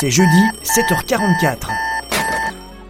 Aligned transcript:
C'est 0.00 0.12
jeudi, 0.12 0.44
7h44. 0.62 1.56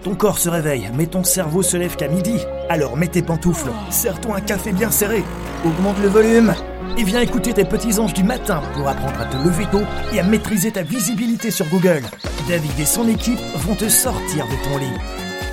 Ton 0.03 0.15
corps 0.15 0.39
se 0.39 0.50
réveille, 0.50 0.91
mais 0.95 1.07
ton 1.07 1.25
cerveau 1.25 1.62
se 1.62 1.79
lève 1.79 1.96
qu'à 1.96 2.07
midi. 2.07 2.37
Alors 2.68 2.99
mets 2.99 3.07
tes 3.07 3.23
pantoufles, 3.23 3.70
serre-toi 3.88 4.36
un 4.36 4.41
café 4.42 4.73
bien 4.73 4.91
serré, 4.91 5.25
augmente 5.65 5.99
le 6.02 6.08
volume 6.08 6.52
et 6.99 7.05
viens 7.05 7.23
écouter 7.23 7.55
tes 7.55 7.65
petits 7.65 7.99
anges 7.99 8.12
du 8.12 8.25
matin 8.25 8.61
pour 8.75 8.86
apprendre 8.89 9.18
à 9.23 9.25
te 9.25 9.43
lever 9.43 9.64
tôt 9.73 9.84
et 10.12 10.21
à 10.21 10.23
maîtriser 10.23 10.71
ta 10.71 10.82
visibilité 10.82 11.50
sur 11.50 11.66
Google. 11.68 12.02
David 12.46 12.79
et 12.79 12.84
son 12.84 13.09
équipe 13.09 13.40
vont 13.56 13.75
te 13.75 13.88
sortir 13.88 14.45
de 14.46 14.68
ton 14.68 14.77
lit. 14.77 14.98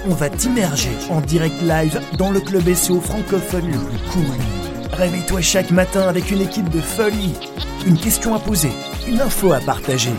On 0.09 0.13
va 0.13 0.29
t'immerger 0.29 0.91
en 1.09 1.21
direct 1.21 1.61
live 1.61 2.01
dans 2.17 2.31
le 2.31 2.41
club 2.41 2.73
SEO 2.73 2.99
francophone 2.99 3.71
le 3.71 3.77
plus 3.77 4.11
cool. 4.11 4.35
Réveille-toi 4.91 5.39
chaque 5.39 5.71
matin 5.71 6.09
avec 6.09 6.31
une 6.31 6.41
équipe 6.41 6.69
de 6.69 6.81
folie. 6.81 7.33
Une 7.87 7.97
question 7.97 8.35
à 8.35 8.39
poser, 8.39 8.71
une 9.07 9.21
info 9.21 9.53
à 9.53 9.61
partager. 9.61 10.11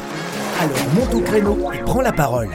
Alors 0.61 0.89
monte 0.95 1.15
au 1.15 1.21
créneau 1.21 1.73
et 1.73 1.79
prends 1.85 2.01
la 2.01 2.13
parole. 2.13 2.49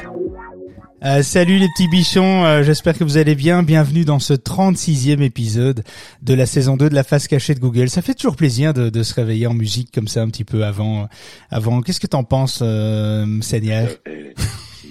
Euh, 1.04 1.24
salut 1.24 1.58
les 1.58 1.68
petits 1.70 1.88
bichons, 1.88 2.46
euh, 2.46 2.62
j'espère 2.64 2.96
que 2.98 3.04
vous 3.04 3.18
allez 3.18 3.34
bien. 3.34 3.64
Bienvenue 3.64 4.06
dans 4.06 4.20
ce 4.20 4.34
36e 4.34 5.22
épisode 5.22 5.84
de 6.22 6.34
la 6.36 6.46
saison 6.46 6.78
2 6.78 6.90
de 6.90 6.96
la 6.96 7.04
face 7.04 7.28
cachée 7.28 7.56
de 7.56 7.60
Google. 7.60 7.90
Ça 7.90 8.04
fait 8.04 8.14
toujours 8.14 8.36
plaisir 8.36 8.74
de, 8.74 8.90
de 8.90 9.02
se 9.04 9.14
réveiller 9.16 9.48
en 9.48 9.54
musique 9.56 9.92
comme 9.92 10.08
ça 10.08 10.22
un 10.22 10.28
petit 10.30 10.44
peu 10.44 10.64
avant. 10.64 11.08
avant. 11.50 11.82
Qu'est-ce 11.82 12.00
que 12.00 12.08
t'en 12.08 12.24
penses, 12.24 12.60
euh, 12.62 13.26
Seigneur 13.42 13.90
Euh, 14.08 14.32
eh, 14.36 14.36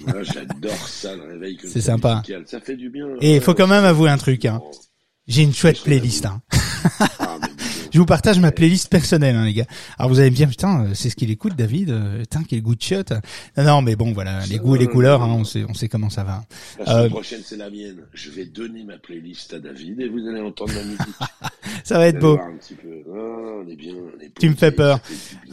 moi, 0.05 0.23
j'adore 0.23 0.87
ça, 0.87 1.15
le 1.15 1.33
réveil. 1.33 1.57
C'est 1.65 1.79
sympa. 1.81 2.15
musical. 2.17 2.43
Ça 2.45 2.59
fait 2.59 2.75
du 2.75 2.89
bien. 2.89 3.05
Et 3.21 3.35
il 3.35 3.41
faut 3.41 3.51
Ouais, 3.51 3.57
quand 3.57 3.67
même 3.67 3.85
avouer 3.85 4.09
un 4.09 4.17
truc. 4.17 4.43
Hein. 4.45 4.61
J'ai 5.27 5.43
une 5.43 5.53
chouette 5.53 5.81
playlist. 5.81 6.25
Hein. 6.25 6.41
Ah, 7.19 7.37
mais 7.41 7.47
dis 7.47 7.63
donc. 7.63 7.80
Je 7.91 7.99
vous 7.99 8.05
partage 8.05 8.39
ma 8.39 8.51
playlist 8.51 8.89
personnelle, 8.89 9.35
hein, 9.35 9.45
les 9.45 9.53
gars. 9.53 9.65
Alors 9.97 10.09
vous 10.09 10.19
allez 10.19 10.29
me 10.31 10.35
dire, 10.35 10.49
putain, 10.49 10.85
euh, 10.85 10.89
c'est 10.93 11.09
ce 11.09 11.15
qu'il 11.15 11.29
écoute, 11.31 11.55
David. 11.55 11.89
Euh, 11.89 12.19
Putain, 12.21 12.43
quel 12.47 12.61
goût 12.61 12.75
de 12.75 12.81
shot. 12.81 13.03
Non, 13.57 13.63
non, 13.63 13.81
mais 13.81 13.95
bon, 13.95 14.13
voilà, 14.13 14.45
les 14.45 14.57
goûts 14.57 14.75
et 14.75 14.79
les 14.79 14.87
couleurs, 14.87 15.21
hein, 15.21 15.35
on 15.37 15.43
sait, 15.43 15.65
on 15.67 15.73
sait 15.73 15.89
comment 15.89 16.09
ça 16.09 16.23
va. 16.23 16.43
La 16.79 16.85
semaine 16.85 17.05
Euh, 17.05 17.09
prochaine, 17.09 17.41
c'est 17.43 17.57
la 17.57 17.69
mienne. 17.69 17.97
Je 18.13 18.29
vais 18.29 18.45
donner 18.45 18.83
ma 18.83 18.97
playlist 18.97 19.53
à 19.53 19.59
David 19.59 19.99
et 19.99 20.07
vous 20.07 20.19
allez 20.27 20.39
entendre 20.41 20.73
ma 20.73 20.83
musique. 20.83 20.99
Ça 21.83 21.97
va 21.97 22.07
être 22.07 22.19
beau. 22.19 22.37
Ah, 22.39 22.47
on 23.13 23.67
est 23.69 23.75
bien, 23.75 23.93
on 23.93 24.19
est 24.21 24.31
Tu 24.39 24.49
me 24.49 24.55
fais 24.55 24.71
peur. 24.71 24.99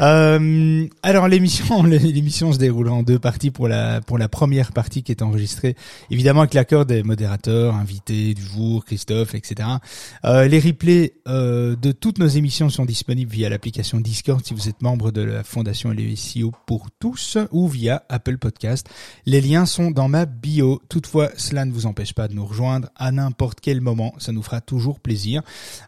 Euh, 0.00 0.86
alors 1.02 1.26
l'émission, 1.28 1.82
l'émission 1.84 2.52
se 2.52 2.58
déroulera 2.58 2.94
en 2.94 3.02
deux 3.02 3.18
parties 3.18 3.50
pour 3.50 3.66
la 3.68 4.00
pour 4.00 4.18
la 4.18 4.28
première 4.28 4.72
partie 4.72 5.02
qui 5.02 5.12
est 5.12 5.22
enregistrée, 5.22 5.74
évidemment 6.10 6.40
avec 6.40 6.54
l'accord 6.54 6.86
des 6.86 7.02
modérateurs, 7.02 7.74
invités 7.74 8.34
du 8.34 8.42
jour, 8.42 8.84
Christophe, 8.84 9.34
etc. 9.34 9.68
Euh, 10.24 10.46
les 10.48 10.60
replays 10.60 11.14
euh, 11.28 11.76
de 11.76 11.92
toutes 11.92 12.18
nos 12.18 12.27
émissions 12.36 12.68
sont 12.68 12.84
disponibles 12.84 13.30
via 13.30 13.48
l'application 13.48 14.00
Discord 14.00 14.44
si 14.44 14.52
vous 14.52 14.68
êtes 14.68 14.82
membre 14.82 15.10
de 15.10 15.22
la 15.22 15.44
fondation 15.44 15.90
LSIO 15.90 16.52
pour 16.66 16.90
tous 16.90 17.38
ou 17.52 17.68
via 17.68 18.02
Apple 18.08 18.38
Podcast. 18.38 18.88
Les 19.24 19.40
liens 19.40 19.66
sont 19.66 19.90
dans 19.90 20.08
ma 20.08 20.26
bio. 20.26 20.82
Toutefois, 20.88 21.30
cela 21.36 21.64
ne 21.64 21.72
vous 21.72 21.86
empêche 21.86 22.12
pas 22.12 22.28
de 22.28 22.34
nous 22.34 22.44
rejoindre 22.44 22.88
à 22.96 23.12
n'importe 23.12 23.60
quel 23.60 23.80
moment. 23.80 24.14
Ça 24.18 24.32
nous 24.32 24.42
fera 24.42 24.60
toujours 24.60 25.00
plaisir 25.00 25.42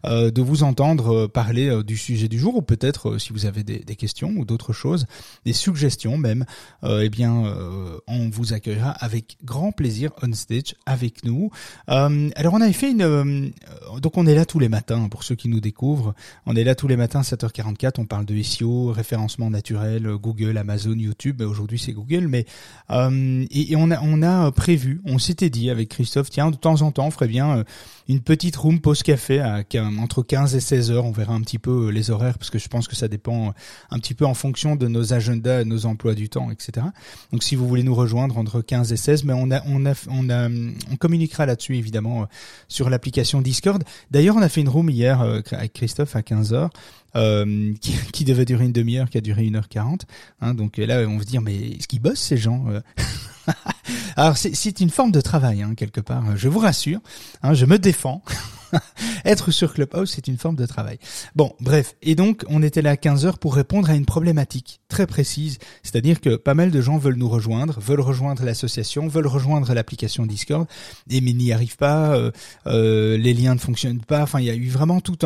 euh, 0.07 0.31
de 0.31 0.41
vous 0.41 0.63
entendre 0.63 1.25
euh, 1.25 1.29
parler 1.29 1.69
euh, 1.69 1.83
du 1.83 1.97
sujet 1.97 2.29
du 2.29 2.39
jour 2.39 2.57
ou 2.57 2.63
peut-être 2.63 3.19
si 3.19 3.33
vous 3.33 3.47
avez 3.47 3.65
des, 3.65 3.81
des 3.81 3.97
questions 3.97 4.31
ou 4.31 4.45
d'autres 4.45 4.73
choses, 4.73 5.07
des 5.45 5.53
suggestions 5.53 6.17
même, 6.17 6.45
eh 6.89 7.09
bien 7.09 7.31
on 8.07 8.29
vous 8.31 8.53
accueillera 8.53 8.91
avec 8.91 9.37
grand 9.45 9.73
plaisir 9.73 10.11
on 10.23 10.33
stage 10.33 10.75
avec 10.87 11.25
nous. 11.25 11.51
Alors 11.87 12.55
on 12.55 12.61
avait 12.61 12.73
fait 12.73 12.91
une 12.91 13.53
donc 14.01 14.17
on 14.17 14.27
est 14.27 14.35
là 14.35 14.45
tous 14.45 14.59
les 14.59 14.69
matins 14.69 15.09
pour 15.09 15.25
ceux 15.25 15.35
qui 15.35 15.49
nous 15.49 15.61
découvrent. 15.61 16.15
On 16.47 16.57
est 16.57 16.65
là 16.65 16.75
tous 16.75 16.89
les 16.89 16.97
matins 16.97 17.21
7h44, 17.21 17.95
on 17.99 18.07
parle 18.07 18.25
de 18.25 18.41
SEO, 18.43 18.93
référencement 18.93 19.51
naturel, 19.51 20.07
euh, 20.07 20.17
Google, 20.17 20.57
Amazon, 20.59 20.95
YouTube, 20.95 21.37
Mais 21.41 21.45
aujourd'hui 21.45 21.79
c'est 21.79 21.93
Google 21.93 22.27
mais 22.29 22.47
euh, 22.91 23.45
et, 23.51 23.77
on 23.77 23.91
a 23.91 24.01
on 24.03 24.23
a 24.23 24.51
prévu, 24.53 25.01
on 25.05 25.19
s'était 25.19 25.51
dit 25.51 25.71
avec 25.71 25.89
Christophe 25.89 26.31
tiens 26.31 26.51
de 26.51 26.57
temps 26.57 26.83
en 26.83 26.93
temps 26.93 27.07
on 27.07 27.11
ferait 27.11 27.29
bien 27.29 27.59
euh, 27.59 27.65
une 28.11 28.21
petite 28.21 28.57
room 28.57 28.81
pause 28.81 29.05
café 29.05 29.41
entre 30.01 30.23
15 30.23 30.57
et 30.57 30.61
16 30.61 30.91
heures. 30.91 31.05
On 31.05 31.13
verra 31.13 31.33
un 31.33 31.41
petit 31.43 31.61
peu 31.61 31.87
euh, 31.87 31.91
les 31.91 32.11
horaires 32.11 32.39
parce 32.39 32.51
que 32.51 32.59
je 32.59 32.69
pense 32.69 32.89
que 32.89 32.97
ça 32.97 33.07
dépend 33.07 33.49
euh, 33.49 33.53
un 33.91 33.99
petit 34.01 34.15
peu 34.15 34.27
en 34.27 34.35
fonction 34.35 34.75
de 34.75 34.89
nos 34.89 35.13
agendas, 35.13 35.65
nos 35.65 35.87
emplois 35.87 36.15
du 36.15 36.29
temps, 36.29 36.51
etc. 36.51 36.87
Donc 37.31 37.45
si 37.45 37.55
vous 37.55 37.69
voulez 37.69 37.85
nous 37.85 37.95
rejoindre 37.95 38.37
entre 38.37 38.63
15 38.63 38.93
et 38.93 38.97
16, 38.97 39.25
mais 39.25 39.33
on 39.33 39.53
a, 39.53 39.63
on 39.67 39.87
a, 39.87 39.93
on 40.11 40.29
a, 40.29 40.49
on 40.91 40.97
communiquera 40.97 41.47
là-dessus 41.47 41.77
évidemment 41.77 42.23
euh, 42.23 42.27
sur 42.67 42.91
l'application 42.91 43.41
Discord. 43.43 43.85
D'ailleurs, 44.11 44.37
on 44.37 44.43
a 44.43 44.49
fait 44.49 44.61
une 44.61 44.69
room 44.69 44.91
hier 44.91 45.21
euh, 45.21 45.41
avec 45.53 45.73
Christophe 45.75 46.17
à 46.21 46.23
15 46.23 46.53
heures. 46.53 46.71
euh, 47.17 47.73
qui, 48.13 48.25
devait 48.25 48.45
durer 48.45 48.65
une 48.67 48.73
demi-heure, 48.73 49.11
qui 49.11 49.19
a 49.19 49.21
duré 49.21 49.43
1h40. 49.43 50.03
Hein, 50.41 50.55
donc 50.55 50.79
euh, 50.79 50.87
là, 50.87 51.01
on 51.09 51.19
se 51.19 51.25
dire, 51.25 51.41
mais 51.43 51.57
est-ce 51.57 51.89
qu'ils 51.89 52.01
bossent 52.01 52.21
ces 52.21 52.37
gens 52.37 52.67
euh? 52.69 52.81
Alors 54.17 54.37
c'est- 54.37 54.55
c'est 54.55 54.79
une 54.81 54.91
forme 54.91 55.11
de 55.11 55.21
travail, 55.21 55.63
hein, 55.63 55.75
quelque 55.77 56.01
part. 56.01 56.37
Je 56.37 56.49
vous 56.49 56.61
rassure, 56.61 57.01
hein, 57.43 57.55
je 57.55 57.67
me 57.67 57.79
défends. 57.79 58.23
Être 59.25 59.51
sur 59.51 59.75
Clubhouse, 59.75 60.13
c'est 60.15 60.29
une 60.29 60.39
forme 60.39 60.57
de 60.57 60.67
travail. 60.67 60.99
Bon, 61.35 61.53
bref. 61.61 61.95
Et 62.03 62.15
donc, 62.15 62.45
on 62.49 62.63
était 62.63 62.83
là 62.83 62.91
à 62.91 62.97
15 62.97 63.27
heures 63.27 63.39
pour 63.39 63.55
répondre 63.55 63.91
à 63.91 63.95
une 63.95 64.07
problématique 64.07 64.81
très 64.89 65.07
précise. 65.07 65.59
C'est-à-dire 65.83 66.21
que 66.21 66.37
pas 66.37 66.55
mal 66.55 66.71
de 66.71 66.81
gens 66.81 66.99
veulent 66.99 67.17
nous 67.17 67.29
rejoindre, 67.29 67.81
veulent 67.81 68.01
rejoindre 68.01 68.45
l'association, 68.45 69.09
veulent 69.09 69.27
rejoindre 69.27 69.73
l'application 69.73 70.27
Discord, 70.27 70.67
et 71.09 71.21
mais 71.21 71.33
n'y 71.33 71.53
arrivent 71.53 71.77
pas, 71.77 72.15
euh, 72.15 72.31
euh, 72.67 73.17
les 73.17 73.35
liens 73.35 73.55
ne 73.55 73.61
fonctionnent 73.61 74.01
pas. 74.01 74.23
Enfin, 74.23 74.41
il 74.41 74.47
y 74.47 74.51
a 74.51 74.55
eu 74.55 74.69
vraiment 74.69 75.01
toutes, 75.01 75.25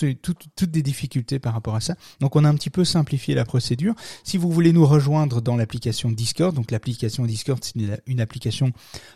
des 0.00 0.82
difficultés 0.82 1.38
par 1.38 1.54
rapport 1.54 1.76
à 1.76 1.80
ça. 1.80 1.94
Donc, 2.20 2.36
on 2.36 2.44
a 2.44 2.48
un 2.48 2.54
petit 2.54 2.70
peu 2.70 2.84
simplifié 2.84 3.34
la 3.34 3.44
procédure. 3.44 3.94
Si 4.24 4.36
vous 4.36 4.50
voulez 4.50 4.72
nous 4.72 4.86
rejoindre 4.86 5.40
dans 5.40 5.56
l'application 5.56 6.10
Discord, 6.10 6.54
donc 6.54 6.70
l'application 6.70 7.24
Discord, 7.24 7.62
c'est 7.62 7.74
une, 8.06 8.20
application 8.20 8.72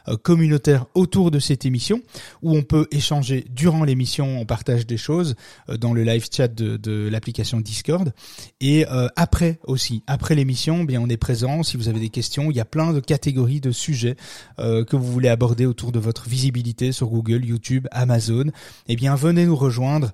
euh, 0.08 0.16
communautaire 0.16 0.86
autour 0.94 1.30
de 1.30 1.38
cette 1.38 1.64
émission, 1.64 2.00
où 2.42 2.56
on 2.56 2.62
peut 2.62 2.86
échanger 2.90 3.44
durant 3.60 3.84
l'émission, 3.84 4.40
on 4.40 4.46
partage 4.46 4.86
des 4.86 4.96
choses 4.96 5.34
euh, 5.68 5.76
dans 5.76 5.92
le 5.92 6.02
live 6.02 6.26
chat 6.34 6.48
de, 6.48 7.08
l'application 7.10 7.60
Discord. 7.60 8.14
Et 8.62 8.86
euh, 8.90 9.08
après 9.16 9.60
aussi, 9.64 10.02
après 10.06 10.34
l'émission, 10.34 10.78
eh 10.82 10.86
bien 10.86 11.00
on 11.00 11.08
est 11.10 11.18
présent. 11.18 11.62
Si 11.62 11.76
vous 11.76 11.88
avez 11.88 12.00
des 12.00 12.08
questions, 12.08 12.50
il 12.50 12.56
y 12.56 12.60
a 12.60 12.64
plein 12.64 12.94
de 12.94 13.00
catégories 13.00 13.60
de 13.60 13.70
sujets 13.70 14.16
euh, 14.58 14.82
que 14.82 14.96
vous 14.96 15.12
voulez 15.12 15.28
aborder 15.28 15.66
autour 15.66 15.92
de 15.92 15.98
votre 15.98 16.26
visibilité 16.26 16.90
sur 16.90 17.08
Google, 17.08 17.44
YouTube, 17.44 17.86
Amazon. 17.90 18.44
Eh 18.88 18.96
bien 18.96 19.14
venez 19.14 19.44
nous 19.44 19.56
rejoindre 19.56 20.10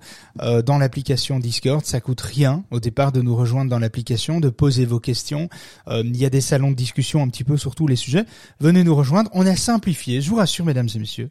dans 0.65 0.77
l'application 0.77 1.39
Discord. 1.39 1.85
Ça 1.85 2.01
coûte 2.01 2.21
rien 2.21 2.65
au 2.69 2.81
départ 2.81 3.13
de 3.13 3.21
nous 3.21 3.35
rejoindre 3.35 3.71
dans 3.71 3.79
l'application, 3.79 4.41
de 4.41 4.49
poser 4.49 4.85
vos 4.85 4.99
questions. 4.99 5.49
Il 5.89 6.17
y 6.17 6.25
a 6.25 6.29
des 6.29 6.41
salons 6.41 6.71
de 6.71 6.75
discussion 6.75 7.23
un 7.23 7.29
petit 7.29 7.43
peu 7.43 7.55
sur 7.57 7.75
tous 7.75 7.87
les 7.87 7.95
sujets. 7.95 8.25
Venez 8.59 8.83
nous 8.83 8.95
rejoindre. 8.95 9.29
On 9.33 9.45
a 9.45 9.55
simplifié, 9.55 10.21
je 10.21 10.29
vous 10.29 10.35
rassure, 10.35 10.65
mesdames 10.65 10.89
et 10.93 10.99
messieurs. 10.99 11.29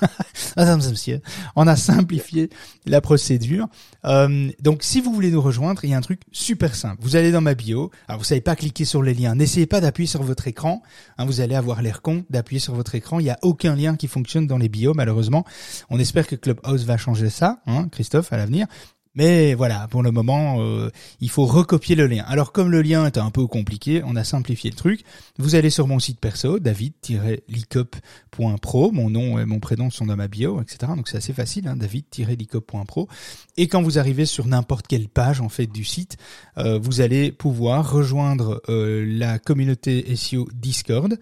mesdames 0.56 0.80
et 0.80 0.90
messieurs, 0.90 1.20
on 1.56 1.66
a 1.66 1.76
simplifié 1.76 2.50
la 2.86 3.00
procédure. 3.00 3.68
Euh, 4.04 4.50
donc, 4.60 4.82
si 4.82 5.00
vous 5.00 5.12
voulez 5.12 5.30
nous 5.30 5.40
rejoindre, 5.40 5.84
il 5.84 5.90
y 5.90 5.94
a 5.94 5.96
un 5.96 6.02
truc 6.02 6.20
super 6.32 6.74
simple. 6.74 6.98
Vous 7.00 7.16
allez 7.16 7.32
dans 7.32 7.40
ma 7.40 7.54
bio. 7.54 7.90
Alors, 8.08 8.20
vous 8.20 8.24
savez 8.24 8.40
pas 8.40 8.56
cliquer 8.56 8.84
sur 8.84 9.02
les 9.02 9.14
liens. 9.14 9.34
N'essayez 9.34 9.66
pas 9.66 9.80
d'appuyer 9.80 10.06
sur 10.06 10.22
votre 10.22 10.46
écran. 10.48 10.82
Hein, 11.18 11.24
vous 11.24 11.40
allez 11.40 11.54
avoir 11.54 11.82
l'air 11.82 12.02
con 12.02 12.24
d'appuyer 12.30 12.60
sur 12.60 12.74
votre 12.74 12.94
écran. 12.94 13.20
Il 13.20 13.24
n'y 13.24 13.30
a 13.30 13.38
aucun 13.42 13.76
lien 13.76 13.96
qui 13.96 14.08
fonctionne 14.08 14.46
dans 14.46 14.58
les 14.58 14.68
bios, 14.68 14.94
malheureusement. 14.94 15.44
On 15.90 15.98
espère 15.98 16.26
que 16.26 16.36
Clubhouse 16.36 16.84
va 16.84 16.96
changer 16.96 17.30
ça, 17.30 17.60
hein, 17.66 17.88
Christophe, 17.90 18.32
à 18.32 18.36
l'avenir. 18.36 18.66
Mais 19.16 19.54
voilà, 19.54 19.88
pour 19.88 20.04
le 20.04 20.12
moment, 20.12 20.58
euh, 20.60 20.88
il 21.20 21.30
faut 21.30 21.44
recopier 21.44 21.96
le 21.96 22.06
lien. 22.06 22.22
Alors 22.28 22.52
comme 22.52 22.70
le 22.70 22.80
lien 22.80 23.06
est 23.06 23.18
un 23.18 23.30
peu 23.30 23.48
compliqué, 23.48 24.02
on 24.04 24.14
a 24.14 24.22
simplifié 24.22 24.70
le 24.70 24.76
truc. 24.76 25.02
Vous 25.36 25.56
allez 25.56 25.70
sur 25.70 25.88
mon 25.88 25.98
site 25.98 26.20
perso, 26.20 26.60
david-licop.pro. 26.60 28.92
Mon 28.92 29.10
nom 29.10 29.40
et 29.40 29.46
mon 29.46 29.58
prénom 29.58 29.90
sont 29.90 30.06
dans 30.06 30.14
ma 30.14 30.28
bio, 30.28 30.62
etc. 30.62 30.92
Donc 30.94 31.08
c'est 31.08 31.16
assez 31.16 31.32
facile, 31.32 31.66
hein, 31.66 31.74
david-licop.pro. 31.74 33.08
Et 33.56 33.66
quand 33.66 33.82
vous 33.82 33.98
arrivez 33.98 34.26
sur 34.26 34.46
n'importe 34.46 34.86
quelle 34.86 35.08
page 35.08 35.40
en 35.40 35.48
fait 35.48 35.66
du 35.66 35.82
site, 35.82 36.16
euh, 36.58 36.78
vous 36.78 37.00
allez 37.00 37.32
pouvoir 37.32 37.90
rejoindre 37.90 38.62
euh, 38.68 39.04
la 39.04 39.40
communauté 39.40 40.14
SEO 40.14 40.46
Discord, 40.54 41.18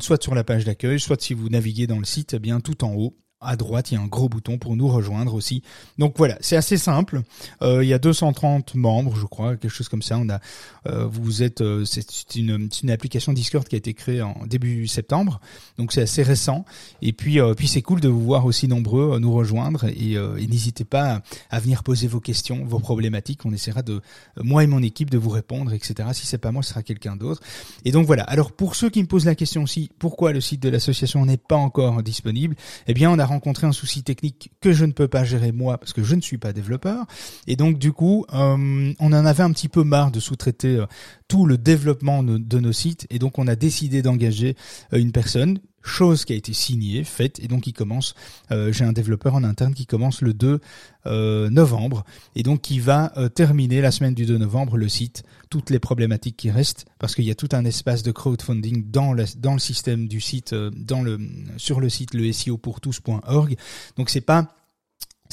soit 0.00 0.20
sur 0.20 0.34
la 0.34 0.42
page 0.42 0.64
d'accueil, 0.64 0.98
soit 0.98 1.20
si 1.20 1.34
vous 1.34 1.48
naviguez 1.48 1.86
dans 1.86 2.00
le 2.00 2.04
site, 2.04 2.34
eh 2.34 2.40
bien 2.40 2.58
tout 2.58 2.84
en 2.84 2.94
haut 2.94 3.14
à 3.44 3.56
droite, 3.56 3.90
il 3.90 3.94
y 3.94 3.96
a 3.96 4.00
un 4.00 4.06
gros 4.06 4.28
bouton 4.28 4.58
pour 4.58 4.76
nous 4.76 4.88
rejoindre 4.88 5.34
aussi. 5.34 5.62
Donc 5.98 6.14
voilà, 6.16 6.36
c'est 6.40 6.56
assez 6.56 6.76
simple. 6.76 7.22
Euh, 7.62 7.84
il 7.84 7.88
y 7.88 7.92
a 7.92 7.98
230 7.98 8.74
membres, 8.74 9.16
je 9.16 9.26
crois, 9.26 9.56
quelque 9.56 9.70
chose 9.70 9.88
comme 9.88 10.02
ça. 10.02 10.18
On 10.18 10.28
a, 10.28 10.40
euh, 10.86 11.06
vous 11.06 11.42
êtes, 11.42 11.60
euh, 11.60 11.84
c'est 11.84 12.34
une, 12.36 12.68
une 12.82 12.90
application 12.90 13.32
Discord 13.32 13.66
qui 13.66 13.76
a 13.76 13.78
été 13.78 13.94
créée 13.94 14.22
en 14.22 14.34
début 14.46 14.86
septembre, 14.86 15.40
donc 15.78 15.92
c'est 15.92 16.02
assez 16.02 16.22
récent. 16.22 16.64
Et 17.02 17.12
puis, 17.12 17.40
euh, 17.40 17.54
puis 17.54 17.68
c'est 17.68 17.82
cool 17.82 18.00
de 18.00 18.08
vous 18.08 18.22
voir 18.22 18.44
aussi 18.46 18.68
nombreux 18.68 19.14
euh, 19.14 19.18
nous 19.18 19.32
rejoindre. 19.32 19.84
Et, 19.84 20.16
euh, 20.16 20.36
et 20.36 20.46
n'hésitez 20.46 20.84
pas 20.84 21.22
à 21.50 21.60
venir 21.60 21.82
poser 21.82 22.06
vos 22.06 22.20
questions, 22.20 22.64
vos 22.64 22.78
problématiques. 22.78 23.44
On 23.44 23.52
essaiera 23.52 23.82
de, 23.82 24.00
moi 24.42 24.64
et 24.64 24.66
mon 24.66 24.82
équipe, 24.82 25.10
de 25.10 25.18
vous 25.18 25.30
répondre, 25.30 25.72
etc. 25.72 26.08
Si 26.12 26.26
c'est 26.26 26.38
pas 26.38 26.52
moi, 26.52 26.62
ce 26.62 26.70
sera 26.70 26.82
quelqu'un 26.82 27.16
d'autre. 27.16 27.42
Et 27.84 27.92
donc 27.92 28.06
voilà. 28.06 28.22
Alors 28.24 28.52
pour 28.52 28.74
ceux 28.74 28.90
qui 28.90 29.02
me 29.02 29.06
posent 29.06 29.26
la 29.26 29.34
question 29.34 29.62
aussi, 29.62 29.90
pourquoi 29.98 30.32
le 30.32 30.40
site 30.40 30.62
de 30.62 30.68
l'association 30.68 31.24
n'est 31.26 31.36
pas 31.36 31.56
encore 31.56 32.02
disponible? 32.02 32.56
Eh 32.86 32.94
bien, 32.94 33.10
on 33.10 33.18
a 33.18 33.26
rencontré 33.34 33.66
un 33.66 33.72
souci 33.72 34.02
technique 34.02 34.50
que 34.60 34.72
je 34.72 34.84
ne 34.84 34.92
peux 34.92 35.08
pas 35.08 35.24
gérer 35.24 35.52
moi 35.52 35.78
parce 35.78 35.92
que 35.92 36.02
je 36.02 36.14
ne 36.14 36.20
suis 36.20 36.38
pas 36.38 36.52
développeur. 36.52 37.04
Et 37.46 37.56
donc 37.56 37.78
du 37.78 37.92
coup, 37.92 38.24
euh, 38.32 38.92
on 38.98 39.06
en 39.12 39.26
avait 39.26 39.42
un 39.42 39.52
petit 39.52 39.68
peu 39.68 39.84
marre 39.84 40.10
de 40.10 40.20
sous-traiter 40.20 40.76
euh, 40.76 40.86
tout 41.28 41.46
le 41.46 41.58
développement 41.58 42.22
de, 42.22 42.58
nos 42.58 42.72
sites. 42.72 43.06
Et 43.10 43.18
donc 43.18 43.38
on 43.38 43.46
a 43.46 43.56
décidé 43.56 44.02
d'engager 44.02 44.56
euh, 44.92 44.98
une 44.98 45.12
personne 45.12 45.58
chose 45.82 46.24
qui 46.24 46.32
a 46.32 46.36
été 46.36 46.54
signée, 46.54 47.04
faite, 47.04 47.40
et 47.40 47.46
donc 47.46 47.66
il 47.66 47.74
commence, 47.74 48.14
j'ai 48.50 48.86
un 48.86 48.94
développeur 48.94 49.34
en 49.34 49.44
interne 49.44 49.74
qui 49.74 49.84
commence 49.84 50.22
le 50.22 50.32
2 50.32 50.58
euh, 51.04 51.50
novembre, 51.50 52.04
et 52.34 52.42
donc 52.42 52.62
qui 52.62 52.78
va 52.78 53.12
terminer 53.34 53.82
la 53.82 53.90
semaine 53.90 54.14
du 54.14 54.24
2 54.24 54.38
novembre 54.38 54.78
le 54.78 54.88
site, 54.88 55.24
toutes 55.54 55.70
les 55.70 55.78
problématiques 55.78 56.36
qui 56.36 56.50
restent, 56.50 56.84
parce 56.98 57.14
qu'il 57.14 57.24
y 57.24 57.30
a 57.30 57.36
tout 57.36 57.48
un 57.52 57.64
espace 57.64 58.02
de 58.02 58.10
crowdfunding 58.10 58.90
dans 58.90 59.12
le, 59.12 59.24
système 59.58 60.08
du 60.08 60.20
site, 60.20 60.50
le, 60.52 61.18
sur 61.58 61.78
le 61.78 61.88
site 61.88 62.12
le 62.12 62.32
SEO 62.32 62.58
pour 62.58 62.80
tous.org, 62.80 63.54
donc 63.96 64.10
c'est 64.10 64.20
pas 64.20 64.48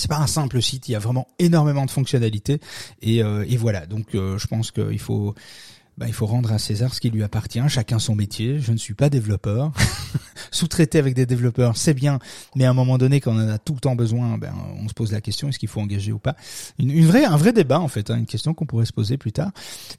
pas 0.07 0.17
un 0.17 0.27
simple 0.27 0.61
site, 0.61 0.89
il 0.89 0.93
y 0.93 0.95
a 0.95 0.99
vraiment 0.99 1.27
énormément 1.37 1.85
de 1.85 1.91
fonctionnalités. 1.91 2.59
Et, 3.01 3.17
et 3.17 3.57
voilà. 3.57 3.85
Donc 3.85 4.07
je 4.13 4.47
pense 4.47 4.71
qu'il 4.71 4.99
faut 4.99 5.35
bah, 5.97 6.07
il 6.07 6.13
faut 6.13 6.25
rendre 6.25 6.51
à 6.51 6.57
César 6.57 6.93
ce 6.93 6.99
qui 6.99 7.09
lui 7.09 7.23
appartient, 7.23 7.61
chacun 7.67 7.99
son 7.99 8.15
métier. 8.15 8.59
Je 8.59 8.71
ne 8.71 8.77
suis 8.77 8.93
pas 8.93 9.09
développeur. 9.09 9.71
Sous-traiter 10.51 10.97
avec 10.97 11.13
des 11.13 11.25
développeurs, 11.25 11.77
c'est 11.77 11.93
bien, 11.93 12.19
mais 12.55 12.65
à 12.65 12.71
un 12.71 12.73
moment 12.73 12.97
donné, 12.97 13.19
quand 13.19 13.33
on 13.33 13.39
en 13.39 13.49
a 13.49 13.57
tout 13.57 13.73
le 13.73 13.79
temps 13.79 13.95
besoin, 13.95 14.37
ben, 14.37 14.53
on 14.79 14.87
se 14.87 14.93
pose 14.93 15.11
la 15.11 15.21
question 15.21 15.49
est-ce 15.49 15.59
qu'il 15.59 15.69
faut 15.69 15.79
engager 15.79 16.11
ou 16.11 16.19
pas? 16.19 16.35
Une, 16.79 17.05
vraie, 17.05 17.25
un 17.25 17.37
vrai 17.37 17.53
débat 17.53 17.79
en 17.79 17.87
fait, 17.87 18.09
hein, 18.09 18.17
une 18.17 18.25
question 18.25 18.53
qu'on 18.53 18.65
pourrait 18.65 18.85
se 18.85 18.93
poser 18.93 19.17
plus 19.17 19.31
tard. 19.31 19.51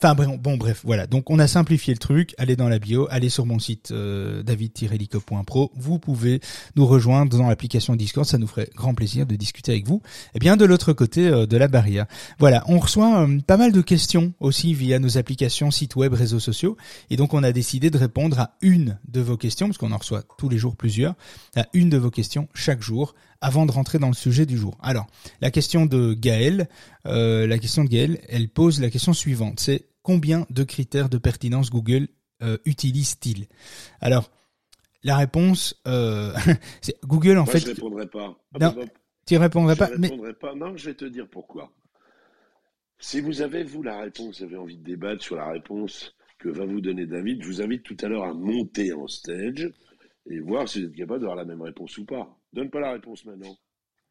Enfin 0.02 0.14
bon, 0.14 0.56
bref, 0.56 0.82
voilà. 0.84 1.06
Donc 1.06 1.30
on 1.30 1.38
a 1.38 1.46
simplifié 1.46 1.94
le 1.94 1.98
truc. 1.98 2.34
Allez 2.38 2.56
dans 2.56 2.68
la 2.68 2.78
bio, 2.78 3.06
allez 3.10 3.28
sur 3.28 3.46
mon 3.46 3.58
site 3.58 3.90
euh, 3.92 4.42
david-lico.pro. 4.42 5.72
Vous 5.76 5.98
pouvez 5.98 6.40
nous 6.76 6.86
rejoindre 6.86 7.36
dans 7.36 7.48
l'application 7.48 7.94
Discord. 7.94 8.26
Ça 8.26 8.38
nous 8.38 8.46
ferait 8.46 8.70
grand 8.74 8.94
plaisir 8.94 9.26
de 9.26 9.36
discuter 9.36 9.72
avec 9.72 9.86
vous. 9.86 10.02
Et 10.04 10.36
eh 10.36 10.38
bien 10.38 10.56
de 10.56 10.64
l'autre 10.64 10.92
côté 10.92 11.28
euh, 11.28 11.46
de 11.46 11.56
la 11.56 11.68
barrière. 11.68 12.06
Voilà, 12.38 12.64
on 12.66 12.78
reçoit 12.78 13.22
euh, 13.22 13.38
pas 13.46 13.56
mal 13.56 13.72
de 13.72 13.80
questions 13.80 14.32
aussi 14.40 14.74
via 14.74 14.98
nos 14.98 15.18
applications 15.18 15.70
site 15.82 15.96
web, 15.96 16.14
réseaux 16.14 16.38
sociaux. 16.38 16.76
Et 17.10 17.16
donc 17.16 17.34
on 17.34 17.42
a 17.42 17.50
décidé 17.50 17.90
de 17.90 17.98
répondre 17.98 18.38
à 18.38 18.56
une 18.60 18.98
de 19.08 19.20
vos 19.20 19.36
questions, 19.36 19.66
parce 19.66 19.78
qu'on 19.78 19.90
en 19.92 19.98
reçoit 19.98 20.22
tous 20.38 20.48
les 20.48 20.58
jours 20.58 20.76
plusieurs, 20.76 21.14
à 21.56 21.66
une 21.72 21.88
de 21.88 21.98
vos 21.98 22.10
questions 22.10 22.48
chaque 22.54 22.82
jour, 22.82 23.14
avant 23.40 23.66
de 23.66 23.72
rentrer 23.72 23.98
dans 23.98 24.08
le 24.08 24.14
sujet 24.14 24.46
du 24.46 24.56
jour. 24.56 24.78
Alors, 24.80 25.06
la 25.40 25.50
question 25.50 25.86
de 25.86 26.14
Gaël, 26.14 26.68
euh, 27.06 27.48
la 27.48 27.58
question 27.58 27.82
de 27.82 27.88
Gaël, 27.88 28.20
elle 28.28 28.48
pose 28.48 28.80
la 28.80 28.90
question 28.90 29.12
suivante, 29.12 29.58
c'est 29.58 29.88
combien 30.02 30.46
de 30.50 30.62
critères 30.62 31.08
de 31.08 31.18
pertinence 31.18 31.70
Google 31.70 32.06
euh, 32.42 32.58
utilise-t-il? 32.64 33.46
Alors, 34.00 34.30
la 35.02 35.16
réponse, 35.16 35.80
euh, 35.88 36.32
c'est 36.80 36.96
Google 37.04 37.38
en 37.38 37.46
fait. 37.46 37.58
Je 37.58 37.66
répondrai 37.66 38.06
pas. 38.06 38.36
Ah, 38.54 38.58
non, 38.60 38.76
tu 39.26 39.36
répondrais 39.36 39.74
pas. 39.74 39.86
répondrai 39.86 40.34
pas. 40.34 40.54
Non, 40.54 40.76
je 40.76 40.86
vais 40.86 40.94
te 40.94 41.04
dire 41.04 41.26
pourquoi. 41.28 41.72
Si 43.02 43.20
vous 43.20 43.42
avez, 43.42 43.64
vous, 43.64 43.82
la 43.82 44.00
réponse, 44.00 44.38
vous 44.38 44.44
avez 44.44 44.56
envie 44.56 44.76
de 44.76 44.84
débattre 44.84 45.24
sur 45.24 45.34
la 45.34 45.50
réponse 45.50 46.14
que 46.38 46.48
va 46.48 46.64
vous 46.64 46.80
donner 46.80 47.04
David, 47.04 47.42
je 47.42 47.48
vous 47.48 47.60
invite 47.60 47.82
tout 47.82 47.96
à 48.00 48.06
l'heure 48.06 48.22
à 48.22 48.32
monter 48.32 48.92
en 48.92 49.08
stage 49.08 49.68
et 50.30 50.38
voir 50.38 50.68
si 50.68 50.80
vous 50.80 50.86
êtes 50.86 50.94
capable 50.94 51.18
d'avoir 51.18 51.36
la 51.36 51.44
même 51.44 51.62
réponse 51.62 51.98
ou 51.98 52.04
pas. 52.04 52.38
Donne 52.52 52.70
pas 52.70 52.78
la 52.78 52.92
réponse 52.92 53.24
maintenant. 53.24 53.56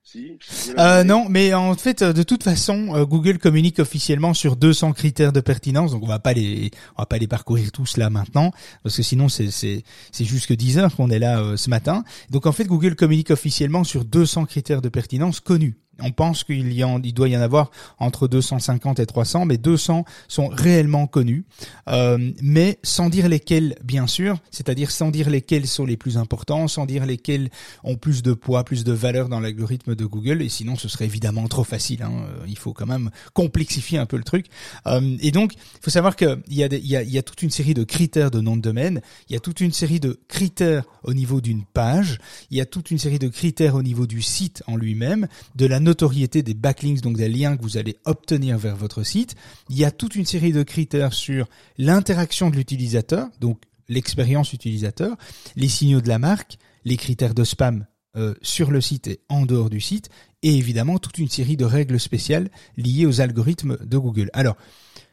Si, 0.03 0.37
euh, 0.77 1.03
non, 1.05 1.27
mais 1.29 1.53
en 1.53 1.75
fait, 1.75 2.03
de 2.03 2.23
toute 2.23 2.43
façon, 2.43 2.95
euh, 2.95 3.05
Google 3.05 3.37
communique 3.37 3.79
officiellement 3.79 4.33
sur 4.33 4.57
200 4.57 4.91
critères 4.93 5.31
de 5.31 5.41
pertinence, 5.41 5.91
donc 5.91 6.03
on 6.03 6.07
va 6.07 6.19
pas 6.19 6.33
les, 6.33 6.71
on 6.97 7.03
va 7.03 7.05
pas 7.05 7.19
les 7.19 7.27
parcourir 7.27 7.71
tous 7.71 7.97
là 7.97 8.09
maintenant, 8.09 8.51
parce 8.81 8.97
que 8.97 9.03
sinon 9.03 9.29
c'est 9.29 9.51
c'est 9.51 9.83
c'est 10.11 10.25
juste 10.25 10.47
que 10.47 10.55
10 10.55 10.79
heures 10.79 10.95
qu'on 10.95 11.11
est 11.11 11.19
là 11.19 11.39
euh, 11.39 11.55
ce 11.55 11.69
matin. 11.69 12.03
Donc 12.31 12.47
en 12.47 12.51
fait, 12.51 12.65
Google 12.65 12.95
communique 12.95 13.29
officiellement 13.29 13.83
sur 13.83 14.03
200 14.03 14.45
critères 14.45 14.81
de 14.81 14.89
pertinence 14.89 15.39
connus 15.39 15.77
on 15.99 16.11
pense 16.11 16.43
qu'il 16.43 16.73
y 16.73 16.83
en, 16.83 17.01
il 17.01 17.13
doit 17.13 17.29
y 17.29 17.37
en 17.37 17.41
avoir 17.41 17.71
entre 17.99 18.27
250 18.27 18.99
et 18.99 19.05
300, 19.05 19.45
mais 19.45 19.57
200 19.57 20.05
sont 20.27 20.47
réellement 20.47 21.07
connus, 21.07 21.45
euh, 21.89 22.31
mais 22.41 22.79
sans 22.83 23.09
dire 23.09 23.27
lesquels, 23.29 23.75
bien 23.83 24.07
sûr, 24.07 24.39
c'est-à-dire 24.51 24.91
sans 24.91 25.11
dire 25.11 25.29
lesquels 25.29 25.67
sont 25.67 25.85
les 25.85 25.97
plus 25.97 26.17
importants, 26.17 26.67
sans 26.67 26.85
dire 26.85 27.05
lesquels 27.05 27.49
ont 27.83 27.95
plus 27.95 28.23
de 28.23 28.33
poids, 28.33 28.63
plus 28.63 28.83
de 28.83 28.93
valeur 28.93 29.29
dans 29.29 29.39
l'algorithme 29.39 29.95
de 29.95 30.05
Google, 30.05 30.41
et 30.41 30.49
sinon 30.49 30.75
ce 30.75 30.87
serait 30.87 31.05
évidemment 31.05 31.47
trop 31.47 31.63
facile. 31.63 32.03
Hein. 32.03 32.25
Il 32.47 32.57
faut 32.57 32.73
quand 32.73 32.87
même 32.87 33.11
complexifier 33.33 33.97
un 33.97 34.05
peu 34.05 34.17
le 34.17 34.23
truc. 34.23 34.47
Euh, 34.87 35.17
et 35.21 35.31
donc, 35.31 35.53
il 35.55 35.79
faut 35.81 35.91
savoir 35.91 36.15
qu'il 36.15 36.41
y, 36.49 36.63
a 36.63 36.67
y 36.71 36.95
a, 36.95 37.03
y 37.03 37.17
a 37.17 37.23
toute 37.23 37.41
une 37.41 37.49
série 37.49 37.73
de 37.73 37.83
critères 37.83 38.31
de 38.31 38.39
nom 38.39 38.55
de 38.55 38.61
domaine, 38.61 39.01
il 39.29 39.33
y 39.33 39.35
a 39.35 39.39
toute 39.39 39.61
une 39.61 39.73
série 39.73 39.99
de 39.99 40.19
critères 40.27 40.83
au 41.03 41.13
niveau 41.13 41.41
d'une 41.41 41.63
page, 41.65 42.19
il 42.49 42.57
y 42.57 42.61
a 42.61 42.65
toute 42.65 42.91
une 42.91 42.97
série 42.97 43.19
de 43.19 43.27
critères 43.27 43.75
au 43.75 43.83
niveau 43.83 44.07
du 44.07 44.21
site 44.21 44.63
en 44.67 44.75
lui-même, 44.75 45.27
de 45.55 45.65
la 45.65 45.79
notoriété 45.81 46.43
des 46.43 46.53
backlinks, 46.53 47.01
donc 47.01 47.17
des 47.17 47.29
liens 47.29 47.57
que 47.57 47.61
vous 47.61 47.77
allez 47.77 47.97
obtenir 48.05 48.57
vers 48.57 48.75
votre 48.75 49.03
site. 49.03 49.35
Il 49.69 49.77
y 49.77 49.85
a 49.85 49.91
toute 49.91 50.15
une 50.15 50.25
série 50.25 50.53
de 50.53 50.63
critères 50.63 51.13
sur 51.13 51.47
l'interaction 51.77 52.49
de 52.49 52.55
l'utilisateur, 52.55 53.27
donc 53.39 53.61
l'expérience 53.89 54.53
utilisateur, 54.53 55.17
les 55.55 55.67
signaux 55.67 56.01
de 56.01 56.07
la 56.07 56.19
marque, 56.19 56.57
les 56.85 56.97
critères 56.97 57.33
de 57.33 57.43
spam 57.43 57.85
euh, 58.15 58.33
sur 58.41 58.71
le 58.71 58.81
site 58.81 59.07
et 59.07 59.19
en 59.29 59.45
dehors 59.45 59.69
du 59.69 59.81
site, 59.81 60.09
et 60.43 60.55
évidemment 60.55 60.99
toute 60.99 61.17
une 61.17 61.29
série 61.29 61.57
de 61.57 61.65
règles 61.65 61.99
spéciales 61.99 62.49
liées 62.77 63.05
aux 63.05 63.21
algorithmes 63.21 63.77
de 63.83 63.97
Google. 63.97 64.29
Alors, 64.33 64.57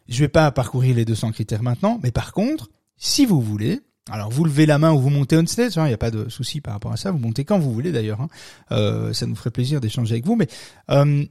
je 0.08 0.20
vais 0.20 0.28
pas 0.28 0.50
parcourir 0.50 0.96
les 0.96 1.04
200 1.04 1.32
critères 1.32 1.62
maintenant, 1.62 2.00
mais 2.02 2.10
par 2.10 2.32
contre, 2.32 2.70
si 2.96 3.26
vous 3.26 3.40
voulez, 3.40 3.80
alors 4.10 4.30
vous 4.30 4.44
levez 4.44 4.66
la 4.66 4.78
main 4.78 4.92
ou 4.92 4.98
vous 4.98 5.10
montez 5.10 5.36
on 5.36 5.46
stage, 5.46 5.76
il 5.76 5.82
n'y 5.84 5.92
a 5.92 5.98
pas 5.98 6.10
de 6.10 6.28
souci 6.28 6.60
par 6.60 6.74
rapport 6.74 6.92
à 6.92 6.96
ça. 6.96 7.10
Vous 7.10 7.18
montez 7.18 7.44
quand 7.44 7.58
vous 7.58 7.72
voulez 7.72 7.92
d'ailleurs. 7.92 8.20
Hein. 8.20 8.28
Euh, 8.72 9.12
ça 9.12 9.26
nous 9.26 9.34
ferait 9.34 9.50
plaisir 9.50 9.80
d'échanger 9.80 10.14
avec 10.14 10.26
vous. 10.26 10.36
Mais 10.36 10.48
euh, 10.90 11.24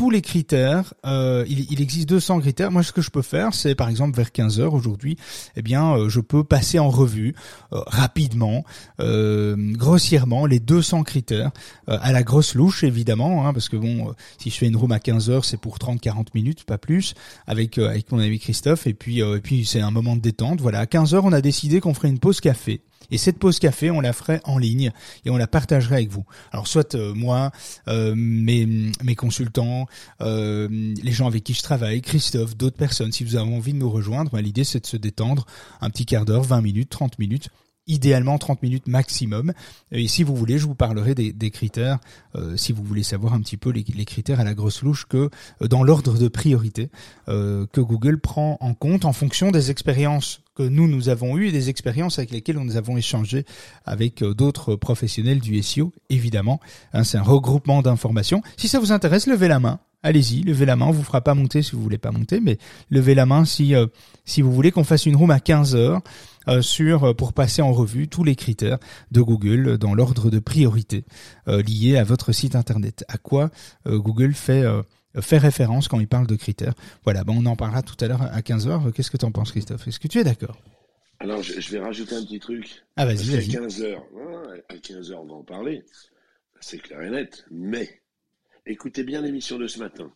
tous 0.00 0.08
les 0.08 0.22
critères, 0.22 0.94
euh, 1.04 1.44
il, 1.46 1.70
il, 1.70 1.82
existe 1.82 2.08
200 2.08 2.40
critères. 2.40 2.70
Moi, 2.70 2.82
ce 2.82 2.90
que 2.90 3.02
je 3.02 3.10
peux 3.10 3.20
faire, 3.20 3.52
c'est 3.52 3.74
par 3.74 3.90
exemple 3.90 4.16
vers 4.16 4.32
15 4.32 4.58
heures 4.58 4.72
aujourd'hui, 4.72 5.18
eh 5.56 5.60
bien, 5.60 5.94
euh, 5.94 6.08
je 6.08 6.20
peux 6.20 6.42
passer 6.42 6.78
en 6.78 6.88
revue 6.88 7.34
euh, 7.74 7.80
rapidement, 7.86 8.64
euh, 9.00 9.56
grossièrement, 9.58 10.46
les 10.46 10.58
200 10.58 11.02
critères 11.02 11.50
à 11.86 12.12
la 12.12 12.22
grosse 12.22 12.54
louche, 12.54 12.82
évidemment, 12.82 13.46
hein, 13.46 13.52
parce 13.52 13.68
que 13.68 13.76
bon, 13.76 14.14
si 14.38 14.48
je 14.48 14.56
fais 14.56 14.68
une 14.68 14.76
room 14.76 14.92
à 14.92 15.00
15 15.00 15.28
heures, 15.28 15.44
c'est 15.44 15.58
pour 15.58 15.76
30-40 15.76 16.28
minutes, 16.34 16.64
pas 16.64 16.78
plus, 16.78 17.12
avec 17.46 17.76
avec 17.76 18.10
mon 18.10 18.20
ami 18.20 18.38
Christophe, 18.38 18.86
et 18.86 18.94
puis 18.94 19.20
et 19.20 19.40
puis 19.40 19.66
c'est 19.66 19.82
un 19.82 19.90
moment 19.90 20.16
de 20.16 20.22
détente. 20.22 20.62
Voilà, 20.62 20.78
à 20.78 20.86
15 20.86 21.12
heures, 21.12 21.26
on 21.26 21.32
a 21.32 21.42
décidé 21.42 21.80
qu'on 21.80 21.92
ferait 21.92 22.08
une 22.08 22.20
pause 22.20 22.40
café. 22.40 22.80
Et 23.10 23.18
cette 23.18 23.38
pause 23.38 23.58
café, 23.58 23.90
on 23.90 24.00
la 24.00 24.12
ferait 24.12 24.40
en 24.44 24.58
ligne 24.58 24.92
et 25.24 25.30
on 25.30 25.36
la 25.36 25.46
partagerait 25.46 25.96
avec 25.96 26.10
vous. 26.10 26.24
Alors 26.52 26.66
soit 26.66 26.94
euh, 26.94 27.14
moi, 27.14 27.50
euh, 27.88 28.14
mes, 28.16 28.66
mes 29.02 29.14
consultants, 29.14 29.86
euh, 30.20 30.68
les 30.70 31.12
gens 31.12 31.26
avec 31.26 31.44
qui 31.44 31.54
je 31.54 31.62
travaille, 31.62 32.02
Christophe, 32.02 32.56
d'autres 32.56 32.76
personnes, 32.76 33.12
si 33.12 33.24
vous 33.24 33.36
avez 33.36 33.52
envie 33.52 33.72
de 33.72 33.78
nous 33.78 33.90
rejoindre, 33.90 34.30
ben, 34.30 34.40
l'idée 34.40 34.64
c'est 34.64 34.80
de 34.80 34.86
se 34.86 34.96
détendre 34.96 35.46
un 35.80 35.90
petit 35.90 36.06
quart 36.06 36.24
d'heure, 36.24 36.42
20 36.42 36.60
minutes, 36.60 36.90
30 36.90 37.18
minutes 37.18 37.50
idéalement 37.86 38.38
30 38.38 38.62
minutes 38.62 38.86
maximum. 38.86 39.52
Et 39.92 40.06
si 40.08 40.22
vous 40.22 40.34
voulez, 40.34 40.58
je 40.58 40.66
vous 40.66 40.74
parlerai 40.74 41.14
des, 41.14 41.50
critères, 41.50 41.98
euh, 42.36 42.56
si 42.56 42.72
vous 42.72 42.82
voulez 42.82 43.02
savoir 43.02 43.34
un 43.34 43.40
petit 43.40 43.56
peu 43.56 43.70
les, 43.70 43.82
critères 44.04 44.40
à 44.40 44.44
la 44.44 44.54
grosse 44.54 44.82
louche 44.82 45.06
que 45.06 45.30
euh, 45.62 45.68
dans 45.68 45.82
l'ordre 45.82 46.16
de 46.16 46.28
priorité 46.28 46.90
euh, 47.28 47.66
que 47.72 47.80
Google 47.80 48.18
prend 48.20 48.56
en 48.60 48.74
compte 48.74 49.04
en 49.04 49.12
fonction 49.12 49.50
des 49.50 49.70
expériences 49.70 50.42
que 50.54 50.62
nous 50.62 50.88
nous 50.88 51.08
avons 51.08 51.36
eues 51.36 51.48
et 51.48 51.52
des 51.52 51.68
expériences 51.68 52.18
avec 52.18 52.30
lesquelles 52.30 52.58
nous 52.58 52.76
avons 52.76 52.96
échangé 52.96 53.44
avec 53.84 54.22
d'autres 54.22 54.76
professionnels 54.76 55.40
du 55.40 55.60
SEO. 55.62 55.92
Évidemment, 56.10 56.60
hein, 56.92 57.04
c'est 57.04 57.18
un 57.18 57.22
regroupement 57.22 57.82
d'informations. 57.82 58.42
Si 58.56 58.68
ça 58.68 58.78
vous 58.78 58.92
intéresse, 58.92 59.26
levez 59.26 59.48
la 59.48 59.60
main 59.60 59.80
allez-y, 60.02 60.40
levez 60.44 60.64
la 60.64 60.76
main, 60.76 60.86
on 60.86 60.92
vous 60.92 61.02
fera 61.02 61.20
pas 61.20 61.34
monter 61.34 61.60
si 61.60 61.72
vous 61.72 61.82
voulez 61.82 61.98
pas 61.98 62.10
monter, 62.10 62.40
mais 62.40 62.56
levez 62.88 63.14
la 63.14 63.26
main 63.26 63.44
si 63.44 63.74
si 64.24 64.40
vous 64.40 64.50
voulez 64.50 64.70
qu'on 64.70 64.82
fasse 64.82 65.04
une 65.04 65.14
room 65.14 65.30
à 65.30 65.40
15 65.40 65.76
heures 65.76 66.00
euh, 66.39 66.39
sur 66.60 67.04
euh, 67.04 67.14
pour 67.14 67.32
passer 67.32 67.62
en 67.62 67.72
revue 67.72 68.08
tous 68.08 68.24
les 68.24 68.36
critères 68.36 68.78
de 69.10 69.20
Google 69.20 69.78
dans 69.78 69.94
l'ordre 69.94 70.30
de 70.30 70.38
priorité 70.38 71.04
euh, 71.48 71.62
liés 71.62 71.96
à 71.96 72.04
votre 72.04 72.32
site 72.32 72.56
internet. 72.56 73.04
À 73.08 73.18
quoi 73.18 73.50
Google 73.86 74.34
fait 74.34 74.64
fait 75.20 75.38
référence 75.38 75.88
quand 75.88 75.98
il 75.98 76.06
parle 76.06 76.26
de 76.26 76.36
critères. 76.36 76.74
Voilà, 77.04 77.24
bon, 77.24 77.42
on 77.42 77.46
en 77.46 77.56
parlera 77.56 77.82
tout 77.82 77.96
à 78.00 78.08
l'heure 78.08 78.22
à 78.22 78.40
15h. 78.40 78.92
Qu'est-ce 78.92 79.10
que 79.10 79.16
tu 79.16 79.24
en 79.24 79.32
penses, 79.32 79.50
Christophe? 79.50 79.88
Est-ce 79.88 79.98
que 79.98 80.08
tu 80.08 80.18
es 80.18 80.24
d'accord? 80.24 80.56
Alors, 81.18 81.42
je, 81.42 81.70
vais 81.70 81.80
rajouter 81.80 82.14
un 82.14 82.22
petit 82.22 82.38
truc. 82.38 82.82
Ah, 82.96 83.04
vas-y, 83.04 83.28
vas-y. 83.28 83.56
À 83.56 83.60
15h, 83.60 83.98
à 84.68 84.74
15h, 84.74 85.14
on 85.14 85.26
va 85.26 85.34
en 85.34 85.42
parler. 85.42 85.84
C'est 86.60 86.78
clair 86.78 87.02
et 87.02 87.10
net. 87.10 87.44
Mais, 87.50 88.00
écoutez 88.66 89.02
bien 89.02 89.20
l'émission 89.20 89.58
de 89.58 89.66
ce 89.66 89.80
matin. 89.80 90.12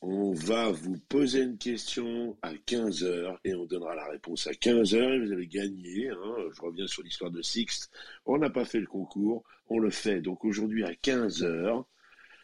On 0.00 0.32
va 0.32 0.70
vous 0.70 0.96
poser 1.08 1.42
une 1.42 1.58
question 1.58 2.36
à 2.42 2.54
15h 2.54 3.38
et 3.44 3.54
on 3.54 3.64
donnera 3.66 3.96
la 3.96 4.06
réponse 4.06 4.46
à 4.46 4.52
15h 4.52 4.96
et 4.96 5.18
vous 5.18 5.32
allez 5.32 5.48
gagner. 5.48 6.08
Hein. 6.08 6.36
Je 6.54 6.62
reviens 6.62 6.86
sur 6.86 7.02
l'histoire 7.02 7.32
de 7.32 7.42
Sixte. 7.42 7.90
On 8.24 8.38
n'a 8.38 8.48
pas 8.48 8.64
fait 8.64 8.78
le 8.78 8.86
concours, 8.86 9.42
on 9.68 9.80
le 9.80 9.90
fait. 9.90 10.20
Donc 10.20 10.44
aujourd'hui 10.44 10.84
à 10.84 10.92
15h, 10.92 11.84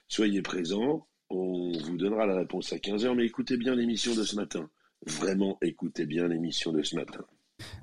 soyez 0.09 0.43
présents. 0.43 1.07
On 1.31 1.71
vous 1.79 1.97
donnera 1.97 2.27
la 2.27 2.37
réponse 2.37 2.73
à 2.73 2.77
15h. 2.77 3.15
Mais 3.15 3.27
écoutez 3.27 3.57
bien 3.57 3.77
l'émission 3.77 4.15
de 4.15 4.25
ce 4.25 4.35
matin. 4.35 4.69
Vraiment, 5.07 5.57
écoutez 5.63 6.07
bien 6.07 6.27
l'émission 6.27 6.73
de 6.73 6.83
ce 6.83 6.97
matin. 6.97 7.25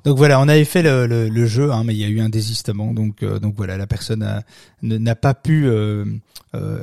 Donc 0.04 0.18
voilà, 0.18 0.40
on 0.40 0.48
avait 0.48 0.66
fait 0.66 0.82
le, 0.82 1.46
jeu, 1.46 1.72
hein, 1.72 1.84
mais 1.86 1.94
il 1.94 2.00
y 2.00 2.04
a 2.04 2.08
eu 2.08 2.22
un 2.22 2.30
désistement, 2.30 2.94
donc 2.94 3.22
euh, 3.22 3.40
donc 3.40 3.56
voilà, 3.56 3.78
la 3.78 3.88
personne 3.88 4.44
n'a 4.82 5.16
pas 5.16 5.34
pu 5.34 5.68
euh, 5.68 6.06
euh, 6.56 6.82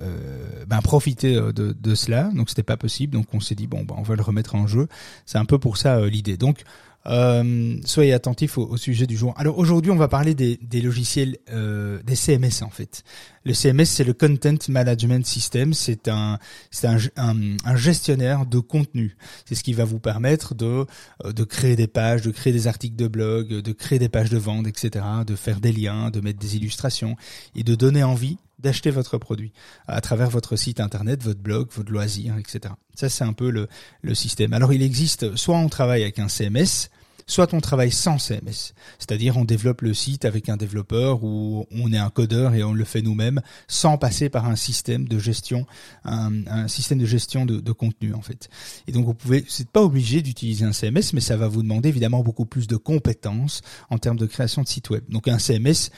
ben, 0.67 0.81
profiter 0.83 1.35
de, 1.35 1.53
de 1.73 1.95
cela, 1.95 2.31
donc 2.35 2.49
c'était 2.49 2.63
pas 2.63 2.77
possible, 2.77 3.15
donc 3.15 3.27
on 3.35 3.41
s'est 3.41 3.57
dit 3.57 3.67
bon, 3.67 3.83
ben, 3.83 3.97
on 3.99 4.03
va 4.03 4.15
le 4.15 4.23
remettre 4.23 4.55
en 4.55 4.67
jeu. 4.67 4.87
C'est 5.27 5.39
un 5.39 5.45
peu 5.45 5.59
pour 5.59 5.77
ça 5.77 6.07
l'idée. 6.07 6.37
Donc 6.37 6.63
euh, 7.07 7.77
soyez 7.85 8.13
attentifs 8.13 8.59
au, 8.59 8.77
sujet 8.77 9.07
du 9.07 9.17
jour. 9.17 9.33
Alors 9.37 9.59
aujourd'hui, 9.59 9.91
on 9.91 9.97
va 9.97 10.09
parler 10.09 10.35
des, 10.35 10.81
logiciels, 10.81 11.39
euh, 11.51 12.01
des 12.05 12.17
CMS 12.17 12.63
en 12.63 12.71
fait. 12.71 13.03
Le 13.45 13.55
CMS, 13.55 13.87
c'est 13.87 14.05
le 14.05 14.13
Content 14.13 14.59
Management 14.69 15.25
System. 15.25 15.73
C'est 15.73 16.09
un, 16.09 16.39
c'est 16.71 16.87
un, 16.87 16.99
un, 17.17 17.77
gestionnaire 17.77 18.45
de 18.45 18.59
contenu. 18.59 19.17
C'est 19.47 19.55
ce 19.55 19.63
qui 19.63 19.73
va 19.73 19.85
vous 19.85 20.01
permettre 20.01 20.55
de, 20.55 20.85
euh, 21.25 21.33
de 21.33 21.45
créer 21.45 21.77
des 21.77 21.87
pages, 21.87 22.23
de 22.23 22.31
créer 22.31 22.53
des 22.53 22.67
articles 22.67 22.97
de 22.97 23.09
blog, 23.09 23.49
de 23.49 23.73
créer 23.73 23.99
des 23.99 24.11
pages 24.11 24.31
de 24.31 24.39
vente, 24.39 24.67
etc., 24.67 25.05
de 25.27 25.37
faire 25.37 25.61
des 25.61 25.73
liens, 25.73 26.11
de 26.11 26.21
mettre 26.21 26.39
des 26.39 26.57
illustrations 26.57 27.17
et 27.55 27.63
de 27.63 27.75
donner 27.75 28.03
envie 28.03 28.39
d'acheter 28.59 28.91
votre 28.91 29.19
produit 29.19 29.53
à 29.87 30.01
travers 30.01 30.31
votre 30.31 30.57
site 30.57 30.81
internet, 30.81 31.23
votre 31.23 31.41
blog, 31.41 31.69
votre 31.75 31.91
loisir, 31.91 32.37
etc. 32.39 32.75
Ça, 32.95 33.09
c'est 33.09 33.25
un 33.25 33.33
peu 33.33 33.51
le, 33.51 33.69
le 34.03 34.15
système. 34.15 34.53
Alors, 34.53 34.73
il 34.73 34.83
existe, 34.83 35.37
soit 35.37 35.57
on 35.57 35.69
travaille 35.69 36.03
avec 36.03 36.19
un 36.19 36.29
CMS, 36.29 36.91
soit 37.29 37.53
on 37.53 37.61
travaille 37.61 37.93
sans 37.93 38.19
CMS, 38.19 38.75
c'est-à-dire 38.99 39.37
on 39.37 39.45
développe 39.45 39.83
le 39.83 39.95
site 39.95 40.25
avec 40.25 40.49
un 40.49 40.57
développeur 40.57 41.23
ou 41.23 41.67
on 41.71 41.93
est 41.93 41.99
un 41.99 42.11
codeur 42.11 42.55
et 42.55 42.65
on 42.65 42.73
le 42.73 42.85
fait 42.85 43.03
nous-mêmes 43.03 43.41
sans 43.69 43.99
passer 43.99 44.31
par 44.31 44.47
un 44.47 44.57
système 44.57 45.07
de 45.07 45.19
gestion, 45.19 45.67
un, 46.05 46.67
système 46.67 46.99
de 46.99 47.07
gestion 47.07 47.45
de, 47.45 47.61
de, 47.61 47.73
contenu 47.73 48.15
en 48.15 48.23
fait. 48.23 48.49
Et 48.89 48.93
donc 48.93 49.05
vous 49.05 49.15
pouvez, 49.15 49.45
c'est 49.47 49.69
pas 49.69 49.83
obligé 49.83 50.23
d'utiliser 50.23 50.65
un 50.65 50.73
CMS, 50.73 51.13
mais 51.13 51.21
ça 51.21 51.37
va 51.37 51.47
vous 51.47 51.63
demander 51.63 51.91
évidemment 51.91 52.23
beaucoup 52.23 52.47
plus 52.47 52.67
de 52.67 52.77
compétences 52.77 53.61
en 53.91 53.99
termes 53.99 54.19
de 54.19 54.27
création 54.27 54.63
de 54.63 54.69
site 54.69 54.89
web. 54.91 55.05
Donc 55.09 55.29
un 55.29 55.39
CMS 55.39 55.91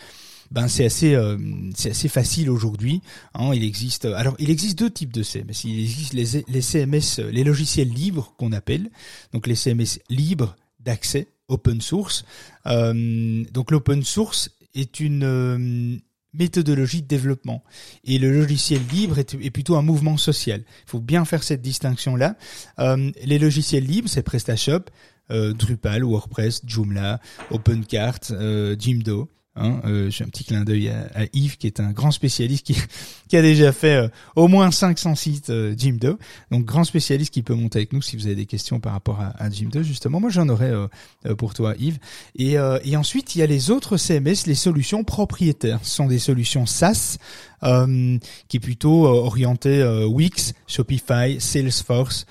ben 0.50 0.68
c'est 0.68 0.84
assez 0.84 1.14
euh, 1.14 1.38
c'est 1.74 1.90
assez 1.90 2.08
facile 2.08 2.50
aujourd'hui. 2.50 3.02
Hein, 3.34 3.50
il 3.54 3.64
existe 3.64 4.04
alors 4.04 4.34
il 4.38 4.50
existe 4.50 4.78
deux 4.78 4.90
types 4.90 5.12
de 5.12 5.22
CMS. 5.22 5.64
Il 5.64 5.80
existe 5.80 6.12
les, 6.12 6.44
les 6.48 6.62
CMS, 6.62 7.20
les 7.30 7.44
logiciels 7.44 7.88
libres 7.88 8.34
qu'on 8.38 8.52
appelle, 8.52 8.90
donc 9.32 9.46
les 9.46 9.54
CMS 9.54 10.00
libres 10.08 10.56
d'accès 10.80 11.28
open 11.48 11.80
source. 11.80 12.24
Euh, 12.66 13.44
donc 13.52 13.70
l'open 13.70 14.02
source 14.02 14.50
est 14.74 15.00
une 15.00 15.24
euh, 15.24 15.98
méthodologie 16.34 17.02
de 17.02 17.08
développement 17.08 17.64
et 18.04 18.18
le 18.18 18.32
logiciel 18.32 18.80
libre 18.92 19.18
est, 19.18 19.34
est, 19.34 19.50
plutôt 19.50 19.76
un 19.76 19.82
mouvement 19.82 20.16
social. 20.16 20.62
Il 20.86 20.90
faut 20.90 21.00
bien 21.00 21.24
faire 21.24 21.42
cette 21.42 21.62
distinction 21.62 22.16
là. 22.16 22.36
Euh, 22.78 23.10
les 23.24 23.38
logiciels 23.38 23.84
libres, 23.84 24.08
c'est 24.08 24.22
PrestaShop, 24.22 24.84
euh, 25.30 25.52
Drupal, 25.52 26.04
WordPress, 26.04 26.62
Joomla, 26.66 27.20
OpenCart, 27.50 28.20
euh, 28.32 28.76
Jimdo. 28.78 29.28
Hein, 29.56 29.80
euh, 29.84 30.10
J'ai 30.10 30.22
un 30.22 30.28
petit 30.28 30.44
clin 30.44 30.62
d'œil 30.62 30.88
à, 30.90 31.24
Yves 31.32 31.56
qui 31.56 31.66
est 31.66 31.80
un 31.80 31.90
grand 31.90 32.12
spécialiste 32.12 32.64
qui, 32.64 32.76
qui 33.28 33.36
a 33.36 33.42
déjà 33.42 33.72
fait 33.72 33.96
euh, 33.96 34.08
au 34.36 34.46
moins 34.46 34.70
500 34.70 35.16
sites 35.16 35.50
euh, 35.50 35.74
Jimdo. 35.76 36.18
Donc 36.52 36.64
grand 36.64 36.84
spécialiste 36.84 37.34
qui 37.34 37.42
peut 37.42 37.54
monter 37.54 37.80
avec 37.80 37.92
nous 37.92 38.00
si 38.00 38.16
vous 38.16 38.26
avez 38.26 38.36
des 38.36 38.46
questions 38.46 38.78
par 38.78 38.92
rapport 38.92 39.20
à, 39.20 39.34
à 39.42 39.50
Jimdo 39.50 39.82
justement. 39.82 40.20
Moi 40.20 40.30
j'en 40.30 40.48
aurais 40.48 40.70
euh, 40.70 41.34
pour 41.34 41.52
toi 41.54 41.74
Yves. 41.80 41.98
Et, 42.36 42.56
et 42.84 42.96
ensuite 42.96 43.34
il 43.34 43.40
y 43.40 43.42
a 43.42 43.46
les 43.46 43.70
autres 43.70 43.96
CMS, 43.96 44.46
les 44.46 44.54
solutions 44.54 45.02
propriétaires. 45.02 45.80
Ce 45.82 45.96
sont 45.96 46.06
des 46.06 46.20
solutions 46.20 46.64
SaaS 46.64 47.18
euh, 47.64 48.18
qui 48.48 48.56
est 48.56 48.60
plutôt 48.60 49.04
orienté 49.06 49.84
Wix, 50.06 50.54
Shopify, 50.66 51.40
Salesforce, 51.40 52.24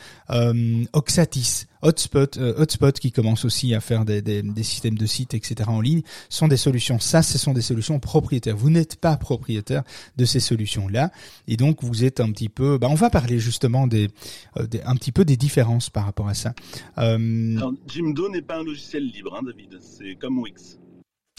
Oxatis. 0.93 1.65
Hotspot, 1.81 2.37
euh, 2.37 2.53
Hotspot 2.57 2.99
qui 2.99 3.11
commence 3.11 3.45
aussi 3.45 3.73
à 3.73 3.79
faire 3.79 4.03
des, 4.05 4.21
des, 4.21 4.41
des, 4.41 4.63
systèmes 4.63 4.97
de 4.97 5.05
sites, 5.05 5.33
etc. 5.33 5.69
en 5.69 5.81
ligne, 5.81 6.01
sont 6.29 6.47
des 6.47 6.57
solutions. 6.57 6.99
Ça, 6.99 7.21
ce 7.21 7.37
sont 7.37 7.53
des 7.53 7.61
solutions 7.61 7.99
propriétaires. 7.99 8.57
Vous 8.57 8.69
n'êtes 8.69 8.97
pas 8.97 9.15
propriétaire 9.17 9.83
de 10.17 10.25
ces 10.25 10.39
solutions-là, 10.39 11.11
et 11.47 11.55
donc 11.55 11.83
vous 11.83 12.03
êtes 12.03 12.19
un 12.19 12.31
petit 12.31 12.49
peu. 12.49 12.77
Bah, 12.77 12.87
on 12.89 12.95
va 12.95 13.09
parler 13.09 13.39
justement 13.39 13.87
des, 13.87 14.09
euh, 14.57 14.67
des, 14.67 14.81
un 14.81 14.95
petit 14.95 15.11
peu 15.11 15.23
des 15.23 15.37
différences 15.37 15.89
par 15.89 16.05
rapport 16.05 16.27
à 16.27 16.33
ça. 16.33 16.53
Euh... 16.97 17.57
Alors, 17.57 17.73
Jimdo 17.87 18.29
n'est 18.29 18.41
pas 18.41 18.59
un 18.59 18.63
logiciel 18.63 19.05
libre, 19.05 19.35
hein, 19.35 19.43
David. 19.45 19.79
C'est 19.79 20.15
comme 20.15 20.39
Wix. 20.39 20.77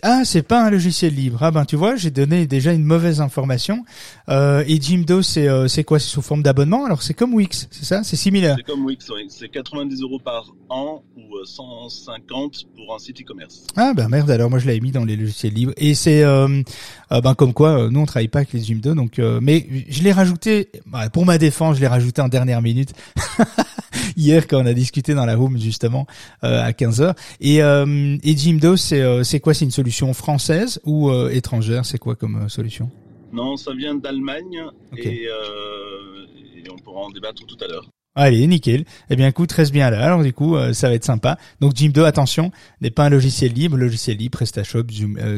Ah, 0.02 0.22
c'est 0.24 0.42
pas 0.42 0.64
un 0.64 0.70
logiciel 0.70 1.14
libre. 1.14 1.38
Ah 1.42 1.50
ben 1.50 1.64
tu 1.64 1.76
vois, 1.76 1.96
j'ai 1.96 2.10
donné 2.10 2.46
déjà 2.46 2.72
une 2.72 2.84
mauvaise 2.84 3.20
information. 3.20 3.84
Euh, 4.28 4.64
et 4.66 4.80
Jimdo, 4.80 5.20
c'est 5.20 5.48
euh, 5.48 5.68
c'est 5.68 5.84
quoi? 5.84 5.98
C'est 5.98 6.08
sous 6.08 6.22
forme 6.22 6.42
d'abonnement? 6.42 6.86
Alors 6.86 7.02
c'est 7.02 7.12
comme 7.12 7.34
Wix, 7.34 7.68
c'est 7.70 7.84
ça? 7.84 8.02
C'est 8.02 8.16
similaire. 8.16 8.56
C'est 8.56 8.72
comme 8.72 8.84
Wix, 8.84 9.10
oui. 9.10 9.26
C'est 9.28 9.48
90 9.48 10.00
euros 10.02 10.18
par 10.18 10.52
an 10.70 11.02
ou 11.16 11.44
150 11.44 12.24
euh, 12.32 12.76
pour 12.76 12.94
un 12.94 12.98
site 12.98 13.20
e-commerce. 13.20 13.66
Ah 13.76 13.92
ben 13.94 14.08
merde, 14.08 14.30
alors 14.30 14.48
moi 14.48 14.58
je 14.58 14.66
l'avais 14.66 14.80
mis 14.80 14.92
dans 14.92 15.04
les 15.04 15.16
logiciels 15.16 15.52
libres. 15.52 15.72
Et 15.76 15.94
c'est 15.94 16.22
euh, 16.22 16.48
euh 16.48 16.62
ben 17.10 17.34
comme 17.34 17.52
quoi, 17.52 17.88
nous 17.90 18.00
on 18.00 18.06
travaille 18.06 18.28
pas 18.28 18.40
avec 18.40 18.52
les 18.52 18.60
Jimdo, 18.60 18.94
donc 18.94 19.18
mais 19.18 19.66
je 19.88 20.02
l'ai 20.02 20.12
rajouté 20.12 20.70
bah, 20.86 21.10
pour 21.10 21.26
ma 21.26 21.38
défense, 21.38 21.76
je 21.76 21.80
l'ai 21.80 21.86
rajouté 21.86 22.22
en 22.22 22.28
dernière 22.28 22.62
minute. 22.62 22.92
hier 24.16 24.46
quand 24.46 24.62
on 24.62 24.66
a 24.66 24.72
discuté 24.72 25.14
dans 25.14 25.26
la 25.26 25.36
room 25.36 25.58
justement 25.58 26.06
euh, 26.44 26.62
à 26.62 26.70
15h. 26.72 27.14
Et, 27.40 27.62
euh, 27.62 28.16
et 28.22 28.36
Jimdo, 28.36 28.76
c'est 28.76 29.00
euh, 29.00 29.22
c'est 29.22 29.40
quoi? 29.40 29.54
C'est 29.54 29.64
une 29.64 29.70
solution 29.70 30.12
française 30.14 30.80
ou 30.84 31.10
étrangère? 31.30 31.84
C'est 31.84 31.98
quoi 31.98 32.14
comme 32.14 32.48
solution? 32.48 32.90
Non, 33.32 33.56
ça 33.56 33.72
vient 33.74 33.94
d'Allemagne 33.94 34.64
et, 34.96 35.24
et 35.24 36.70
on 36.70 36.76
pourra 36.76 37.02
en 37.02 37.10
débattre 37.10 37.44
tout 37.46 37.56
à 37.62 37.68
l'heure. 37.68 37.88
Allez, 38.16 38.46
nickel. 38.46 38.84
Eh 39.08 39.16
bien, 39.16 39.28
écoute, 39.28 39.52
reste 39.52 39.72
bien 39.72 39.88
là. 39.88 40.04
Alors, 40.04 40.22
du 40.22 40.32
coup, 40.32 40.56
ça 40.72 40.88
va 40.88 40.94
être 40.94 41.04
sympa. 41.04 41.38
Donc, 41.60 41.76
Jimdo, 41.76 42.04
attention, 42.04 42.50
n'est 42.80 42.90
pas 42.90 43.04
un 43.04 43.08
logiciel 43.08 43.52
libre. 43.52 43.76
Logiciel 43.76 44.16
libre, 44.16 44.38
PrestaShop, 44.38 44.84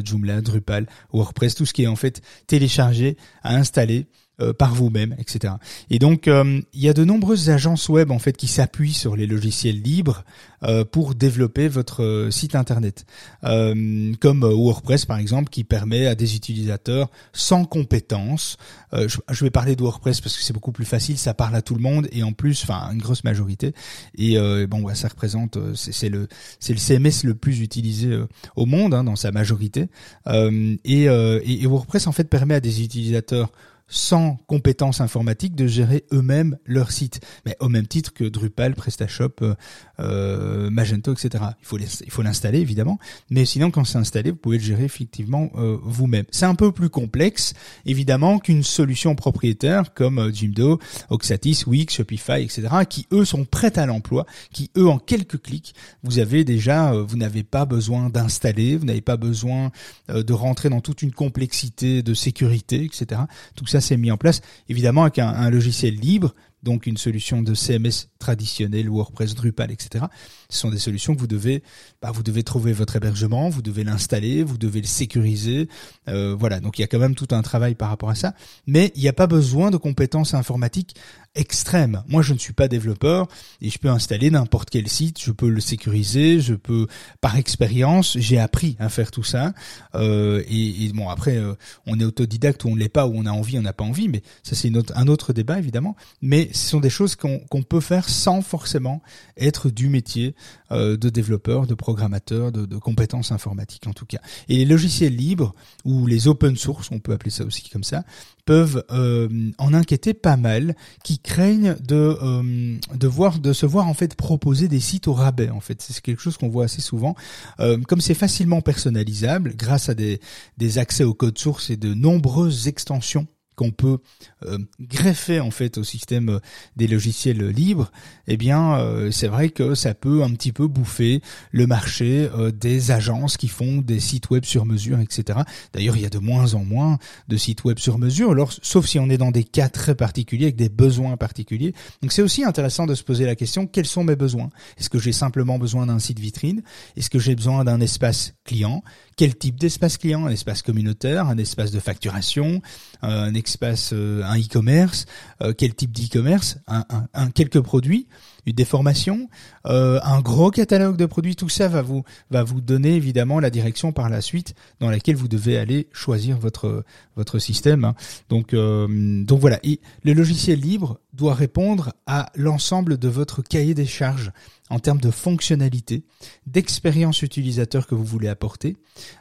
Joomla, 0.04 0.40
Drupal, 0.40 0.86
WordPress, 1.12 1.54
tout 1.54 1.66
ce 1.66 1.74
qui 1.74 1.82
est 1.82 1.86
en 1.86 1.96
fait 1.96 2.22
téléchargé, 2.46 3.16
à 3.42 3.56
installer 3.56 4.06
euh, 4.42 4.52
par 4.52 4.74
vous-même, 4.74 5.14
etc. 5.18 5.54
Et 5.90 5.98
donc, 5.98 6.28
euh, 6.28 6.60
il 6.72 6.80
y 6.80 6.88
a 6.88 6.92
de 6.92 7.04
nombreuses 7.04 7.50
agences 7.50 7.88
web 7.88 8.10
en 8.10 8.18
fait 8.18 8.36
qui 8.36 8.46
s'appuient 8.46 8.92
sur 8.92 9.16
les 9.16 9.26
logiciels 9.26 9.80
libres 9.80 10.24
euh, 10.62 10.84
pour 10.84 11.14
développer 11.14 11.68
votre 11.68 12.28
site 12.30 12.54
internet, 12.54 13.04
comme 13.42 14.44
WordPress 14.44 15.06
par 15.06 15.18
exemple, 15.18 15.50
qui 15.50 15.64
permet 15.64 16.06
à 16.06 16.14
des 16.14 16.36
utilisateurs 16.36 17.10
sans 17.32 17.64
compétences. 17.64 18.56
Je, 18.92 19.44
vais 19.44 19.50
parler 19.50 19.74
de 19.74 19.82
WordPress 19.82 20.20
parce 20.20 20.36
que 20.36 20.42
c'est 20.42 20.52
beaucoup 20.52 20.72
plus 20.72 20.84
facile, 20.84 21.18
ça 21.18 21.34
parle 21.34 21.56
à 21.56 21.62
tout 21.62 21.74
le 21.74 21.80
monde 21.80 22.08
et 22.12 22.22
en 22.22 22.32
plus, 22.32 22.62
enfin, 22.62 22.90
une 22.92 23.00
grosse 23.00 23.24
majorité. 23.24 23.74
Et 24.16 24.36
bon, 24.66 24.94
ça 24.94 25.08
représente, 25.08 25.58
c'est 25.74 26.08
le, 26.08 26.28
c'est 26.60 26.72
le 26.72 26.78
CMS 26.78 27.24
le 27.24 27.34
plus 27.34 27.60
utilisé 27.60 28.20
au 28.54 28.66
monde 28.66 28.94
hein, 28.94 29.04
dans 29.04 29.16
sa 29.16 29.32
majorité. 29.32 29.88
et, 30.26 31.04
et 31.04 31.66
WordPress 31.66 32.06
en 32.06 32.12
fait 32.12 32.28
permet 32.28 32.54
à 32.54 32.60
des 32.60 32.82
utilisateurs 32.82 33.50
sans 33.92 34.36
compétences 34.46 35.02
informatiques 35.02 35.54
de 35.54 35.66
gérer 35.66 36.04
eux-mêmes 36.12 36.56
leur 36.64 36.90
site. 36.90 37.20
Mais 37.44 37.56
au 37.60 37.68
même 37.68 37.86
titre 37.86 38.12
que 38.14 38.24
Drupal, 38.24 38.74
PrestaShop, 38.74 39.34
euh, 39.42 39.54
euh 40.00 40.70
Magento, 40.70 41.12
etc. 41.12 41.44
Il 41.60 41.66
faut 41.66 41.78
faut 42.08 42.22
l'installer 42.22 42.60
évidemment, 42.60 42.98
mais 43.28 43.44
sinon 43.44 43.70
quand 43.70 43.84
c'est 43.84 43.98
installé, 43.98 44.30
vous 44.30 44.36
pouvez 44.36 44.56
le 44.56 44.64
gérer 44.64 44.84
effectivement 44.84 45.50
euh, 45.56 45.76
vous-même. 45.82 46.24
C'est 46.30 46.46
un 46.46 46.54
peu 46.54 46.72
plus 46.72 46.88
complexe 46.88 47.52
évidemment 47.84 48.38
qu'une 48.38 48.62
solution 48.62 49.14
propriétaire 49.14 49.92
comme 49.92 50.18
euh, 50.18 50.32
Jimdo, 50.32 50.80
Oxatis, 51.10 51.64
Wix, 51.66 51.94
Shopify, 51.94 52.42
etc. 52.42 52.68
qui 52.88 53.06
eux 53.12 53.26
sont 53.26 53.44
prêts 53.44 53.78
à 53.78 53.84
l'emploi, 53.84 54.24
qui 54.52 54.70
eux 54.78 54.88
en 54.88 54.98
quelques 54.98 55.42
clics, 55.42 55.74
vous 56.02 56.18
avez 56.18 56.44
déjà, 56.44 56.92
vous 56.92 57.18
n'avez 57.18 57.42
pas 57.42 57.66
besoin 57.66 58.08
d'installer, 58.08 58.76
vous 58.76 58.86
n'avez 58.86 59.02
pas 59.02 59.18
besoin 59.18 59.70
de 60.08 60.32
rentrer 60.32 60.70
dans 60.70 60.80
toute 60.80 61.02
une 61.02 61.12
complexité 61.12 62.02
de 62.02 62.14
sécurité, 62.14 62.84
etc. 62.84 63.20
Tout 63.54 63.66
ça 63.66 63.81
c'est 63.82 63.96
mis 63.96 64.10
en 64.10 64.16
place, 64.16 64.40
évidemment 64.68 65.02
avec 65.02 65.18
un, 65.18 65.50
logiciel 65.50 65.94
libre, 65.94 66.34
donc 66.62 66.86
une 66.86 66.96
solution 66.96 67.42
de 67.42 67.54
CMS 67.54 68.08
traditionnelle, 68.18 68.88
WordPress, 68.88 69.34
Drupal, 69.34 69.70
etc. 69.70 70.06
Ce 70.52 70.58
sont 70.58 70.70
des 70.70 70.78
solutions 70.78 71.14
que 71.14 71.20
vous 71.20 71.26
devez, 71.26 71.62
bah, 72.02 72.10
vous 72.12 72.22
devez 72.22 72.42
trouver 72.42 72.72
votre 72.72 72.96
hébergement, 72.96 73.48
vous 73.48 73.62
devez 73.62 73.84
l'installer, 73.84 74.42
vous 74.42 74.58
devez 74.58 74.80
le 74.80 74.86
sécuriser, 74.86 75.68
euh, 76.08 76.36
voilà. 76.38 76.60
Donc 76.60 76.78
il 76.78 76.82
y 76.82 76.84
a 76.84 76.86
quand 76.86 76.98
même 76.98 77.14
tout 77.14 77.28
un 77.30 77.42
travail 77.42 77.74
par 77.74 77.88
rapport 77.88 78.10
à 78.10 78.14
ça, 78.14 78.34
mais 78.66 78.92
il 78.94 79.02
n'y 79.02 79.08
a 79.08 79.12
pas 79.14 79.26
besoin 79.26 79.70
de 79.70 79.78
compétences 79.78 80.34
informatiques 80.34 80.94
extrême. 81.34 82.02
Moi, 82.08 82.22
je 82.22 82.34
ne 82.34 82.38
suis 82.38 82.52
pas 82.52 82.68
développeur 82.68 83.26
et 83.60 83.70
je 83.70 83.78
peux 83.78 83.88
installer 83.88 84.30
n'importe 84.30 84.68
quel 84.70 84.88
site, 84.88 85.22
je 85.22 85.32
peux 85.32 85.48
le 85.48 85.60
sécuriser, 85.60 86.40
je 86.40 86.54
peux, 86.54 86.86
par 87.20 87.36
expérience, 87.36 88.18
j'ai 88.18 88.38
appris 88.38 88.76
à 88.78 88.88
faire 88.88 89.10
tout 89.10 89.22
ça. 89.22 89.54
Euh, 89.94 90.42
et, 90.48 90.90
bon, 90.92 91.08
après, 91.08 91.36
euh, 91.36 91.54
on 91.86 91.98
est 91.98 92.04
autodidacte 92.04 92.64
ou 92.64 92.68
on 92.68 92.74
ne 92.74 92.80
l'est 92.80 92.88
pas, 92.88 93.06
ou 93.06 93.14
on 93.14 93.26
a 93.26 93.30
envie, 93.30 93.58
on 93.58 93.62
n'a 93.62 93.72
pas 93.72 93.84
envie, 93.84 94.08
mais 94.08 94.22
ça 94.42 94.54
c'est 94.54 94.70
un 94.94 95.08
autre 95.08 95.32
débat 95.32 95.58
évidemment. 95.58 95.96
Mais 96.20 96.50
ce 96.52 96.68
sont 96.70 96.80
des 96.80 96.90
choses 96.90 97.16
qu'on 97.16 97.62
peut 97.62 97.80
faire 97.80 98.08
sans 98.08 98.42
forcément 98.42 99.02
être 99.36 99.70
du 99.70 99.88
métier 99.88 100.34
euh, 100.70 100.96
de 100.96 101.08
développeur, 101.08 101.66
de 101.66 101.74
programmateur, 101.74 102.52
de, 102.52 102.78
compétences 102.78 103.32
informatiques 103.32 103.86
en 103.86 103.92
tout 103.92 104.06
cas. 104.06 104.20
Et 104.48 104.56
les 104.56 104.64
logiciels 104.64 105.14
libres 105.14 105.54
ou 105.84 106.06
les 106.06 106.28
open 106.28 106.56
source, 106.56 106.90
on 106.90 106.98
peut 106.98 107.12
appeler 107.12 107.30
ça 107.30 107.44
aussi 107.44 107.68
comme 107.70 107.84
ça, 107.84 108.04
peuvent 108.44 108.84
euh, 108.90 109.50
en 109.58 109.74
inquiéter 109.74 110.14
pas 110.14 110.36
mal, 110.36 110.74
qui 111.04 111.18
craignent 111.18 111.76
de 111.86 112.16
euh, 112.22 112.76
de 112.94 113.52
se 113.52 113.66
voir 113.66 113.86
en 113.86 113.94
fait 113.94 114.14
proposer 114.14 114.68
des 114.68 114.80
sites 114.80 115.08
au 115.08 115.12
rabais. 115.12 115.50
En 115.50 115.60
fait, 115.60 115.80
c'est 115.80 116.00
quelque 116.00 116.20
chose 116.20 116.36
qu'on 116.36 116.48
voit 116.48 116.64
assez 116.64 116.80
souvent. 116.80 117.14
Euh, 117.60 117.78
comme 117.82 118.00
c'est 118.00 118.14
facilement 118.14 118.60
personnalisable 118.60 119.54
grâce 119.56 119.88
à 119.88 119.94
des 119.94 120.20
des 120.58 120.78
accès 120.78 121.04
au 121.04 121.14
code 121.14 121.38
source 121.38 121.70
et 121.70 121.76
de 121.76 121.94
nombreuses 121.94 122.68
extensions 122.68 123.26
qu'on 123.56 123.70
peut 123.70 123.98
euh, 124.46 124.58
greffer 124.80 125.40
en 125.40 125.50
fait 125.50 125.78
au 125.78 125.84
système 125.84 126.28
euh, 126.28 126.38
des 126.76 126.86
logiciels 126.86 127.48
libres, 127.48 127.92
eh 128.26 128.36
bien 128.36 128.78
euh, 128.78 129.10
c'est 129.10 129.28
vrai 129.28 129.50
que 129.50 129.74
ça 129.74 129.94
peut 129.94 130.22
un 130.22 130.30
petit 130.30 130.52
peu 130.52 130.66
bouffer 130.66 131.20
le 131.50 131.66
marché 131.66 132.28
des 132.54 132.90
agences 132.90 133.36
qui 133.36 133.48
font 133.48 133.78
des 133.78 134.00
sites 134.00 134.30
web 134.30 134.44
sur 134.44 134.64
mesure, 134.64 135.00
etc. 135.00 135.40
D'ailleurs, 135.72 135.96
il 135.96 136.02
y 136.02 136.06
a 136.06 136.10
de 136.10 136.18
moins 136.18 136.54
en 136.54 136.64
moins 136.64 136.98
de 137.28 137.36
sites 137.36 137.64
web 137.64 137.78
sur 137.78 137.98
mesure, 137.98 138.34
sauf 138.62 138.86
si 138.86 138.98
on 138.98 139.08
est 139.10 139.18
dans 139.18 139.30
des 139.30 139.44
cas 139.44 139.68
très 139.68 139.94
particuliers 139.94 140.46
avec 140.46 140.56
des 140.56 140.68
besoins 140.68 141.16
particuliers. 141.16 141.74
Donc 142.00 142.12
c'est 142.12 142.22
aussi 142.22 142.44
intéressant 142.44 142.86
de 142.86 142.94
se 142.94 143.02
poser 143.02 143.26
la 143.26 143.36
question 143.36 143.66
quels 143.66 143.86
sont 143.86 144.04
mes 144.04 144.16
besoins? 144.16 144.50
Est-ce 144.78 144.90
que 144.90 144.98
j'ai 144.98 145.12
simplement 145.12 145.58
besoin 145.58 145.86
d'un 145.86 145.98
site 145.98 146.18
vitrine? 146.18 146.62
Est-ce 146.96 147.10
que 147.10 147.18
j'ai 147.18 147.34
besoin 147.34 147.64
d'un 147.64 147.80
espace 147.80 148.34
client? 148.44 148.82
Quel 149.16 149.36
type 149.36 149.58
d'espace 149.58 149.98
client? 149.98 150.26
Un 150.26 150.30
espace 150.30 150.62
communautaire, 150.62 151.26
un 151.26 151.38
espace 151.38 151.70
de 151.70 151.80
facturation, 151.80 152.62
un 153.02 153.34
espace, 153.34 153.90
euh, 153.92 154.22
un 154.24 154.38
e-commerce, 154.38 155.06
euh, 155.42 155.52
quel 155.56 155.74
type 155.74 155.92
d'e-commerce, 155.92 156.58
un, 156.66 156.84
un, 156.88 157.08
un, 157.14 157.30
quelques 157.30 157.60
produits, 157.60 158.06
une 158.46 158.54
déformation, 158.54 159.28
euh, 159.66 160.00
un 160.02 160.20
gros 160.20 160.50
catalogue 160.50 160.96
de 160.96 161.06
produits, 161.06 161.36
tout 161.36 161.48
ça 161.48 161.68
va 161.68 161.82
vous 161.82 162.04
va 162.30 162.42
vous 162.42 162.60
donner 162.60 162.94
évidemment 162.94 163.40
la 163.40 163.50
direction 163.50 163.92
par 163.92 164.08
la 164.08 164.20
suite 164.20 164.54
dans 164.80 164.90
laquelle 164.90 165.16
vous 165.16 165.28
devez 165.28 165.58
aller 165.58 165.88
choisir 165.92 166.38
votre 166.38 166.84
votre 167.16 167.38
système. 167.38 167.84
Hein. 167.84 167.94
Donc 168.28 168.54
euh, 168.54 169.24
donc 169.24 169.40
voilà, 169.40 169.60
Et 169.62 169.80
le 170.02 170.12
logiciel 170.12 170.60
libre 170.60 170.98
doit 171.12 171.34
répondre 171.34 171.92
à 172.06 172.30
l'ensemble 172.34 172.98
de 172.98 173.08
votre 173.08 173.42
cahier 173.42 173.74
des 173.74 173.86
charges 173.86 174.32
en 174.72 174.78
termes 174.78 175.02
de 175.02 175.10
fonctionnalité, 175.10 176.02
d'expérience 176.46 177.20
utilisateur 177.20 177.86
que 177.86 177.94
vous 177.94 178.06
voulez 178.06 178.28
apporter, 178.28 178.78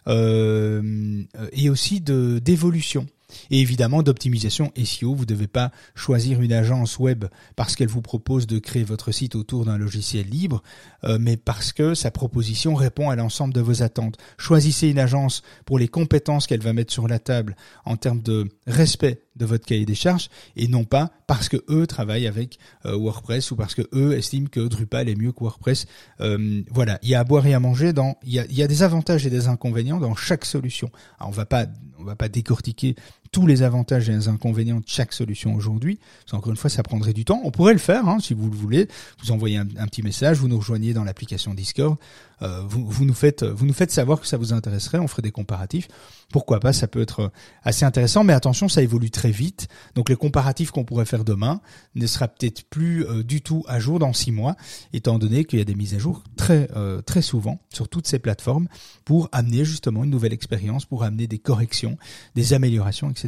euh, 0.08 1.24
et 1.52 1.70
aussi 1.70 2.00
de 2.00 2.40
d'évolution. 2.40 3.06
Et 3.50 3.60
évidemment 3.60 4.04
d'optimisation 4.04 4.72
SEO. 4.84 5.14
Vous 5.14 5.22
ne 5.22 5.28
devez 5.28 5.48
pas 5.48 5.72
choisir 5.96 6.42
une 6.42 6.52
agence 6.52 7.00
web 7.00 7.26
parce 7.56 7.76
qu'elle 7.76 7.88
vous 7.88 8.02
propose 8.02 8.46
de 8.46 8.60
créer 8.60 8.84
votre 8.84 9.12
site 9.12 9.36
autour 9.36 9.66
d'un 9.66 9.78
logiciel 9.78 10.28
libre, 10.28 10.64
euh, 11.06 11.18
mais 11.20 11.38
parce 11.38 11.72
que 11.72 11.94
sa 11.96 12.12
proposition 12.12 12.76
répond 12.76 13.10
à 13.10 13.16
l'ensemble 13.16 13.54
de 13.54 13.62
vos 13.62 13.84
attentes. 13.84 14.18
Choisissez 14.38 14.90
une 14.90 15.00
agence 15.00 15.44
pour 15.66 15.80
les 15.80 15.88
compétences 15.88 16.48
qu'elle 16.48 16.62
va 16.62 16.74
mettre 16.74 16.92
sur 16.94 17.08
la 17.08 17.20
table 17.20 17.56
en 17.86 17.96
termes 17.98 18.22
de 18.22 18.50
respect 18.68 19.22
de 19.36 19.46
votre 19.46 19.66
cahier 19.66 19.86
des 19.86 19.96
charges 19.96 20.30
et 20.56 20.68
non 20.68 20.84
pas 20.84 21.12
parce 21.28 21.50
que 21.50 21.58
eux 21.70 21.88
travaillent 21.88 22.28
avec 22.28 22.60
euh, 22.86 22.96
WordPress 22.98 23.52
ou 23.52 23.56
parce 23.56 23.76
que 23.76 23.84
eux 23.94 24.14
estiment 24.14 24.48
que 24.48 24.60
Drupal 24.60 25.10
est 25.10 25.16
mieux 25.16 25.32
que 25.32 25.40
WordPress. 25.40 25.86
Euh, 26.20 26.62
voilà, 26.70 27.00
il 27.02 27.10
y 27.10 27.16
a 27.16 27.22
à 27.22 27.24
boire 27.24 27.46
et 27.46 27.54
à 27.54 27.60
manger 27.60 27.94
dans 27.94 28.16
il 28.24 28.34
y 28.34 28.40
a, 28.40 28.46
y 28.48 28.62
a 28.62 28.68
des 28.68 28.84
avantages 28.84 29.26
et 29.26 29.30
des 29.30 29.48
inconvénients 29.48 30.00
dans 30.00 30.16
chaque 30.16 30.46
solution. 30.46 30.92
On 31.20 31.30
va 31.30 31.46
pas 31.46 31.66
on 32.00 32.04
va 32.04 32.16
pas 32.16 32.30
décortiquer 32.30 32.96
tous 33.32 33.48
les 33.48 33.64
avantages 33.64 34.10
et 34.10 34.12
les 34.12 34.28
inconvénients 34.28 34.80
de 34.80 34.88
chaque 34.88 35.14
solution 35.14 35.56
aujourd'hui. 35.56 36.00
Encore 36.32 36.52
une 36.52 36.58
fois, 36.58 36.70
ça 36.70 36.84
prendrait 36.84 37.14
du 37.14 37.24
temps. 37.24 37.42
On 37.44 37.52
pourrait 37.52 37.74
le 37.74 37.80
faire 37.80 38.08
hein, 38.08 38.20
si 38.20 38.34
vous 38.34 38.50
le 38.50 38.56
voulez. 38.56 38.88
Vous 39.24 39.32
envoyez 39.32 39.58
un, 39.58 39.66
petit 39.66 40.04
message, 40.04 40.38
vous 40.38 40.48
nous 40.48 40.58
rejoignez 40.58 40.94
dans 40.94 41.04
l'application 41.04 41.54
Discord. 41.54 41.98
Euh, 42.42 42.62
vous, 42.68 42.86
vous, 42.86 43.06
nous 43.06 43.14
faites, 43.14 43.44
vous 43.44 43.66
nous 43.66 43.74
faites 43.74 43.92
savoir 43.92 44.20
que 44.20 44.28
ça 44.28 44.36
vous 44.36 44.52
intéresserait. 44.52 45.00
On 45.00 45.08
ferait 45.08 45.22
des 45.22 45.32
comparatifs. 45.32 45.88
Pourquoi 46.32 46.60
pas 46.60 46.74
Ça 46.74 46.88
peut 46.88 47.02
être 47.02 47.32
assez 47.64 47.86
intéressant. 47.86 48.24
Mais 48.24 48.34
attention, 48.34 48.68
ça 48.68 48.82
évolue 48.82 49.12
très 49.12 49.32
vite. 49.32 49.68
Donc 49.96 50.10
le 50.10 50.16
comparatif 50.16 50.72
qu'on 50.72 50.84
pourrait 50.84 51.06
faire 51.06 51.24
demain 51.24 51.62
ne 51.96 52.08
sera 52.08 52.28
peut-être 52.28 52.64
plus 52.70 53.06
euh, 53.06 53.24
du 53.24 53.42
tout 53.42 53.64
à 53.68 53.80
jour 53.80 54.00
dans 54.00 54.14
six 54.14 54.32
mois, 54.32 54.56
étant 54.94 55.20
donné 55.20 55.46
qu'il 55.46 55.60
y 55.60 55.62
a 55.62 55.66
des 55.66 55.76
mises 55.76 55.94
à 55.94 56.00
jour 56.00 56.24
très 56.36 56.70
euh, 56.76 57.02
très 57.02 57.22
souvent 57.22 57.60
sur 57.70 57.88
toutes 57.88 58.08
ces 58.08 58.20
plateformes 58.20 58.68
pour 59.06 59.30
amener 59.32 59.64
justement 59.66 60.04
une 60.04 60.10
nouvelle 60.10 60.34
expérience, 60.34 60.86
pour 60.86 61.04
amener 61.04 61.28
des 61.28 61.40
corrections, 61.40 61.98
des 62.36 62.54
améliorations, 62.54 63.10
etc. 63.10 63.21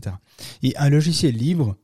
Et 0.62 0.76
un 0.78 0.90
logiciel 0.90 1.36
libre 1.36 1.78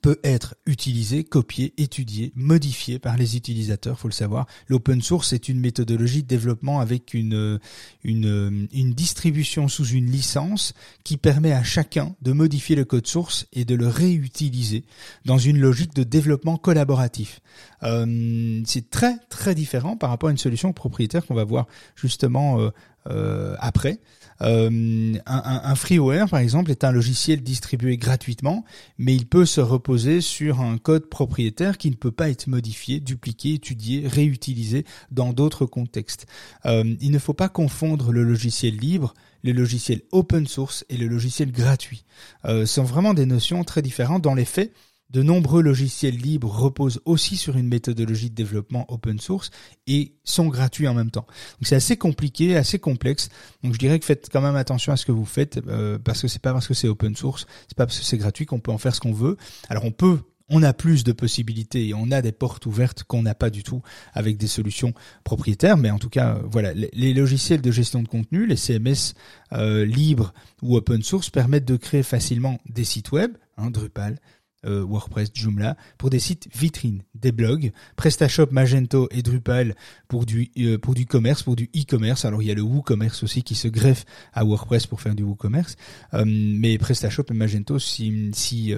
peut 0.00 0.18
être 0.24 0.54
utilisé, 0.66 1.24
copié, 1.24 1.72
étudié, 1.76 2.32
modifié 2.34 2.98
par 2.98 3.16
les 3.16 3.36
utilisateurs, 3.36 3.98
faut 3.98 4.08
le 4.08 4.12
savoir. 4.12 4.46
L'open 4.68 5.00
source 5.02 5.32
est 5.32 5.48
une 5.48 5.60
méthodologie 5.60 6.22
de 6.22 6.28
développement 6.28 6.80
avec 6.80 7.14
une, 7.14 7.60
une, 8.02 8.68
une 8.72 8.92
distribution 8.92 9.68
sous 9.68 9.86
une 9.86 10.10
licence 10.10 10.74
qui 11.04 11.16
permet 11.16 11.52
à 11.52 11.62
chacun 11.62 12.14
de 12.22 12.32
modifier 12.32 12.76
le 12.76 12.84
code 12.84 13.06
source 13.06 13.46
et 13.52 13.64
de 13.64 13.74
le 13.74 13.88
réutiliser 13.88 14.84
dans 15.24 15.38
une 15.38 15.58
logique 15.58 15.94
de 15.94 16.02
développement 16.02 16.56
collaboratif. 16.56 17.40
Euh, 17.84 18.62
c'est 18.64 18.90
très 18.90 19.18
très 19.28 19.54
différent 19.54 19.96
par 19.96 20.10
rapport 20.10 20.28
à 20.28 20.32
une 20.32 20.38
solution 20.38 20.72
propriétaire 20.72 21.26
qu'on 21.26 21.34
va 21.34 21.44
voir 21.44 21.66
justement 21.96 22.60
euh, 22.60 22.70
euh, 23.08 23.54
après. 23.58 24.00
Euh, 24.40 25.14
un, 25.26 25.74
freeware, 25.76 26.28
par 26.28 26.40
exemple, 26.40 26.70
est 26.70 26.82
un 26.82 26.90
logiciel 26.90 27.42
distribué 27.42 27.96
gratuitement, 27.96 28.64
mais 28.98 29.14
il 29.14 29.26
peut 29.26 29.46
se 29.46 29.60
reposer 29.60 30.20
sur 30.20 30.60
un 30.60 30.76
code 30.78 31.08
propriétaire 31.08 31.78
qui 31.78 31.90
ne 31.90 31.94
peut 31.94 32.10
pas 32.10 32.30
être 32.30 32.48
modifié, 32.48 32.98
dupliqué, 32.98 33.54
étudié, 33.54 34.08
réutilisé 34.08 34.84
dans 35.12 35.32
d'autres 35.32 35.66
contextes. 35.66 36.26
Il 36.64 37.10
ne 37.12 37.18
faut 37.20 37.32
pas 37.32 37.48
confondre 37.48 38.10
le 38.10 38.24
logiciel 38.24 38.76
libre 38.76 39.14
le 39.44 39.52
logiciel 39.52 40.00
open 40.10 40.46
source 40.46 40.84
et 40.88 40.96
le 40.96 41.06
logiciel 41.06 41.52
gratuit. 41.52 42.04
Euh, 42.46 42.66
sont 42.66 42.82
vraiment 42.82 43.14
des 43.14 43.26
notions 43.26 43.62
très 43.62 43.82
différentes. 43.82 44.22
Dans 44.22 44.34
les 44.34 44.46
faits, 44.46 44.72
de 45.14 45.22
nombreux 45.22 45.62
logiciels 45.62 46.16
libres 46.16 46.50
reposent 46.50 47.00
aussi 47.04 47.36
sur 47.36 47.56
une 47.56 47.68
méthodologie 47.68 48.30
de 48.30 48.34
développement 48.34 48.84
open 48.92 49.20
source 49.20 49.50
et 49.86 50.16
sont 50.24 50.48
gratuits 50.48 50.88
en 50.88 50.94
même 50.94 51.12
temps. 51.12 51.26
Donc 51.60 51.68
c'est 51.68 51.76
assez 51.76 51.96
compliqué, 51.96 52.56
assez 52.56 52.80
complexe. 52.80 53.28
Donc 53.62 53.74
je 53.74 53.78
dirais 53.78 54.00
que 54.00 54.04
faites 54.04 54.28
quand 54.30 54.40
même 54.40 54.56
attention 54.56 54.92
à 54.92 54.96
ce 54.96 55.06
que 55.06 55.12
vous 55.12 55.24
faites 55.24 55.60
euh, 55.68 56.00
parce 56.00 56.20
que 56.20 56.26
c'est 56.26 56.42
pas 56.42 56.52
parce 56.52 56.66
que 56.66 56.74
c'est 56.74 56.88
open 56.88 57.14
source, 57.14 57.46
c'est 57.68 57.76
pas 57.76 57.86
parce 57.86 58.00
que 58.00 58.04
c'est 58.04 58.18
gratuit 58.18 58.44
qu'on 58.44 58.58
peut 58.58 58.72
en 58.72 58.78
faire 58.78 58.92
ce 58.92 59.00
qu'on 59.00 59.12
veut. 59.12 59.36
Alors 59.68 59.84
on 59.84 59.92
peut 59.92 60.18
on 60.50 60.62
a 60.62 60.72
plus 60.72 61.04
de 61.04 61.12
possibilités 61.12 61.88
et 61.88 61.94
on 61.94 62.10
a 62.10 62.20
des 62.20 62.32
portes 62.32 62.66
ouvertes 62.66 63.04
qu'on 63.04 63.22
n'a 63.22 63.34
pas 63.34 63.50
du 63.50 63.62
tout 63.62 63.82
avec 64.12 64.36
des 64.36 64.48
solutions 64.48 64.92
propriétaires. 65.22 65.76
Mais 65.76 65.90
en 65.90 65.98
tout 65.98 66.10
cas, 66.10 66.40
voilà, 66.50 66.74
les, 66.74 67.14
logiciels 67.14 67.62
de 67.62 67.70
gestion 67.70 68.02
de 68.02 68.08
contenu, 68.08 68.46
les 68.46 68.56
CMS 68.56 69.14
euh, 69.52 69.86
libres 69.86 70.34
ou 70.60 70.76
open 70.76 71.02
source 71.02 71.30
permettent 71.30 71.64
de 71.64 71.76
créer 71.76 72.02
facilement 72.02 72.58
des 72.68 72.84
sites 72.84 73.12
web, 73.12 73.32
hein, 73.56 73.70
Drupal, 73.70 74.18
euh, 74.64 74.84
WordPress, 74.84 75.30
Joomla, 75.34 75.76
pour 75.98 76.10
des 76.10 76.18
sites 76.18 76.48
vitrines, 76.54 77.02
des 77.14 77.32
blogs, 77.32 77.72
PrestaShop, 77.96 78.48
Magento 78.50 79.08
et 79.10 79.22
Drupal 79.22 79.74
pour 80.08 80.26
du 80.26 80.50
euh, 80.58 80.78
pour 80.78 80.94
du 80.94 81.06
commerce, 81.06 81.42
pour 81.42 81.56
du 81.56 81.70
e-commerce. 81.76 82.24
Alors 82.24 82.42
il 82.42 82.46
y 82.46 82.50
a 82.50 82.54
le 82.54 82.62
WooCommerce 82.62 83.22
aussi 83.22 83.42
qui 83.42 83.54
se 83.54 83.68
greffe 83.68 84.04
à 84.32 84.44
WordPress 84.44 84.86
pour 84.86 85.00
faire 85.00 85.14
du 85.14 85.22
WooCommerce, 85.22 85.76
euh, 86.14 86.24
mais 86.26 86.78
PrestaShop 86.78 87.24
et 87.30 87.34
Magento 87.34 87.78
si 87.78 88.30
si 88.32 88.74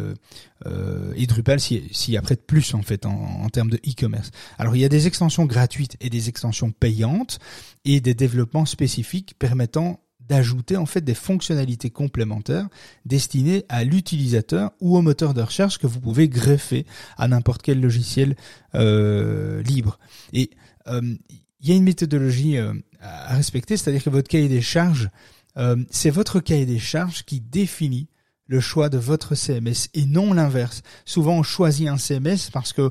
et 1.15 1.27
Drupal 1.27 1.61
s'y 1.61 1.83
si, 1.93 2.17
après 2.17 2.37
plus 2.37 2.75
en 2.75 2.83
fait 2.83 3.07
en, 3.07 3.13
en 3.13 3.49
termes 3.49 3.71
de 3.71 3.77
e-commerce. 3.79 4.31
Alors 4.59 4.77
il 4.77 4.81
y 4.81 4.85
a 4.85 4.89
des 4.89 5.07
extensions 5.07 5.45
gratuites 5.45 5.97
et 6.01 6.11
des 6.11 6.29
extensions 6.29 6.71
payantes 6.71 7.39
et 7.85 8.01
des 8.01 8.15
développements 8.15 8.67
spécifiques 8.67 9.35
permettant 9.39 10.01
d'ajouter 10.29 10.77
en 10.77 10.87
fait 10.87 11.03
des 11.03 11.15
fonctionnalités 11.15 11.91
complémentaires 11.91 12.69
destinées 13.05 13.65
à 13.69 13.85
l'utilisateur 13.85 14.73
ou 14.81 14.97
au 14.97 15.03
moteur 15.03 15.35
de 15.35 15.43
recherche 15.43 15.79
que 15.79 15.87
vous 15.87 16.01
pouvez 16.01 16.29
greffer 16.29 16.87
à 17.17 17.29
n'importe 17.29 17.63
quel 17.63 17.81
logiciel 17.81 18.37
euh, 18.75 19.63
libre. 19.63 19.99
Et 20.33 20.51
euh, 20.89 21.01
il 21.61 21.69
y 21.69 21.73
a 21.73 21.77
une 21.77 21.85
méthodologie 21.85 22.59
euh, 22.59 22.73
à 23.01 23.35
respecter, 23.35 23.77
c'est-à-dire 23.77 24.03
que 24.03 24.11
votre 24.11 24.29
cahier 24.29 24.49
des 24.49 24.63
charges, 24.63 25.11
c'est 25.89 26.11
votre 26.11 26.41
cahier 26.41 26.67
des 26.67 26.79
charges 26.79 27.25
qui 27.25 27.41
définit 27.41 28.09
le 28.47 28.61
choix 28.61 28.91
de 28.91 28.99
votre 28.99 29.35
CMS 29.35 29.89
et 29.95 30.05
non 30.05 30.35
l'inverse. 30.35 30.83
Souvent 31.07 31.39
on 31.39 31.43
choisit 31.43 31.89
un 31.89 31.97
CMS 31.97 32.51
parce 32.53 32.75
que 32.75 32.91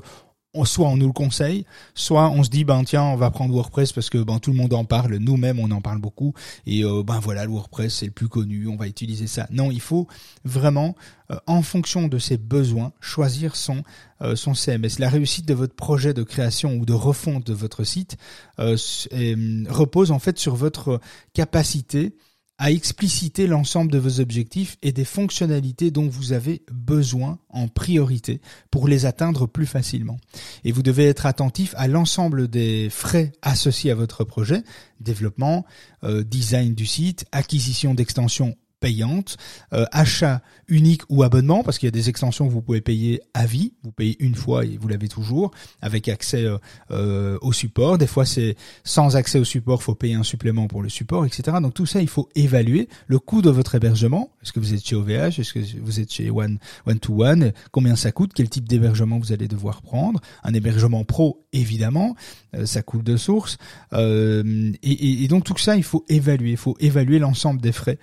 soit 0.64 0.88
on 0.88 0.96
nous 0.96 1.06
le 1.06 1.12
conseille, 1.12 1.66
soit 1.94 2.30
on 2.30 2.42
se 2.42 2.50
dit 2.50 2.64
ben 2.64 2.84
tiens 2.84 3.04
on 3.04 3.16
va 3.16 3.30
prendre 3.30 3.52
WordPress 3.54 3.92
parce 3.92 4.10
que 4.10 4.18
ben 4.18 4.38
tout 4.38 4.50
le 4.50 4.56
monde 4.56 4.72
en 4.74 4.84
parle, 4.84 5.16
nous-mêmes 5.16 5.58
on 5.58 5.70
en 5.70 5.80
parle 5.80 5.98
beaucoup 5.98 6.34
et 6.66 6.84
euh, 6.84 7.02
ben 7.02 7.18
voilà 7.20 7.44
le 7.44 7.50
WordPress 7.50 7.94
c'est 7.94 8.06
le 8.06 8.12
plus 8.12 8.28
connu, 8.28 8.66
on 8.68 8.76
va 8.76 8.86
utiliser 8.86 9.26
ça. 9.26 9.46
Non, 9.50 9.70
il 9.70 9.80
faut 9.80 10.06
vraiment 10.44 10.94
euh, 11.30 11.36
en 11.46 11.62
fonction 11.62 12.08
de 12.08 12.18
ses 12.18 12.36
besoins 12.36 12.92
choisir 13.00 13.56
son 13.56 13.82
euh, 14.22 14.36
son 14.36 14.54
CMS. 14.54 14.98
La 14.98 15.08
réussite 15.08 15.46
de 15.46 15.54
votre 15.54 15.74
projet 15.74 16.14
de 16.14 16.22
création 16.22 16.74
ou 16.76 16.86
de 16.86 16.94
refonte 16.94 17.46
de 17.46 17.54
votre 17.54 17.84
site 17.84 18.16
repose 18.58 20.10
en 20.10 20.18
fait 20.18 20.38
sur 20.38 20.56
votre 20.56 21.00
capacité 21.34 22.14
à 22.58 22.70
expliciter 22.70 23.46
l'ensemble 23.46 23.90
de 23.90 23.98
vos 23.98 24.20
objectifs 24.20 24.78
et 24.82 24.92
des 24.92 25.04
fonctionnalités 25.04 25.90
dont 25.90 26.08
vous 26.08 26.32
avez 26.32 26.62
besoin 26.72 27.38
en 27.50 27.68
priorité 27.68 28.40
pour 28.70 28.88
les 28.88 29.04
atteindre 29.04 29.46
plus 29.46 29.66
facilement. 29.66 30.18
Et 30.64 30.72
vous 30.72 30.82
devez 30.82 31.06
être 31.06 31.26
attentif 31.26 31.74
à 31.76 31.86
l'ensemble 31.86 32.48
des 32.48 32.88
frais 32.90 33.32
associés 33.42 33.90
à 33.90 33.94
votre 33.94 34.24
projet, 34.24 34.62
développement, 35.00 35.66
euh, 36.04 36.22
design 36.22 36.74
du 36.74 36.86
site, 36.86 37.26
acquisition 37.32 37.94
d'extensions 37.94 38.56
payante, 38.80 39.36
euh, 39.72 39.84
achat 39.92 40.42
unique 40.68 41.02
ou 41.08 41.22
abonnement, 41.22 41.62
parce 41.62 41.78
qu'il 41.78 41.86
y 41.86 41.88
a 41.88 41.92
des 41.92 42.08
extensions 42.08 42.46
que 42.46 42.52
vous 42.52 42.62
pouvez 42.62 42.80
payer 42.80 43.20
à 43.34 43.46
vie, 43.46 43.74
vous 43.82 43.92
payez 43.92 44.16
une 44.20 44.34
fois 44.34 44.64
et 44.64 44.76
vous 44.76 44.88
l'avez 44.88 45.08
toujours, 45.08 45.52
avec 45.80 46.08
accès 46.08 46.44
euh, 46.44 46.58
euh, 46.90 47.38
au 47.40 47.52
support. 47.52 47.98
Des 47.98 48.06
fois, 48.06 48.26
c'est 48.26 48.56
sans 48.84 49.16
accès 49.16 49.38
au 49.38 49.44
support, 49.44 49.82
faut 49.82 49.94
payer 49.94 50.14
un 50.14 50.24
supplément 50.24 50.66
pour 50.66 50.82
le 50.82 50.88
support, 50.88 51.24
etc. 51.24 51.56
Donc 51.62 51.74
tout 51.74 51.86
ça, 51.86 52.02
il 52.02 52.08
faut 52.08 52.28
évaluer 52.34 52.88
le 53.06 53.18
coût 53.18 53.42
de 53.42 53.50
votre 53.50 53.76
hébergement. 53.76 54.30
Est-ce 54.42 54.52
que 54.52 54.60
vous 54.60 54.74
êtes 54.74 54.84
chez 54.84 54.96
OVH 54.96 55.38
Est-ce 55.38 55.52
que 55.52 55.60
vous 55.80 56.00
êtes 56.00 56.12
chez 56.12 56.30
One 56.30 56.58
One 56.86 56.98
to 56.98 57.24
One? 57.24 57.52
Combien 57.70 57.96
ça 57.96 58.12
coûte? 58.12 58.32
Quel 58.34 58.50
type 58.50 58.68
d'hébergement 58.68 59.18
vous 59.18 59.32
allez 59.32 59.48
devoir 59.48 59.82
prendre? 59.82 60.20
Un 60.42 60.52
hébergement 60.52 61.04
pro, 61.04 61.46
évidemment, 61.52 62.14
ça 62.64 62.82
coule 62.82 63.04
de 63.04 63.16
source. 63.16 63.56
Et, 63.92 63.96
et, 64.82 65.24
et, 65.24 65.28
donc 65.28 65.44
tout 65.44 65.56
ça, 65.56 65.76
il 65.76 65.84
faut 65.84 66.04
évaluer. 66.08 66.50
Il 66.50 66.56
faut 66.56 66.76
évaluer 66.80 67.18
l'ensemble 67.18 67.60
des 67.60 67.72
frais 67.72 67.98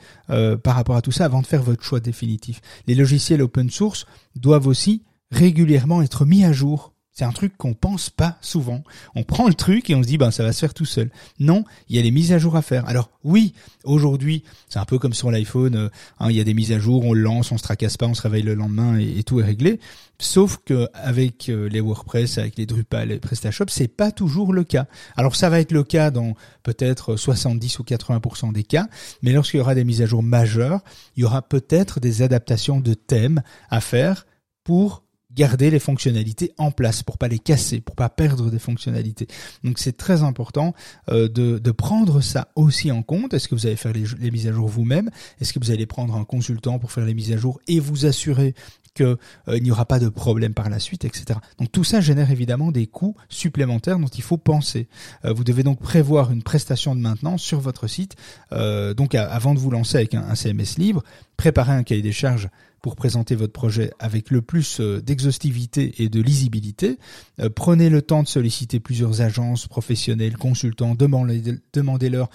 par 0.63 0.76
rapport 0.76 0.95
à 0.95 1.02
tout 1.02 1.12
ça 1.12 1.26
avant 1.26 1.41
de 1.41 1.47
faire 1.47 1.62
votre 1.62 1.84
choix 1.84 1.99
définitif. 1.99 2.62
Les 2.88 2.95
logiciels 2.95 3.41
open 3.41 3.69
source 3.69 4.06
doivent 4.36 4.67
aussi 4.67 5.04
régulièrement 5.32 6.02
être 6.02 6.26
mis 6.26 6.45
à 6.45 6.54
jour. 6.54 6.92
C'est 7.13 7.26
un 7.26 7.32
truc 7.32 7.56
qu'on 7.58 7.76
pense 7.76 8.10
pas 8.10 8.39
souvent. 8.41 8.84
On 9.13 9.23
prend 9.23 9.47
le 9.47 9.54
truc 9.54 9.91
et 9.91 9.95
on 9.95 10.02
se 10.02 10.08
dit 10.08 10.17
ben 10.17 10.32
ça 10.32 10.41
va 10.41 10.52
se 10.52 10.60
faire 10.60 10.73
tout 10.73 10.86
seul. 10.86 11.12
Non, 11.39 11.63
il 11.88 11.95
y 11.95 11.99
a 11.99 12.02
des 12.02 12.10
mises 12.10 12.32
à 12.32 12.39
jour 12.39 12.56
à 12.56 12.63
faire. 12.63 12.88
Alors 12.88 13.12
oui, 13.23 13.54
aujourd'hui, 13.84 14.43
c'est 14.67 14.80
un 14.80 14.86
peu 14.86 14.97
comme 14.97 15.13
sur 15.13 15.30
l'iPhone, 15.30 15.76
euh, 15.76 15.89
hein, 16.19 16.32
il 16.32 16.36
y 16.36 16.41
a 16.41 16.43
des 16.43 16.56
mises 16.56 16.71
à 16.71 16.80
jour, 16.80 17.06
on 17.06 17.13
le 17.13 17.21
lance, 17.21 17.52
on 17.52 17.60
se 17.60 17.63
tracasse 17.63 17.97
pas, 17.97 18.08
on 18.08 18.15
se 18.15 18.23
réveille 18.23 18.41
le 18.41 18.56
lendemain 18.56 18.97
et, 18.97 19.21
tout 19.21 19.39
est 19.39 19.43
réglé. 19.43 19.80
Sauf 20.17 20.58
que 20.65 20.88
avec 20.95 21.49
euh, 21.49 21.69
les 21.69 21.82
WordPress, 21.82 22.39
avec 22.39 22.58
les 22.58 22.65
Drupal, 22.65 23.10
les 23.10 23.19
PrestaShop, 23.19 23.65
c'est 23.67 23.88
pas 23.88 24.12
toujours 24.12 24.52
le 24.52 24.63
cas. 24.63 24.88
Alors 25.15 25.36
ça 25.36 25.49
va 25.49 25.60
être 25.60 25.71
le 25.71 25.84
cas 25.84 26.10
dans 26.10 26.34
peut-être 26.63 27.15
70 27.15 27.78
ou 27.78 27.84
80% 27.84 28.54
des 28.54 28.63
cas, 28.63 28.88
mais 29.21 29.34
lorsqu'il 29.34 29.60
y 29.60 29.62
aura 29.62 29.76
des 29.76 29.84
mises 29.84 30.02
à 30.02 30.08
jour 30.08 30.23
majeures, 30.23 30.82
il 31.15 31.21
y 31.21 31.26
aura 31.26 31.43
peut-être 31.43 31.99
des 31.99 32.23
adaptations 32.23 32.80
de 32.80 32.95
thèmes 32.95 33.43
à 33.69 33.82
faire 33.82 34.26
pour 34.63 35.04
garder 35.35 35.69
les 35.69 35.79
fonctionnalités 35.79 36.53
en 36.57 36.71
place 36.71 37.03
pour 37.03 37.17
pas 37.17 37.27
les 37.27 37.39
casser, 37.39 37.81
pour 37.81 37.95
pas 37.95 38.09
perdre 38.09 38.49
des 38.49 38.59
fonctionnalités. 38.59 39.27
Donc 39.63 39.79
c'est 39.79 39.97
très 39.97 40.23
important 40.23 40.73
euh, 41.09 41.27
de, 41.27 41.59
de, 41.59 41.71
prendre 41.71 42.21
ça 42.21 42.49
aussi 42.55 42.91
en 42.91 43.03
compte. 43.03 43.33
Est-ce 43.33 43.47
que 43.47 43.55
vous 43.55 43.65
allez 43.65 43.75
faire 43.75 43.93
les, 43.93 44.05
les 44.19 44.31
mises 44.31 44.47
à 44.47 44.51
jour 44.51 44.67
vous-même? 44.67 45.09
Est-ce 45.41 45.53
que 45.53 45.59
vous 45.59 45.71
allez 45.71 45.85
prendre 45.85 46.15
un 46.15 46.25
consultant 46.25 46.79
pour 46.79 46.91
faire 46.91 47.05
les 47.05 47.13
mises 47.13 47.31
à 47.31 47.37
jour 47.37 47.59
et 47.67 47.79
vous 47.79 48.05
assurer 48.05 48.53
qu'il 48.93 49.17
euh, 49.47 49.60
n'y 49.60 49.71
aura 49.71 49.86
pas 49.86 49.99
de 49.99 50.10
problème 50.10 50.53
par 50.53 50.69
la 50.69 50.79
suite, 50.79 51.06
etc. 51.06 51.39
Donc 51.60 51.71
tout 51.71 51.84
ça 51.84 52.01
génère 52.01 52.32
évidemment 52.32 52.71
des 52.71 52.88
coûts 52.88 53.15
supplémentaires 53.29 53.99
dont 53.99 54.08
il 54.08 54.23
faut 54.23 54.38
penser. 54.38 54.88
Euh, 55.25 55.34
vous 55.34 55.43
devez 55.43 55.63
donc 55.63 55.79
prévoir 55.79 56.32
une 56.32 56.43
prestation 56.43 56.95
de 56.95 57.01
maintenance 57.01 57.41
sur 57.41 57.60
votre 57.60 57.88
site. 57.88 58.15
donc 58.51 59.15
avant 59.15 59.53
de 59.53 59.60
vous 59.60 59.71
lancer 59.71 59.97
avec 59.97 60.13
un, 60.13 60.36
CMS 60.36 60.77
libre, 60.77 61.03
préparez 61.38 61.73
un 61.73 61.84
cahier 61.84 62.01
des 62.01 62.12
charges 62.12 62.49
pour 62.84 62.97
présenter 62.97 63.34
votre 63.36 63.53
projet 63.53 63.91
avec 63.97 64.29
le 64.29 64.41
plus 64.41 64.82
euh, 64.82 65.01
d'exhaustivité 65.01 66.03
et 66.03 66.10
de 66.10 66.21
lisibilité. 66.21 66.99
Euh, 67.39 67.49
prenez 67.49 67.89
le 67.89 68.01
temps 68.01 68.21
de 68.21 68.27
solliciter 68.27 68.82
plusieurs 68.82 69.21
agences 69.21 69.67
professionnelles, 69.67 70.38
consultants, 70.38 70.93
demandez-leur 70.93 72.29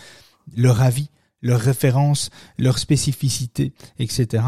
leur 0.57 0.81
avis 0.81 1.11
leurs 1.43 1.61
références, 1.61 2.31
leurs 2.59 2.79
spécificités, 2.79 3.73
etc. 3.99 4.45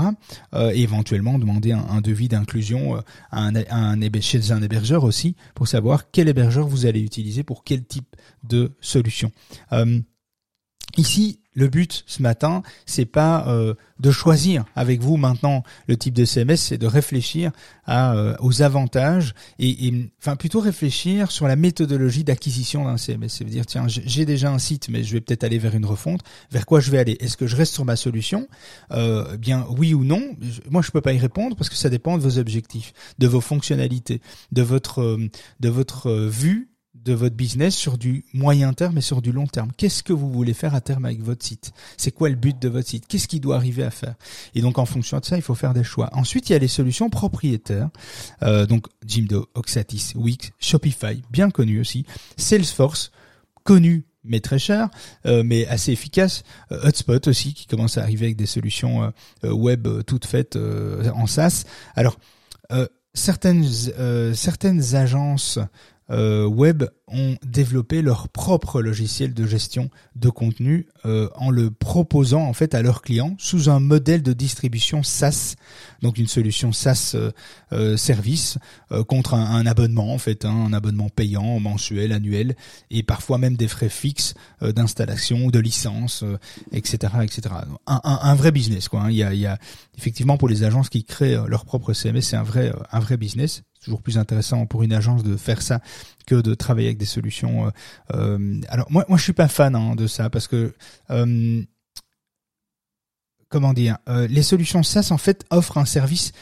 Euh, 0.54 0.70
éventuellement 0.70 1.38
demander 1.38 1.72
un, 1.72 2.00
devis 2.00 2.28
d'inclusion 2.28 3.02
à 3.30 3.46
un, 3.46 3.54
un, 3.56 4.20
chez 4.20 4.52
un 4.52 4.62
hébergeur 4.62 5.04
aussi 5.04 5.36
pour 5.54 5.68
savoir 5.68 6.10
quel 6.10 6.28
hébergeur 6.28 6.66
vous 6.66 6.86
allez 6.86 7.00
utiliser 7.00 7.42
pour 7.42 7.64
quel 7.64 7.84
type 7.84 8.16
de 8.42 8.72
solution. 8.80 9.30
ici, 10.96 11.39
le 11.52 11.68
but 11.68 12.04
ce 12.06 12.22
matin, 12.22 12.62
c'est 12.86 13.04
pas 13.04 13.46
euh, 13.48 13.74
de 13.98 14.10
choisir 14.10 14.64
avec 14.76 15.00
vous 15.00 15.16
maintenant 15.16 15.62
le 15.88 15.96
type 15.96 16.14
de 16.14 16.24
CMS, 16.24 16.56
c'est 16.56 16.78
de 16.78 16.86
réfléchir 16.86 17.50
à, 17.84 18.14
euh, 18.14 18.36
aux 18.40 18.62
avantages 18.62 19.34
et, 19.58 19.92
enfin 20.20 20.36
plutôt 20.36 20.60
réfléchir 20.60 21.30
sur 21.30 21.48
la 21.48 21.56
méthodologie 21.56 22.24
d'acquisition 22.24 22.84
d'un 22.84 22.96
CMS. 22.96 23.28
C'est 23.28 23.44
dire 23.44 23.66
tiens 23.66 23.86
j'ai 23.88 24.24
déjà 24.24 24.50
un 24.50 24.58
site 24.58 24.88
mais 24.88 25.02
je 25.02 25.12
vais 25.12 25.20
peut-être 25.20 25.44
aller 25.44 25.58
vers 25.58 25.74
une 25.74 25.86
refonte. 25.86 26.20
Vers 26.50 26.66
quoi 26.66 26.80
je 26.80 26.90
vais 26.90 26.98
aller? 26.98 27.16
Est-ce 27.20 27.36
que 27.36 27.46
je 27.46 27.56
reste 27.56 27.74
sur 27.74 27.84
ma 27.84 27.96
solution? 27.96 28.48
Euh, 28.92 29.36
Bien 29.36 29.66
oui 29.76 29.94
ou 29.94 30.04
non 30.04 30.22
Moi 30.70 30.82
je 30.82 30.90
peux 30.90 31.00
pas 31.00 31.12
y 31.12 31.18
répondre 31.18 31.56
parce 31.56 31.68
que 31.68 31.76
ça 31.76 31.88
dépend 31.88 32.16
de 32.16 32.22
vos 32.22 32.38
objectifs, 32.38 32.92
de 33.18 33.26
vos 33.26 33.40
fonctionnalités, 33.40 34.20
de 34.52 34.62
votre 34.62 35.00
euh, 35.00 35.28
de 35.60 35.68
votre 35.68 36.10
vue 36.10 36.70
de 37.04 37.12
votre 37.12 37.34
business 37.34 37.74
sur 37.74 37.98
du 37.98 38.24
moyen 38.32 38.72
terme 38.72 38.98
et 38.98 39.00
sur 39.00 39.22
du 39.22 39.32
long 39.32 39.46
terme. 39.46 39.70
Qu'est-ce 39.76 40.02
que 40.02 40.12
vous 40.12 40.30
voulez 40.30 40.54
faire 40.54 40.74
à 40.74 40.80
terme 40.80 41.04
avec 41.04 41.22
votre 41.22 41.44
site? 41.44 41.72
C'est 41.96 42.10
quoi 42.10 42.28
le 42.28 42.34
but 42.34 42.58
de 42.58 42.68
votre 42.68 42.88
site? 42.88 43.06
Qu'est-ce 43.06 43.28
qui 43.28 43.40
doit 43.40 43.56
arriver 43.56 43.82
à 43.82 43.90
faire? 43.90 44.14
Et 44.54 44.60
donc 44.60 44.78
en 44.78 44.84
fonction 44.84 45.18
de 45.18 45.24
ça, 45.24 45.36
il 45.36 45.42
faut 45.42 45.54
faire 45.54 45.74
des 45.74 45.84
choix. 45.84 46.10
Ensuite, 46.12 46.50
il 46.50 46.52
y 46.52 46.56
a 46.56 46.58
les 46.58 46.68
solutions 46.68 47.08
propriétaires. 47.10 47.88
Euh, 48.42 48.66
donc 48.66 48.86
Jimdo, 49.06 49.48
Oxatis, 49.54 50.12
Wix, 50.14 50.50
Shopify, 50.58 51.22
bien 51.30 51.50
connu 51.50 51.80
aussi. 51.80 52.04
Salesforce, 52.36 53.10
connu 53.64 54.04
mais 54.22 54.40
très 54.40 54.58
cher, 54.58 54.90
euh, 55.24 55.42
mais 55.42 55.66
assez 55.66 55.92
efficace. 55.92 56.42
Euh, 56.72 56.86
Hotspot 56.86 57.26
aussi, 57.26 57.54
qui 57.54 57.66
commence 57.66 57.96
à 57.96 58.02
arriver 58.02 58.26
avec 58.26 58.36
des 58.36 58.46
solutions 58.46 59.12
web 59.42 59.88
toutes 60.06 60.26
faites 60.26 60.56
en 60.56 61.26
SaaS. 61.26 61.64
Alors, 61.94 62.18
certaines 63.14 63.64
certaines 64.34 64.94
agences 64.94 65.58
euh, 65.58 65.64
web 66.10 66.82
ont 67.10 67.36
développé 67.44 68.02
leur 68.02 68.28
propre 68.28 68.82
logiciel 68.82 69.34
de 69.34 69.46
gestion 69.46 69.90
de 70.16 70.28
contenu 70.28 70.86
euh, 71.04 71.28
en 71.34 71.50
le 71.50 71.70
proposant 71.70 72.42
en 72.42 72.52
fait 72.52 72.74
à 72.74 72.82
leurs 72.82 73.02
clients 73.02 73.34
sous 73.38 73.68
un 73.68 73.80
modèle 73.80 74.22
de 74.22 74.32
distribution 74.32 75.02
SaaS, 75.02 75.56
donc 76.02 76.18
une 76.18 76.26
solution 76.26 76.72
SaaS 76.72 77.16
euh, 77.72 77.96
service 77.96 78.58
contre 79.08 79.34
un, 79.34 79.66
abonnement 79.66 80.12
en 80.12 80.18
fait, 80.18 80.44
hein, 80.44 80.66
un 80.68 80.72
abonnement 80.72 81.08
payant 81.08 81.60
mensuel, 81.60 82.12
annuel 82.12 82.56
et 82.90 83.02
parfois 83.02 83.38
même 83.38 83.56
des 83.56 83.68
frais 83.68 83.88
fixes 83.88 84.34
d'installation, 84.60 85.48
de 85.48 85.58
licence, 85.58 86.24
etc., 86.72 87.14
etc. 87.22 87.54
Un, 87.86 88.00
un, 88.04 88.18
un, 88.22 88.34
vrai 88.34 88.52
business 88.52 88.88
quoi. 88.88 89.02
Hein. 89.02 89.10
Il, 89.10 89.16
y 89.16 89.22
a, 89.22 89.32
il 89.32 89.40
y 89.40 89.46
a 89.46 89.58
effectivement 89.96 90.36
pour 90.36 90.48
les 90.48 90.64
agences 90.64 90.88
qui 90.88 91.04
créent 91.04 91.38
leur 91.46 91.64
propre 91.64 91.92
CMS, 91.92 92.22
c'est 92.22 92.36
un 92.36 92.42
vrai 92.42 92.72
un 92.92 93.00
vrai 93.00 93.16
business 93.16 93.62
toujours 93.82 94.02
plus 94.02 94.18
intéressant 94.18 94.66
pour 94.66 94.82
une 94.82 94.92
agence 94.92 95.22
de 95.22 95.36
faire 95.36 95.62
ça 95.62 95.80
que 96.26 96.34
de 96.34 96.54
travailler 96.54 96.88
avec 96.88 96.98
des 96.98 97.06
solutions. 97.06 97.66
Euh, 97.66 97.70
euh, 98.14 98.60
alors 98.68 98.90
moi, 98.90 99.04
moi, 99.08 99.18
je 99.18 99.22
suis 99.22 99.32
pas 99.32 99.48
fan 99.48 99.74
hein, 99.74 99.94
de 99.94 100.06
ça 100.06 100.30
parce 100.30 100.48
que 100.48 100.74
euh, 101.10 101.62
comment 103.48 103.72
dire, 103.72 103.98
les 104.06 104.42
solutions 104.42 104.82
SaaS 104.82 105.08
en 105.10 105.18
fait 105.18 105.44
offrent 105.50 105.78
un 105.78 105.84
service 105.84 106.32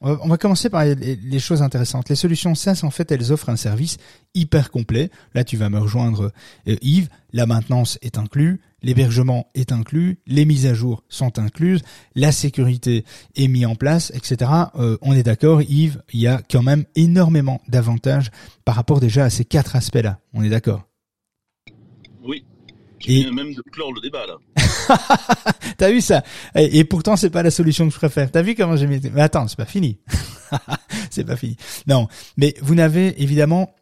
on 0.00 0.28
va 0.28 0.36
commencer 0.36 0.68
par 0.68 0.84
les 0.84 1.38
choses 1.38 1.62
intéressantes. 1.62 2.08
Les 2.08 2.16
solutions 2.16 2.54
SaaS, 2.54 2.80
en 2.82 2.90
fait, 2.90 3.10
elles 3.10 3.32
offrent 3.32 3.48
un 3.48 3.56
service 3.56 3.96
hyper 4.34 4.70
complet. 4.70 5.10
Là, 5.34 5.44
tu 5.44 5.56
vas 5.56 5.70
me 5.70 5.78
rejoindre, 5.78 6.32
euh, 6.68 6.76
Yves. 6.82 7.08
La 7.32 7.46
maintenance 7.46 7.98
est 8.02 8.18
inclue, 8.18 8.60
l'hébergement 8.82 9.48
est 9.54 9.72
inclus, 9.72 10.18
les 10.26 10.44
mises 10.44 10.66
à 10.66 10.74
jour 10.74 11.02
sont 11.08 11.38
incluses, 11.40 11.80
la 12.14 12.30
sécurité 12.30 13.04
est 13.34 13.48
mise 13.48 13.66
en 13.66 13.74
place, 13.74 14.12
etc. 14.14 14.50
Euh, 14.76 14.98
on 15.02 15.14
est 15.14 15.24
d'accord, 15.24 15.60
Yves, 15.62 16.00
il 16.12 16.20
y 16.20 16.28
a 16.28 16.42
quand 16.48 16.62
même 16.62 16.84
énormément 16.94 17.60
d'avantages 17.66 18.30
par 18.64 18.76
rapport 18.76 19.00
déjà 19.00 19.24
à 19.24 19.30
ces 19.30 19.44
quatre 19.44 19.74
aspects-là. 19.74 20.20
On 20.32 20.44
est 20.44 20.50
d'accord? 20.50 20.84
Et 23.06 23.30
même 23.30 23.54
de 23.54 23.62
clore 23.72 23.92
le 23.92 24.00
débat 24.00 24.24
là. 24.26 24.36
T'as 25.78 25.90
vu 25.90 26.00
ça? 26.00 26.22
Et, 26.54 26.84
pourtant 26.84 27.16
c'est 27.16 27.30
pas 27.30 27.42
la 27.42 27.50
solution 27.50 27.86
que 27.86 27.92
je 27.92 27.98
préfère. 27.98 28.30
T'as 28.30 28.42
vu 28.42 28.54
comment 28.54 28.76
j'ai 28.76 28.86
mis 28.86 29.00
Mais 29.12 29.22
attends, 29.22 29.48
c'est 29.48 29.56
pas 29.56 29.66
fini. 29.66 29.98
c'est 31.10 31.24
pas 31.24 31.36
fini. 31.36 31.56
Non, 31.86 32.08
mais 32.36 32.54
vous 32.62 32.74
n'avez 32.74 33.22
évidemment 33.22 33.74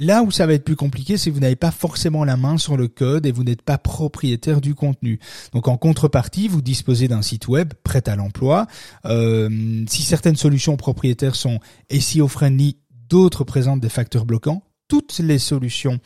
Là 0.00 0.24
où 0.24 0.32
ça 0.32 0.44
va 0.46 0.54
être 0.54 0.64
plus 0.64 0.74
compliqué, 0.74 1.16
c'est 1.16 1.30
que 1.30 1.34
vous 1.34 1.40
n'avez 1.40 1.54
pas 1.54 1.70
forcément 1.70 2.24
la 2.24 2.36
main 2.36 2.58
sur 2.58 2.76
le 2.76 2.88
code 2.88 3.26
et 3.26 3.32
vous 3.32 3.44
n'êtes 3.44 3.62
pas 3.62 3.78
propriétaire 3.78 4.60
du 4.60 4.74
contenu. 4.74 5.20
Donc 5.52 5.68
en 5.68 5.76
contrepartie, 5.76 6.48
vous 6.48 6.62
disposez 6.62 7.06
d'un 7.06 7.22
site 7.22 7.46
web 7.46 7.74
prêt 7.84 8.02
à 8.08 8.16
l'emploi. 8.16 8.66
Euh, 9.04 9.84
si 9.86 10.02
certaines 10.02 10.34
solutions 10.34 10.76
propriétaires 10.76 11.36
sont 11.36 11.60
SEO 11.92 12.26
friendly, 12.26 12.78
d'autres 13.08 13.44
présentent 13.44 13.80
des 13.80 13.88
facteurs 13.88 14.26
bloquants. 14.26 14.64
Toutes 14.88 15.20
les 15.20 15.38
solutions 15.38 16.00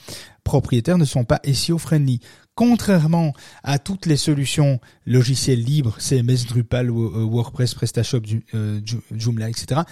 propriétaires 0.44 0.98
ne 0.98 1.06
sont 1.06 1.24
pas 1.24 1.40
SEO 1.50 1.78
friendly 1.78 2.20
contrairement 2.58 3.34
à 3.62 3.78
toutes 3.78 4.06
les 4.06 4.16
solutions 4.16 4.80
logiciels 5.06 5.62
libres, 5.62 5.94
CMS, 6.00 6.44
Drupal, 6.48 6.88
euh, 6.88 7.24
WordPress, 7.24 7.72
PrestaShop, 7.74 8.22
euh, 8.52 8.80
Joomla, 9.12 9.48
etc., 9.48 9.82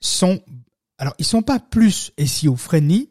sont, 0.00 0.40
alors 0.98 1.14
ils 1.20 1.24
sont 1.24 1.42
pas 1.42 1.60
plus 1.60 2.10
SEO 2.18 2.56
friendly. 2.56 3.08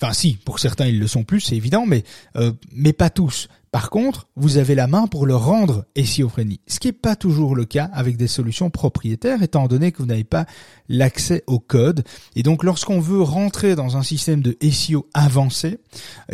Enfin, 0.00 0.12
si, 0.14 0.34
pour 0.34 0.58
certains 0.58 0.86
ils 0.86 0.98
le 0.98 1.06
sont 1.06 1.22
plus, 1.22 1.42
c'est 1.42 1.54
évident, 1.54 1.86
mais 1.86 2.02
euh, 2.34 2.50
mais 2.72 2.92
pas 2.92 3.08
tous. 3.08 3.46
Par 3.72 3.88
contre, 3.88 4.28
vous 4.36 4.58
avez 4.58 4.74
la 4.74 4.86
main 4.86 5.06
pour 5.06 5.24
le 5.24 5.34
rendre 5.34 5.86
friendly, 6.28 6.60
ce 6.66 6.78
qui 6.78 6.88
n'est 6.88 6.92
pas 6.92 7.16
toujours 7.16 7.56
le 7.56 7.64
cas 7.64 7.88
avec 7.94 8.18
des 8.18 8.26
solutions 8.26 8.68
propriétaires, 8.68 9.42
étant 9.42 9.66
donné 9.66 9.92
que 9.92 9.98
vous 10.02 10.06
n'avez 10.06 10.24
pas 10.24 10.44
l'accès 10.90 11.42
au 11.46 11.58
code. 11.58 12.04
Et 12.36 12.42
donc, 12.42 12.64
lorsqu'on 12.64 13.00
veut 13.00 13.22
rentrer 13.22 13.74
dans 13.74 13.96
un 13.96 14.02
système 14.02 14.42
de 14.42 14.58
SEO 14.70 15.08
avancé, 15.14 15.78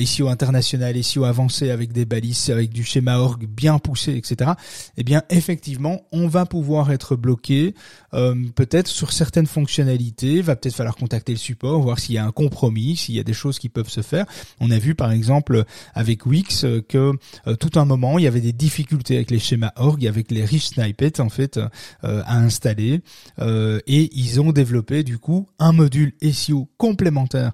SEO 0.04 0.26
international, 0.26 1.00
SEO 1.04 1.22
avancé 1.22 1.70
avec 1.70 1.92
des 1.92 2.04
balises, 2.04 2.50
avec 2.50 2.70
du 2.70 2.82
schéma 2.82 3.18
org 3.18 3.46
bien 3.46 3.78
poussé, 3.78 4.16
etc., 4.16 4.50
eh 4.96 5.04
bien, 5.04 5.22
effectivement, 5.30 6.00
on 6.10 6.26
va 6.26 6.44
pouvoir 6.44 6.90
être 6.90 7.14
bloqué, 7.14 7.72
euh, 8.14 8.34
peut-être 8.56 8.88
sur 8.88 9.12
certaines 9.12 9.46
fonctionnalités, 9.46 10.42
va 10.42 10.56
peut-être 10.56 10.74
falloir 10.74 10.96
contacter 10.96 11.32
le 11.32 11.38
support, 11.38 11.80
voir 11.80 12.00
s'il 12.00 12.16
y 12.16 12.18
a 12.18 12.26
un 12.26 12.32
compromis, 12.32 12.96
s'il 12.96 13.14
y 13.14 13.20
a 13.20 13.24
des 13.24 13.32
choses 13.32 13.60
qui 13.60 13.68
peuvent 13.68 13.90
se 13.90 14.02
faire. 14.02 14.26
On 14.58 14.72
a 14.72 14.78
vu, 14.80 14.96
par 14.96 15.12
exemple, 15.12 15.64
avec 15.94 16.26
Wix, 16.26 16.66
que 16.88 17.12
euh, 17.46 17.56
tout 17.56 17.78
un 17.78 17.84
moment, 17.84 18.18
il 18.18 18.24
y 18.24 18.26
avait 18.26 18.40
des 18.40 18.52
difficultés 18.52 19.16
avec 19.16 19.30
les 19.30 19.38
schémas 19.38 19.72
org, 19.76 20.06
avec 20.06 20.30
les 20.30 20.44
rich 20.44 20.68
snippets 20.68 21.20
en 21.20 21.28
fait 21.28 21.58
euh, 21.58 22.22
à 22.24 22.38
installer, 22.38 23.00
euh, 23.38 23.80
et 23.86 24.10
ils 24.12 24.40
ont 24.40 24.52
développé 24.52 25.02
du 25.02 25.18
coup 25.18 25.48
un 25.58 25.72
module 25.72 26.12
SEO 26.32 26.68
complémentaire 26.76 27.52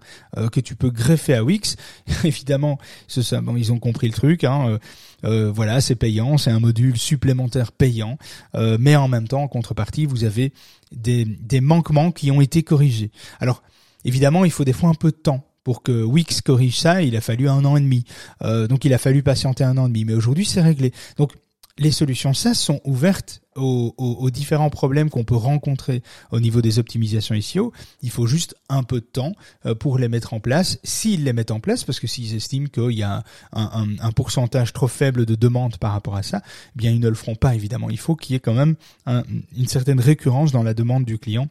que 0.52 0.60
tu 0.60 0.76
peux 0.76 0.90
greffer 0.90 1.34
à 1.34 1.44
Wix. 1.44 1.76
Évidemment, 2.24 2.78
ce, 3.06 3.20
ils 3.56 3.72
ont 3.72 3.78
compris 3.78 4.08
le 4.08 4.14
truc. 4.14 4.44
Hein, 4.44 4.78
voilà, 5.22 5.80
c'est 5.80 5.94
payant, 5.94 6.38
c'est 6.38 6.50
un 6.50 6.60
module 6.60 6.96
supplémentaire 6.96 7.72
payant, 7.72 8.18
mais 8.54 8.96
en 8.96 9.08
même 9.08 9.28
temps, 9.28 9.42
en 9.42 9.48
contrepartie, 9.48 10.06
vous 10.06 10.24
avez 10.24 10.52
des, 10.92 11.24
des 11.24 11.60
manquements 11.60 12.12
qui 12.12 12.30
ont 12.30 12.40
été 12.40 12.62
corrigés. 12.62 13.10
Alors, 13.40 13.62
évidemment, 14.04 14.44
il 14.44 14.50
faut 14.50 14.64
des 14.64 14.72
fois 14.72 14.90
un 14.90 14.94
peu 14.94 15.10
de 15.10 15.16
temps 15.16 15.44
pour 15.64 15.82
que 15.82 16.02
Wix 16.04 16.42
corrige 16.42 16.78
ça, 16.78 17.02
il 17.02 17.16
a 17.16 17.20
fallu 17.20 17.48
un 17.48 17.64
an 17.64 17.76
et 17.76 17.80
demi. 17.80 18.04
Euh, 18.42 18.68
donc 18.68 18.84
il 18.84 18.92
a 18.94 18.98
fallu 18.98 19.22
patienter 19.22 19.64
un 19.64 19.76
an 19.78 19.86
et 19.86 19.88
demi. 19.88 20.04
Mais 20.04 20.14
aujourd'hui, 20.14 20.44
c'est 20.44 20.60
réglé. 20.60 20.92
Donc 21.16 21.32
les 21.78 21.90
solutions 21.90 22.34
SaaS 22.34 22.54
sont 22.54 22.80
ouvertes 22.84 23.40
aux, 23.56 24.30
différents 24.30 24.70
problèmes 24.70 25.10
qu'on 25.10 25.24
peut 25.24 25.36
rencontrer 25.36 26.02
au 26.30 26.40
niveau 26.40 26.60
des 26.60 26.78
optimisations 26.78 27.40
SEO. 27.40 27.72
Il 28.02 28.10
faut 28.10 28.26
juste 28.26 28.54
un 28.68 28.82
peu 28.82 29.00
de 29.00 29.06
temps 29.06 29.32
euh, 29.64 29.74
pour 29.74 29.98
les 29.98 30.08
mettre 30.08 30.34
en 30.34 30.40
place, 30.40 30.78
s'ils 30.84 31.24
les 31.24 31.32
mettent 31.32 31.50
en 31.50 31.60
place, 31.60 31.84
parce 31.84 32.00
que 32.00 32.06
s'ils 32.06 32.34
estiment 32.34 32.66
qu'il 32.66 32.92
y 32.92 33.02
a 33.02 33.24
un, 33.52 34.12
pourcentage 34.12 34.72
trop 34.72 34.88
faible 34.88 35.24
de 35.24 35.34
demandes 35.34 35.76
par 35.78 35.92
rapport 35.92 36.16
à 36.16 36.22
ça, 36.22 36.42
eh 36.44 36.78
bien 36.78 36.90
ils 36.90 37.00
ne 37.00 37.08
le 37.08 37.14
feront 37.14 37.36
pas 37.36 37.54
évidemment. 37.54 37.90
Il 37.90 37.98
faut 37.98 38.16
qu'il 38.16 38.34
y 38.34 38.36
ait 38.36 38.40
quand 38.40 38.54
même 38.54 38.76
une 39.06 39.68
certaine 39.68 40.00
récurrence 40.00 40.52
dans 40.52 40.62
la 40.62 40.74
demande 40.74 41.04
du 41.04 41.18
client 41.18 41.48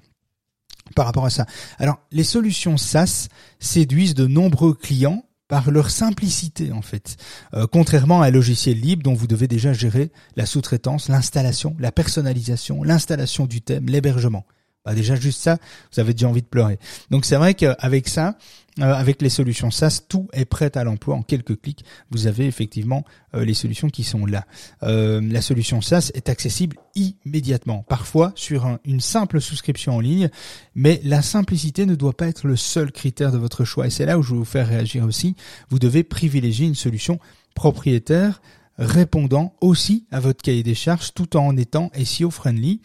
par 0.96 1.06
rapport 1.06 1.26
à 1.26 1.30
ça. 1.30 1.46
Alors, 1.80 2.00
les 2.12 2.24
solutions 2.24 2.78
SaaS 2.78 3.28
séduisent 3.60 4.15
de 4.15 4.28
nombreux 4.28 4.74
clients 4.74 5.26
par 5.48 5.72
leur 5.72 5.89
simplicité 5.89 6.72
en 6.72 6.82
fait. 6.82 7.17
Euh, 7.54 7.67
contrairement 7.72 8.22
à 8.22 8.28
un 8.28 8.32
logiciel 8.32 8.80
libre 8.80 9.04
dont 9.04 9.13
vous 9.13 9.28
devez 9.28 9.48
déjà 9.48 9.74
gérer 9.74 10.12
la 10.36 10.46
sous-traitance, 10.46 11.10
l'installation, 11.10 11.76
la 11.80 11.91
personnalisation, 11.91 12.84
l'installation 12.84 13.46
du 13.46 13.62
thème, 13.62 13.86
l'hébergement. 13.88 14.46
Bah 14.86 14.93
déjà 14.93 15.15
juste 15.15 15.41
ça, 15.41 15.58
vous 15.93 16.00
avez 16.00 16.13
déjà 16.13 16.28
envie 16.28 16.41
de 16.41 16.48
pleurer. 16.48 16.78
Donc 17.10 17.26
c'est 17.26 17.38
vrai 17.38 17.54
qu'avec 17.54 18.10
ça, 18.10 18.36
euh, 18.80 18.93
avec 18.93 19.22
les 19.22 19.30
solutions 19.30 19.72
SaaS, 19.72 20.02
tout 20.10 20.28
est 20.34 20.46
prêt 20.46 20.76
à 20.76 20.84
l'emploi 20.84 21.15
en 21.15 21.22
quelques 21.22 21.62
clics. 21.62 21.86
Vous 22.10 22.28
avez 22.28 22.48
effectivement 22.48 23.06
euh, 23.36 23.46
les 23.46 23.54
solutions 23.54 23.89
qui 23.89 24.04
sont 24.04 24.26
là. 24.26 24.46
Euh, 24.82 25.22
la 25.22 25.41
solution 25.41 25.80
SaaS 25.80 26.12
est 26.15 26.28
accessible 26.28 26.78
immédiatement, 26.96 27.86
parfois 27.88 28.34
sur 28.36 28.78
une 28.84 29.00
simple 29.00 29.39
souscription 29.39 29.96
en 29.96 30.00
ligne, 30.00 30.30
mais 30.76 31.00
la 31.04 31.22
simplicité 31.22 31.86
ne 31.86 31.96
doit 31.96 32.17
pas 32.17 32.28
être 32.28 32.48
le 32.48 32.56
seul 32.56 32.91
critère 32.91 33.32
de 33.32 33.38
votre 33.38 33.63
choix. 33.63 33.88
Et 33.88 33.89
c'est 33.89 34.06
là 34.06 34.17
où 34.17 34.24
je 34.24 34.32
vais 34.32 34.38
vous 34.38 34.46
faire 34.46 34.67
réagir 34.67 35.06
aussi. 35.06 35.36
Vous 35.69 35.80
devez 35.80 36.04
privilégier 36.04 36.67
une 36.67 36.76
solution 36.76 37.19
propriétaire 37.56 38.41
répondant 38.77 39.55
aussi 39.62 40.05
à 40.12 40.19
votre 40.19 40.41
cahier 40.41 40.63
des 40.63 40.75
charges 40.75 41.13
tout 41.13 41.38
en 41.38 41.55
étant 41.57 41.91
SEO 42.03 42.31
friendly 42.31 42.81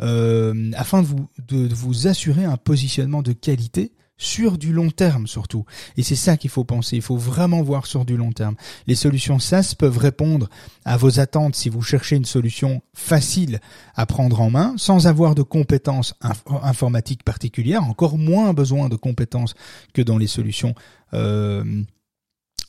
euh, 0.00 0.70
afin 0.76 1.02
de 1.02 1.06
vous, 1.06 1.28
de, 1.48 1.72
vous 1.74 2.06
assurer 2.06 2.44
un 2.44 2.56
positionnement 2.56 3.22
de 3.22 3.32
qualité 3.32 3.92
sur 4.20 4.58
du 4.58 4.72
long 4.72 4.90
terme 4.90 5.26
surtout. 5.26 5.64
Et 5.96 6.02
c'est 6.02 6.14
ça 6.14 6.36
qu'il 6.36 6.50
faut 6.50 6.64
penser, 6.64 6.96
il 6.96 7.02
faut 7.02 7.16
vraiment 7.16 7.62
voir 7.62 7.86
sur 7.86 8.04
du 8.04 8.18
long 8.18 8.32
terme. 8.32 8.54
Les 8.86 8.94
solutions 8.94 9.38
SaaS 9.38 9.74
peuvent 9.76 9.96
répondre 9.96 10.50
à 10.84 10.98
vos 10.98 11.20
attentes 11.20 11.56
si 11.56 11.70
vous 11.70 11.80
cherchez 11.80 12.16
une 12.16 12.26
solution 12.26 12.82
facile 12.92 13.60
à 13.94 14.04
prendre 14.04 14.42
en 14.42 14.50
main, 14.50 14.74
sans 14.76 15.06
avoir 15.06 15.34
de 15.34 15.42
compétences 15.42 16.14
informatiques 16.46 17.24
particulières, 17.24 17.84
encore 17.84 18.18
moins 18.18 18.52
besoin 18.52 18.90
de 18.90 18.96
compétences 18.96 19.54
que 19.94 20.02
dans 20.02 20.18
les 20.18 20.26
solutions 20.26 20.74
euh, 21.14 21.82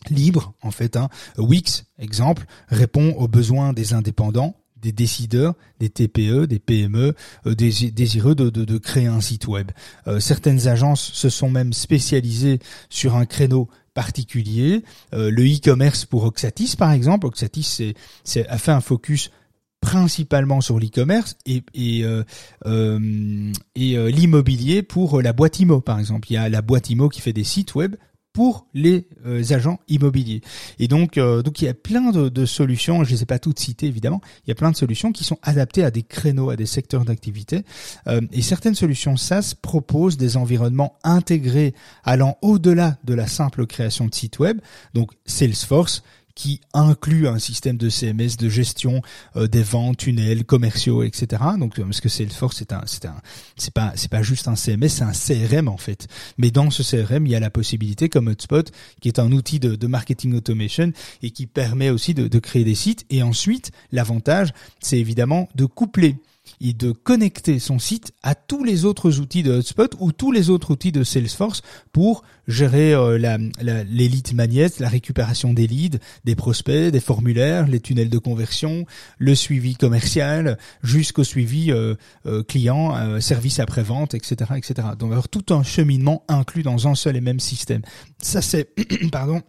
libre 0.10 0.54
en 0.62 0.72
fait. 0.72 0.98
Hein. 0.98 1.10
Wix, 1.38 1.86
exemple, 2.00 2.46
répond 2.68 3.14
aux 3.14 3.28
besoins 3.28 3.74
des 3.74 3.94
indépendants 3.94 4.56
des 4.82 4.92
décideurs, 4.92 5.54
des 5.80 5.90
TPE, 5.90 6.46
des 6.46 6.60
PME, 6.60 7.14
euh, 7.46 7.56
désireux 7.56 8.36
de, 8.36 8.50
de, 8.50 8.66
de, 8.66 8.78
créer 8.78 9.08
un 9.08 9.22
site 9.22 9.48
web. 9.48 9.72
Euh, 10.08 10.20
certaines 10.20 10.68
agences 10.68 11.12
se 11.14 11.30
sont 11.30 11.50
même 11.50 11.74
spécialisées 11.74 12.60
sur 12.90 13.16
un 13.16 13.26
créneau 13.26 13.70
particulier. 13.94 14.84
Euh, 15.14 15.30
le 15.30 15.44
e-commerce 15.44 16.06
pour 16.06 16.24
Oxatis, 16.24 16.76
par 16.78 16.92
exemple. 16.92 17.28
Oxatis 17.28 17.94
c'est, 18.24 18.48
a 18.48 18.58
fait 18.58 18.72
un 18.72 18.82
focus 18.82 19.32
principalement 19.82 20.62
sur 20.62 20.80
l'e-commerce 20.80 21.36
et, 21.48 21.64
et, 21.74 22.06
et 23.76 24.12
l'immobilier 24.12 24.84
pour 24.84 25.24
la 25.24 25.34
boîte 25.34 25.60
IMO, 25.60 25.82
par 25.82 25.98
exemple. 25.98 26.30
Il 26.30 26.36
y 26.36 26.38
a 26.38 26.50
la 26.50 26.62
boîte 26.62 26.92
IMO 26.92 27.10
qui 27.10 27.20
fait 27.20 27.34
des 27.34 27.44
sites 27.44 27.74
web 27.74 27.96
pour 28.34 28.68
les 28.74 29.08
euh, 29.26 29.44
agents 29.52 29.80
immobiliers. 29.88 30.42
Et 30.80 30.88
donc, 30.88 31.18
euh, 31.18 31.42
donc 31.42 31.62
il 31.62 31.66
y 31.66 31.68
a 31.68 31.74
plein 31.74 32.12
de, 32.12 32.46
solutions, 32.46 33.04
je 33.04 33.12
ne 33.12 33.16
les 33.16 33.24
ai 33.24 33.26
pas 33.26 33.40
toutes 33.40 33.60
citées 33.60 33.88
évidemment, 33.88 34.22
il 34.46 34.50
y 34.50 34.52
a 34.52 34.56
plein 34.56 34.72
de 34.72 34.76
solutions 34.76 35.12
qui 35.12 35.24
sont 35.24 35.38
adaptées 35.44 35.84
à 35.84 35.92
des 35.92 36.04
créneaux, 36.04 36.50
à 36.50 36.56
des 36.56 36.66
secteurs 36.66 37.06
d'activité. 37.06 37.64
Euh, 38.08 38.22
et 38.32 38.42
certaines 38.42 38.76
solutions 38.76 39.18
SaaS 39.18 39.54
proposent 39.62 40.18
des 40.18 40.38
environnements 40.38 40.98
intégrés 41.04 41.74
allant 42.04 42.38
au-delà 42.42 42.98
de 43.04 43.14
la 43.14 43.28
simple 43.28 43.66
création 43.66 44.08
de 44.08 44.16
sites 44.16 44.40
web. 44.40 44.60
Donc 44.94 45.12
Salesforce, 45.26 46.04
qui 46.42 46.60
inclut 46.74 47.28
un 47.28 47.38
système 47.38 47.78
de 47.78 47.88
CMS 47.88 48.36
de 48.36 48.50
gestion 48.50 49.04
euh, 49.36 49.46
des 49.46 49.62
ventes, 49.62 49.98
tunnels, 49.98 50.44
commerciaux, 50.44 51.04
etc. 51.04 51.40
Donc 51.60 51.80
parce 51.80 52.02
que 52.02 52.10
Salesforce 52.10 52.58
c'est 52.58 52.74
un 52.74 52.82
c'est 52.88 53.06
un 53.06 53.22
c'est 53.58 53.72
pas 53.72 53.94
c'est 53.94 54.10
pas 54.10 54.24
juste 54.24 54.48
un 54.48 54.56
CMS, 54.56 54.90
c'est 54.90 55.04
un 55.04 55.12
CRM 55.12 55.68
en 55.68 55.78
fait. 55.78 56.08
Mais 56.40 56.50
dans 56.50 56.72
ce 56.72 56.82
CRM, 56.82 57.28
il 57.28 57.32
y 57.32 57.36
a 57.36 57.40
la 57.40 57.52
possibilité 57.52 58.10
comme 58.10 58.28
Hotspot 58.28 58.72
qui 59.02 59.08
est 59.08 59.20
un 59.20 59.32
outil 59.32 59.60
de, 59.60 59.76
de 59.76 59.86
marketing 59.86 60.34
automation 60.34 60.92
et 61.22 61.30
qui 61.30 61.46
permet 61.46 61.92
aussi 61.92 62.16
de, 62.16 62.28
de 62.28 62.40
créer 62.40 62.64
des 62.64 62.74
sites. 62.74 63.06
Et 63.12 63.22
ensuite, 63.22 63.70
l'avantage, 63.92 64.52
c'est 64.80 64.98
évidemment 64.98 65.48
de 65.54 65.66
coupler 65.66 66.16
et 66.60 66.74
de 66.74 66.92
connecter 66.92 67.60
son 67.60 67.80
site 67.80 68.12
à 68.24 68.36
tous 68.36 68.64
les 68.64 68.86
autres 68.86 69.20
outils 69.20 69.44
de 69.44 69.52
Hotspot 69.52 69.96
ou 70.00 70.12
tous 70.12 70.32
les 70.32 70.50
autres 70.50 70.72
outils 70.72 70.92
de 70.92 71.04
Salesforce 71.04 71.62
pour 71.92 72.24
gérer 72.48 72.94
euh, 72.94 73.18
la, 73.18 73.38
la, 73.62 73.84
la 73.84 74.90
récupération 74.90 75.54
des 75.54 75.68
leads, 75.68 76.00
des 76.24 76.36
prospects, 76.36 76.92
des 76.92 77.00
formulaires, 77.00 77.68
les 77.68 77.80
tunnels 77.80 78.10
de 78.10 78.18
conversion, 78.18 78.86
le 79.18 79.36
suivi 79.36 79.76
commercial, 79.76 80.58
jusqu'au 80.84 81.24
suivi 81.24 81.72
euh, 81.72 81.96
euh, 82.26 82.44
client, 82.44 83.20
service 83.22 83.60
après-vente, 83.60 84.14
etc., 84.14 84.52
etc. 84.58 84.90
Donc 84.98 85.12
avoir 85.12 85.30
tout 85.30 85.54
un 85.54 85.64
cheminement 85.64 86.24
inclus 86.28 86.64
dans 86.64 86.88
un 86.88 86.96
seul 86.96 87.16
et 87.16 87.22
même 87.22 87.40
système. 87.40 87.82
Ça 88.22 88.42
c'est, 88.42 88.74
pardon, 89.12 89.42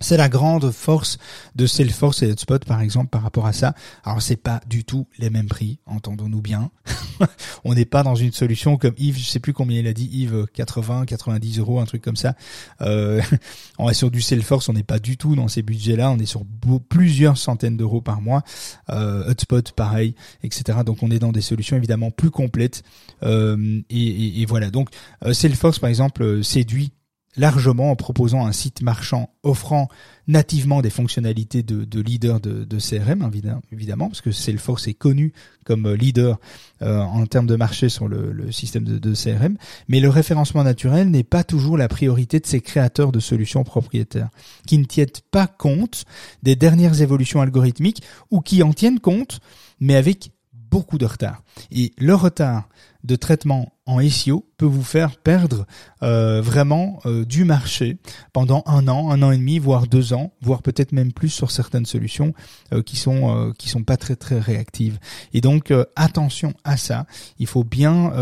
c'est 0.00 0.16
la 0.16 0.28
grande 0.28 0.70
force 0.70 1.18
de 1.54 1.66
Salesforce 1.66 2.22
et 2.22 2.30
Hotspot 2.30 2.64
par 2.64 2.80
exemple 2.80 3.08
par 3.08 3.22
rapport 3.22 3.46
à 3.46 3.52
ça. 3.52 3.74
Alors 4.04 4.22
c'est 4.22 4.36
pas 4.36 4.60
du 4.66 4.84
tout 4.84 5.06
les 5.18 5.30
mêmes 5.30 5.48
prix, 5.48 5.78
entendons-nous 5.86 6.40
bien. 6.40 6.70
on 7.64 7.74
n'est 7.74 7.84
pas 7.84 8.02
dans 8.02 8.14
une 8.14 8.32
solution 8.32 8.76
comme 8.76 8.94
Yves, 8.98 9.18
je 9.18 9.24
sais 9.24 9.40
plus 9.40 9.52
combien 9.52 9.78
il 9.78 9.86
a 9.86 9.92
dit 9.92 10.08
Yves, 10.12 10.46
80, 10.54 11.04
90 11.06 11.58
euros, 11.58 11.80
un 11.80 11.84
truc 11.84 12.02
comme 12.02 12.16
ça. 12.16 12.34
Euh, 12.80 13.20
on 13.78 13.88
est 13.88 13.94
sur 13.94 14.10
du 14.10 14.20
Salesforce, 14.20 14.68
on 14.68 14.72
n'est 14.72 14.82
pas 14.82 14.98
du 14.98 15.16
tout 15.16 15.36
dans 15.36 15.48
ces 15.48 15.62
budgets-là, 15.62 16.10
on 16.10 16.18
est 16.18 16.26
sur 16.26 16.42
plusieurs 16.88 17.38
centaines 17.38 17.76
d'euros 17.76 18.00
par 18.00 18.20
mois. 18.20 18.42
Euh, 18.90 19.30
Hotspot 19.30 19.72
pareil, 19.72 20.14
etc. 20.42 20.78
Donc 20.84 21.02
on 21.02 21.10
est 21.10 21.18
dans 21.18 21.32
des 21.32 21.40
solutions 21.40 21.76
évidemment 21.76 22.10
plus 22.10 22.30
complètes. 22.30 22.82
Euh, 23.22 23.80
et, 23.90 24.42
et, 24.42 24.46
voilà. 24.46 24.70
Donc 24.70 24.88
euh, 25.24 25.32
Salesforce 25.32 25.78
par 25.78 25.90
exemple 25.90 26.22
euh, 26.22 26.42
séduit 26.42 26.92
largement 27.36 27.90
en 27.90 27.96
proposant 27.96 28.46
un 28.46 28.52
site 28.52 28.82
marchand 28.82 29.30
offrant 29.42 29.88
nativement 30.28 30.82
des 30.82 30.90
fonctionnalités 30.90 31.62
de, 31.62 32.00
leader 32.00 32.40
de, 32.40 32.78
CRM, 32.78 33.30
évidemment, 33.72 34.08
parce 34.08 34.20
que 34.20 34.30
Salesforce 34.30 34.86
est 34.88 34.94
connu 34.94 35.32
comme 35.64 35.92
leader 35.92 36.38
euh, 36.82 36.98
en 36.98 37.26
termes 37.26 37.46
de 37.46 37.56
marché 37.56 37.88
sur 37.88 38.08
le, 38.08 38.52
système 38.52 38.84
de, 38.84 39.14
CRM, 39.14 39.56
mais 39.88 40.00
le 40.00 40.08
référencement 40.08 40.64
naturel 40.64 41.10
n'est 41.10 41.24
pas 41.24 41.44
toujours 41.44 41.78
la 41.78 41.88
priorité 41.88 42.38
de 42.38 42.46
ces 42.46 42.60
créateurs 42.60 43.12
de 43.12 43.20
solutions 43.20 43.64
propriétaires, 43.64 44.28
qui 44.66 44.78
ne 44.78 44.84
tiennent 44.84 45.08
pas 45.30 45.46
compte 45.46 46.04
des 46.42 46.56
dernières 46.56 47.00
évolutions 47.00 47.40
algorithmiques 47.40 48.02
ou 48.30 48.40
qui 48.40 48.62
en 48.62 48.72
tiennent 48.72 49.00
compte, 49.00 49.40
mais 49.80 49.96
avec 49.96 50.32
beaucoup 50.52 50.98
de 50.98 51.04
retard. 51.04 51.42
Et 51.70 51.92
le 51.98 52.14
retard 52.14 52.68
de 53.04 53.16
traitement 53.16 53.72
en 53.86 54.00
SEO 54.08 54.46
peut 54.58 54.66
vous 54.66 54.84
faire 54.84 55.16
perdre 55.16 55.66
euh, 56.02 56.40
vraiment 56.40 57.00
euh, 57.04 57.24
du 57.24 57.44
marché 57.44 57.98
pendant 58.32 58.62
un 58.66 58.86
an, 58.86 59.10
un 59.10 59.22
an 59.22 59.32
et 59.32 59.36
demi, 59.36 59.58
voire 59.58 59.86
deux 59.86 60.12
ans, 60.12 60.32
voire 60.40 60.62
peut-être 60.62 60.92
même 60.92 61.12
plus 61.12 61.30
sur 61.30 61.50
certaines 61.50 61.86
solutions 61.86 62.32
euh, 62.72 62.82
qui 62.82 62.96
sont 62.96 63.52
qui 63.58 63.68
sont 63.68 63.82
pas 63.82 63.96
très 63.96 64.16
très 64.16 64.38
réactives. 64.38 64.98
Et 65.32 65.40
donc 65.40 65.72
attention 65.96 66.54
à 66.64 66.76
ça. 66.76 67.06
Il 67.38 67.46
faut 67.46 67.64
bien. 67.64 68.12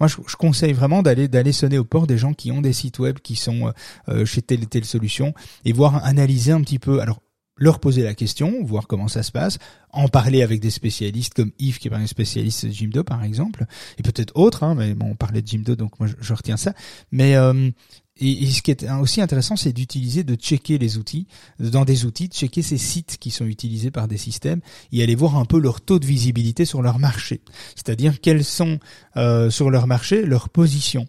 moi, 0.00 0.08
je, 0.08 0.36
conseille 0.36 0.72
vraiment 0.72 1.02
d'aller 1.02 1.28
d'aller 1.28 1.52
sonner 1.52 1.78
au 1.78 1.84
port 1.84 2.06
des 2.06 2.18
gens 2.18 2.32
qui 2.32 2.50
ont 2.52 2.60
des 2.60 2.72
sites 2.72 2.98
web 2.98 3.18
qui 3.18 3.36
sont 3.36 3.72
chez 4.24 4.42
telle 4.42 4.62
et 4.62 4.66
telle 4.66 4.84
solution 4.84 5.34
et 5.64 5.72
voir 5.72 6.04
analyser 6.04 6.52
un 6.52 6.60
petit 6.62 6.78
peu. 6.78 7.00
Alors 7.00 7.20
leur 7.56 7.80
poser 7.80 8.02
la 8.02 8.14
question, 8.14 8.62
voir 8.64 8.86
comment 8.86 9.08
ça 9.08 9.22
se 9.22 9.30
passe, 9.30 9.58
en 9.90 10.08
parler 10.08 10.42
avec 10.42 10.60
des 10.60 10.70
spécialistes 10.70 11.34
comme 11.34 11.52
Yves 11.58 11.78
qui 11.78 11.88
est 11.88 11.94
un 11.94 12.06
spécialiste 12.06 12.66
de 12.66 12.70
Jimdo 12.70 13.04
par 13.04 13.22
exemple, 13.22 13.66
et 13.98 14.02
peut-être 14.02 14.32
autres, 14.36 14.64
hein, 14.64 14.74
mais 14.74 14.94
bon, 14.94 15.10
on 15.10 15.14
parlait 15.14 15.42
de 15.42 15.46
Jimdo 15.46 15.76
donc 15.76 15.98
moi 16.00 16.08
je, 16.18 16.34
retiens 16.34 16.56
ça. 16.56 16.74
Mais 17.10 17.36
euh, 17.36 17.70
et, 18.20 18.46
ce 18.50 18.62
qui 18.62 18.70
est 18.70 18.90
aussi 18.90 19.20
intéressant, 19.20 19.56
c'est 19.56 19.72
d'utiliser, 19.72 20.22
de 20.22 20.34
checker 20.34 20.78
les 20.78 20.96
outils, 20.98 21.26
dans 21.58 21.84
des 21.84 22.04
outils, 22.04 22.28
de 22.28 22.34
checker 22.34 22.62
ces 22.62 22.78
sites 22.78 23.16
qui 23.18 23.30
sont 23.30 23.46
utilisés 23.46 23.90
par 23.90 24.08
des 24.08 24.18
systèmes 24.18 24.60
et 24.92 25.02
aller 25.02 25.14
voir 25.14 25.36
un 25.36 25.44
peu 25.44 25.58
leur 25.58 25.80
taux 25.80 25.98
de 25.98 26.06
visibilité 26.06 26.64
sur 26.64 26.82
leur 26.82 26.98
marché. 26.98 27.40
C'est-à-dire 27.74 28.20
quels 28.20 28.44
sont 28.44 28.78
euh, 29.16 29.50
sur 29.50 29.70
leur 29.70 29.86
marché 29.86 30.24
leurs 30.24 30.48
positions. 30.48 31.06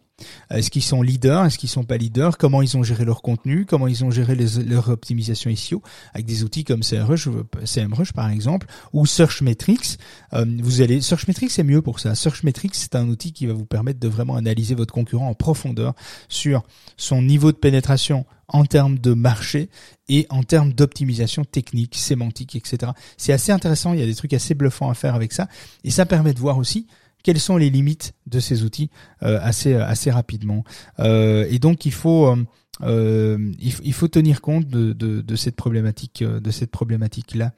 Est-ce 0.50 0.70
qu'ils 0.70 0.84
sont 0.84 1.02
leaders? 1.02 1.46
Est-ce 1.46 1.58
qu'ils 1.58 1.70
sont 1.70 1.84
pas 1.84 1.98
leaders? 1.98 2.38
Comment 2.38 2.62
ils 2.62 2.78
ont 2.78 2.84
géré 2.84 3.06
leur 3.06 3.22
contenu? 3.22 3.66
Comment 3.66 3.88
ils 3.88 4.04
ont 4.04 4.12
géré 4.12 4.36
leur 4.36 4.90
optimisation 4.90 5.54
SEO 5.56 5.82
avec 6.14 6.26
des 6.26 6.44
outils 6.44 6.64
comme 6.64 6.84
CMrush, 6.84 7.30
CMrush 7.66 8.14
par 8.14 8.30
exemple 8.30 8.68
ou 8.94 9.06
Searchmetrics. 9.06 9.98
Euh, 10.34 10.46
vous 10.62 10.82
allez 10.82 11.02
Searchmetrics 11.02 11.52
c'est 11.52 11.64
mieux 11.64 11.82
pour 11.82 12.00
ça. 12.00 12.16
Searchmetrics 12.16 12.76
c'est 12.76 12.96
un 12.96 13.08
outil 13.08 13.34
qui 13.34 13.46
va 13.46 13.54
vous 13.54 13.66
permettre 13.66 14.00
de 14.00 14.08
vraiment 14.08 14.36
analyser 14.36 14.76
votre 14.76 14.94
concurrent 14.94 15.28
en 15.28 15.34
profondeur 15.34 15.94
sur 16.30 16.64
son 16.98 17.22
niveau 17.22 17.52
de 17.52 17.58
pénétration 17.58 18.26
en 18.48 18.66
termes 18.66 19.00
de 19.00 19.14
marché 19.14 19.70
et 20.10 20.28
en 20.30 20.44
termes 20.44 20.74
d'optimisation 20.74 21.44
technique, 21.44 21.96
sémantique, 21.96 22.56
etc. 22.56 22.92
C'est 23.18 23.34
assez 23.34 23.52
intéressant. 23.52 23.94
Il 23.94 24.00
y 24.00 24.04
a 24.04 24.06
des 24.06 24.16
trucs 24.16 24.34
assez 24.34 24.54
bluffants 24.54 24.90
à 24.90 24.94
faire 24.94 25.16
avec 25.16 25.34
ça 25.34 25.48
et 25.84 25.92
ça 25.92 26.06
permet 26.06 26.34
de 26.34 26.40
voir 26.40 26.58
aussi 26.58 26.88
quelles 27.24 27.40
sont 27.40 27.58
les 27.58 27.70
limites 27.70 28.14
de 28.28 28.40
ces 28.40 28.64
outils 28.64 28.90
euh, 29.24 29.40
assez 29.42 29.74
euh, 29.74 29.86
assez 29.86 30.12
rapidement. 30.12 30.64
Euh, 31.00 31.48
et 31.50 31.60
donc 31.60 31.86
il 31.86 31.94
faut 31.94 32.36
il, 32.82 33.94
faut 33.94 34.08
tenir 34.08 34.42
compte 34.42 34.68
de, 34.68 34.94
de, 34.94 35.22
de 35.22 35.36
cette 35.36 35.56
problématique 35.56 36.24
de 36.24 36.52
cette 36.52 36.72
problématique 36.72 37.36
là 37.36 37.54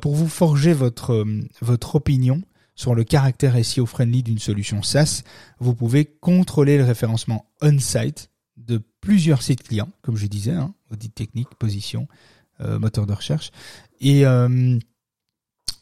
pour 0.00 0.14
vous 0.14 0.28
forger 0.28 0.72
votre 0.72 1.26
votre 1.60 1.96
opinion 1.96 2.40
sur 2.74 2.94
le 2.94 3.04
caractère 3.04 3.62
SEO 3.62 3.86
friendly 3.86 4.22
d'une 4.22 4.38
solution 4.38 4.82
SaaS. 4.82 5.24
Vous 5.58 5.74
pouvez 5.74 6.06
contrôler 6.06 6.78
le 6.78 6.84
référencement 6.84 7.44
on-site 7.60 8.30
de 8.56 8.80
plusieurs 9.00 9.42
sites 9.42 9.64
clients, 9.64 9.90
comme 10.00 10.16
je 10.16 10.26
disais, 10.26 10.52
hein, 10.52 10.74
audit 10.90 11.14
technique, 11.14 11.48
position, 11.58 12.06
moteur 12.60 13.06
de 13.06 13.12
recherche, 13.12 13.50
et 14.00 14.24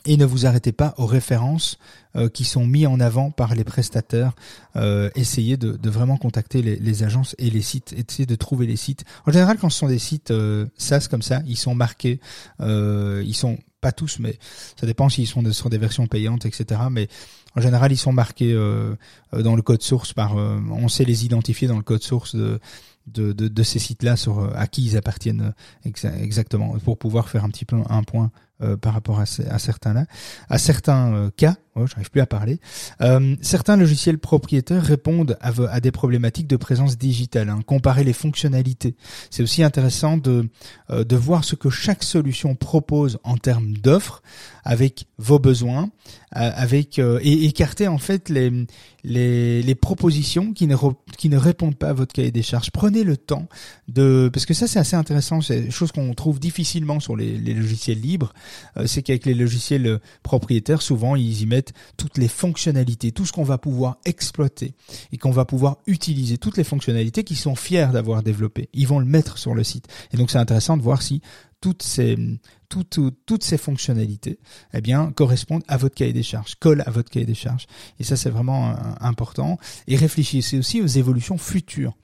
et 0.04 0.16
ne 0.16 0.24
vous 0.24 0.46
arrêtez 0.46 0.72
pas 0.72 0.94
aux 0.98 1.06
références 1.06 1.78
euh, 2.16 2.28
qui 2.28 2.44
sont 2.44 2.66
mis 2.66 2.86
en 2.86 3.00
avant 3.00 3.30
par 3.30 3.54
les 3.54 3.64
prestataires. 3.64 4.32
Euh, 4.76 5.10
essayez 5.14 5.56
de, 5.56 5.72
de, 5.72 5.90
vraiment 5.90 6.16
contacter 6.16 6.62
les, 6.62 6.76
les, 6.76 7.02
agences 7.02 7.34
et 7.38 7.50
les 7.50 7.60
sites, 7.60 7.92
essayez 7.92 8.26
de 8.26 8.34
trouver 8.34 8.66
les 8.66 8.76
sites. 8.76 9.04
En 9.26 9.32
général, 9.32 9.58
quand 9.58 9.70
ce 9.70 9.78
sont 9.78 9.88
des 9.88 9.98
sites 9.98 10.30
euh, 10.30 10.66
SaaS 10.76 11.08
comme 11.10 11.22
ça, 11.22 11.42
ils 11.46 11.56
sont 11.56 11.74
marqués, 11.74 12.20
euh, 12.60 13.22
ils 13.26 13.34
sont 13.34 13.58
pas 13.80 13.92
tous, 13.92 14.18
mais 14.18 14.38
ça 14.78 14.86
dépend 14.86 15.08
s'ils 15.08 15.26
sont 15.26 15.50
sur 15.52 15.70
des 15.70 15.78
versions 15.78 16.06
payantes, 16.06 16.44
etc. 16.46 16.82
Mais 16.90 17.08
en 17.56 17.60
général, 17.60 17.92
ils 17.92 17.96
sont 17.96 18.12
marqués 18.12 18.52
euh, 18.52 18.94
dans 19.32 19.56
le 19.56 19.62
code 19.62 19.82
source 19.82 20.12
par, 20.12 20.36
on 20.36 20.88
sait 20.88 21.04
les 21.04 21.24
identifier 21.24 21.66
dans 21.66 21.78
le 21.78 21.82
code 21.82 22.02
source 22.02 22.34
de 22.34 22.60
de, 23.06 23.32
de, 23.32 23.48
de 23.48 23.62
ces 23.62 23.78
sites-là 23.80 24.14
sur 24.14 24.54
à 24.54 24.66
qui 24.68 24.84
ils 24.84 24.96
appartiennent 24.96 25.54
exactement 25.84 26.78
pour 26.84 26.98
pouvoir 26.98 27.28
faire 27.28 27.44
un 27.44 27.48
petit 27.48 27.64
peu 27.64 27.76
un 27.88 28.02
point 28.04 28.26
euh, 28.26 28.28
par 28.76 28.94
rapport 28.94 29.20
à, 29.20 29.22
à 29.22 29.58
certains 29.58 29.92
là, 29.94 30.04
à 30.48 30.58
certains 30.58 31.12
euh, 31.14 31.30
cas. 31.36 31.56
Oh, 31.80 31.86
j'arrive 31.86 32.10
plus 32.10 32.20
à 32.20 32.26
parler. 32.26 32.60
Euh, 33.00 33.36
certains 33.40 33.76
logiciels 33.76 34.18
propriétaires 34.18 34.82
répondent 34.82 35.36
à, 35.40 35.80
des 35.80 35.90
problématiques 35.90 36.46
de 36.46 36.56
présence 36.56 36.98
digitale. 36.98 37.48
Hein. 37.48 37.60
Comparer 37.66 38.04
les 38.04 38.12
fonctionnalités, 38.12 38.94
c'est 39.30 39.42
aussi 39.42 39.62
intéressant 39.62 40.16
de 40.16 40.48
de 40.90 41.16
voir 41.16 41.44
ce 41.44 41.54
que 41.54 41.70
chaque 41.70 42.02
solution 42.02 42.54
propose 42.54 43.18
en 43.22 43.36
termes 43.36 43.72
d'offres 43.76 44.22
avec 44.64 45.06
vos 45.18 45.38
besoins, 45.38 45.90
avec 46.32 46.98
et 46.98 47.44
écarter 47.44 47.88
en 47.88 47.98
fait 47.98 48.28
les 48.28 48.66
les, 49.04 49.62
les 49.62 49.74
propositions 49.74 50.52
qui 50.52 50.66
ne 50.66 50.76
qui 51.16 51.28
ne 51.28 51.36
répondent 51.36 51.76
pas 51.76 51.90
à 51.90 51.92
votre 51.92 52.12
cahier 52.12 52.30
des 52.30 52.42
charges. 52.42 52.70
Prenez 52.70 53.04
le 53.04 53.16
temps 53.16 53.48
de 53.88 54.30
parce 54.32 54.46
que 54.46 54.54
ça 54.54 54.66
c'est 54.66 54.78
assez 54.78 54.96
intéressant, 54.96 55.40
c'est 55.40 55.60
des 55.62 55.70
choses 55.70 55.92
qu'on 55.92 56.12
trouve 56.14 56.40
difficilement 56.40 57.00
sur 57.00 57.16
les, 57.16 57.36
les 57.36 57.54
logiciels 57.54 58.00
libres. 58.00 58.32
Euh, 58.76 58.86
c'est 58.86 59.02
qu'avec 59.02 59.26
les 59.26 59.34
logiciels 59.34 59.86
euh, 59.86 59.98
propriétaires, 60.22 60.82
souvent 60.82 61.16
ils 61.16 61.42
y 61.42 61.46
mettent 61.46 61.69
toutes 61.96 62.18
les 62.18 62.28
fonctionnalités, 62.28 63.12
tout 63.12 63.26
ce 63.26 63.32
qu'on 63.32 63.44
va 63.44 63.58
pouvoir 63.58 63.98
exploiter 64.04 64.74
et 65.12 65.18
qu'on 65.18 65.30
va 65.30 65.44
pouvoir 65.44 65.78
utiliser, 65.86 66.38
toutes 66.38 66.56
les 66.56 66.64
fonctionnalités 66.64 67.24
qu'ils 67.24 67.36
sont 67.36 67.54
fiers 67.54 67.88
d'avoir 67.92 68.22
développées. 68.22 68.68
Ils 68.72 68.86
vont 68.86 68.98
le 68.98 69.06
mettre 69.06 69.38
sur 69.38 69.54
le 69.54 69.64
site. 69.64 69.88
Et 70.12 70.16
donc 70.16 70.30
c'est 70.30 70.38
intéressant 70.38 70.76
de 70.76 70.82
voir 70.82 71.02
si 71.02 71.22
toutes 71.60 71.82
ces 71.82 73.58
fonctionnalités 73.58 74.38
eh 74.72 74.80
bien 74.80 75.12
correspondent 75.12 75.64
à 75.68 75.76
votre 75.76 75.94
cahier 75.94 76.12
des 76.12 76.22
charges, 76.22 76.54
collent 76.56 76.84
à 76.86 76.90
votre 76.90 77.10
cahier 77.10 77.26
des 77.26 77.34
charges. 77.34 77.66
Et 77.98 78.04
ça 78.04 78.16
c'est 78.16 78.30
vraiment 78.30 78.70
euh, 78.70 78.74
important. 79.00 79.58
Et 79.86 79.96
réfléchissez 79.96 80.58
aussi 80.58 80.80
aux 80.80 80.86
évolutions 80.86 81.38
futures. 81.38 81.94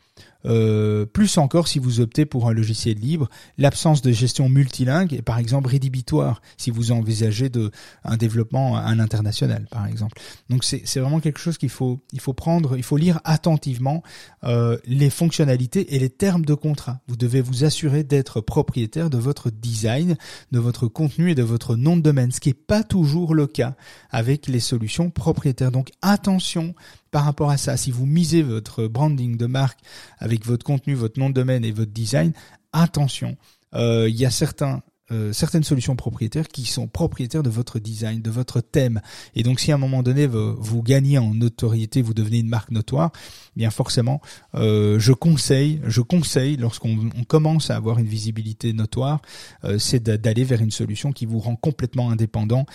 Euh, 0.44 1.06
plus 1.06 1.38
encore 1.38 1.68
si 1.68 1.78
vous 1.78 2.00
optez 2.00 2.26
pour 2.26 2.48
un 2.48 2.52
logiciel 2.52 2.98
libre, 2.98 3.28
l'absence 3.58 4.02
de 4.02 4.12
gestion 4.12 4.48
multilingue 4.48 5.14
est 5.14 5.22
par 5.22 5.38
exemple 5.38 5.68
rédhibitoire 5.68 6.40
si 6.56 6.70
vous 6.70 6.92
envisagez 6.92 7.48
de 7.48 7.70
un 8.04 8.16
développement 8.16 8.76
à 8.76 8.94
l'international 8.94 9.66
par 9.70 9.86
exemple. 9.86 10.20
Donc 10.50 10.64
c'est 10.64 11.00
vraiment 11.00 11.20
quelque 11.20 11.40
chose 11.40 11.58
qu'il 11.58 11.70
faut 11.70 12.00
il 12.12 12.20
faut 12.20 12.32
prendre, 12.32 12.76
il 12.76 12.82
faut 12.82 12.96
lire 12.96 13.20
attentivement 13.24 14.02
euh, 14.44 14.78
les 14.84 15.10
fonctionnalités 15.10 15.94
et 15.94 15.98
les 15.98 16.10
termes 16.10 16.44
de 16.44 16.54
contrat. 16.54 17.00
Vous 17.08 17.16
devez 17.16 17.40
vous 17.40 17.64
assurer 17.64 18.04
d'être 18.04 18.40
propriétaire 18.40 19.10
de 19.10 19.18
votre 19.18 19.50
design, 19.50 20.16
de 20.52 20.58
votre 20.58 20.86
contenu 20.86 21.30
et 21.30 21.34
de 21.34 21.42
votre 21.42 21.76
nom 21.76 21.96
de 21.96 22.02
domaine, 22.02 22.32
ce 22.32 22.40
qui 22.40 22.50
n'est 22.50 22.54
pas 22.54 22.84
toujours 22.84 23.34
le 23.34 23.46
cas 23.46 23.74
avec 24.10 24.46
les 24.46 24.60
solutions 24.60 25.10
propriétaires. 25.10 25.72
Donc 25.72 25.90
attention 26.02 26.74
par 27.16 27.24
rapport 27.24 27.48
à 27.48 27.56
ça. 27.56 27.78
Si 27.78 27.90
vous 27.90 28.04
misez 28.04 28.42
votre 28.42 28.88
branding 28.88 29.38
de 29.38 29.46
marque 29.46 29.78
avec 30.18 30.44
votre 30.44 30.66
contenu, 30.66 30.92
votre 30.92 31.18
nom 31.18 31.30
de 31.30 31.34
domaine 31.34 31.64
et 31.64 31.72
votre 31.72 31.90
design, 31.90 32.34
attention. 32.74 33.38
Euh, 33.72 34.06
il 34.06 34.16
y 34.16 34.26
a 34.26 34.30
certains 34.30 34.82
euh, 35.12 35.32
certaines 35.32 35.62
solutions 35.62 35.94
propriétaires 35.94 36.48
qui 36.48 36.64
sont 36.64 36.88
propriétaires 36.88 37.44
de 37.44 37.50
votre 37.50 37.78
design, 37.78 38.20
de 38.22 38.30
votre 38.30 38.60
thème. 38.60 39.00
Et 39.36 39.44
donc, 39.44 39.60
si 39.60 39.70
à 39.70 39.76
un 39.76 39.78
moment 39.78 40.02
donné 40.02 40.26
vous, 40.26 40.82
gagnez 40.82 41.16
en 41.18 41.32
notoriété, 41.32 42.02
vous 42.02 42.12
devenez 42.12 42.38
une 42.38 42.48
marque 42.48 42.72
notoire, 42.72 43.12
eh 43.56 43.60
bien 43.60 43.70
forcément, 43.70 44.20
euh, 44.56 44.98
je 44.98 45.12
conseille, 45.12 45.80
je 45.86 46.00
conseille 46.00 46.56
lorsqu'on 46.56 47.10
commence 47.28 47.70
à 47.70 47.76
avoir 47.76 48.00
une 48.00 48.06
visibilité 48.06 48.72
notoire, 48.72 49.22
euh, 49.62 49.78
c'est 49.78 50.02
d'aller 50.02 50.42
vers 50.42 50.60
une 50.60 50.72
solution 50.72 51.12
qui 51.12 51.24
vous 51.24 51.38
rend 51.38 51.54
complètement 51.54 52.10
indépendant, 52.10 52.66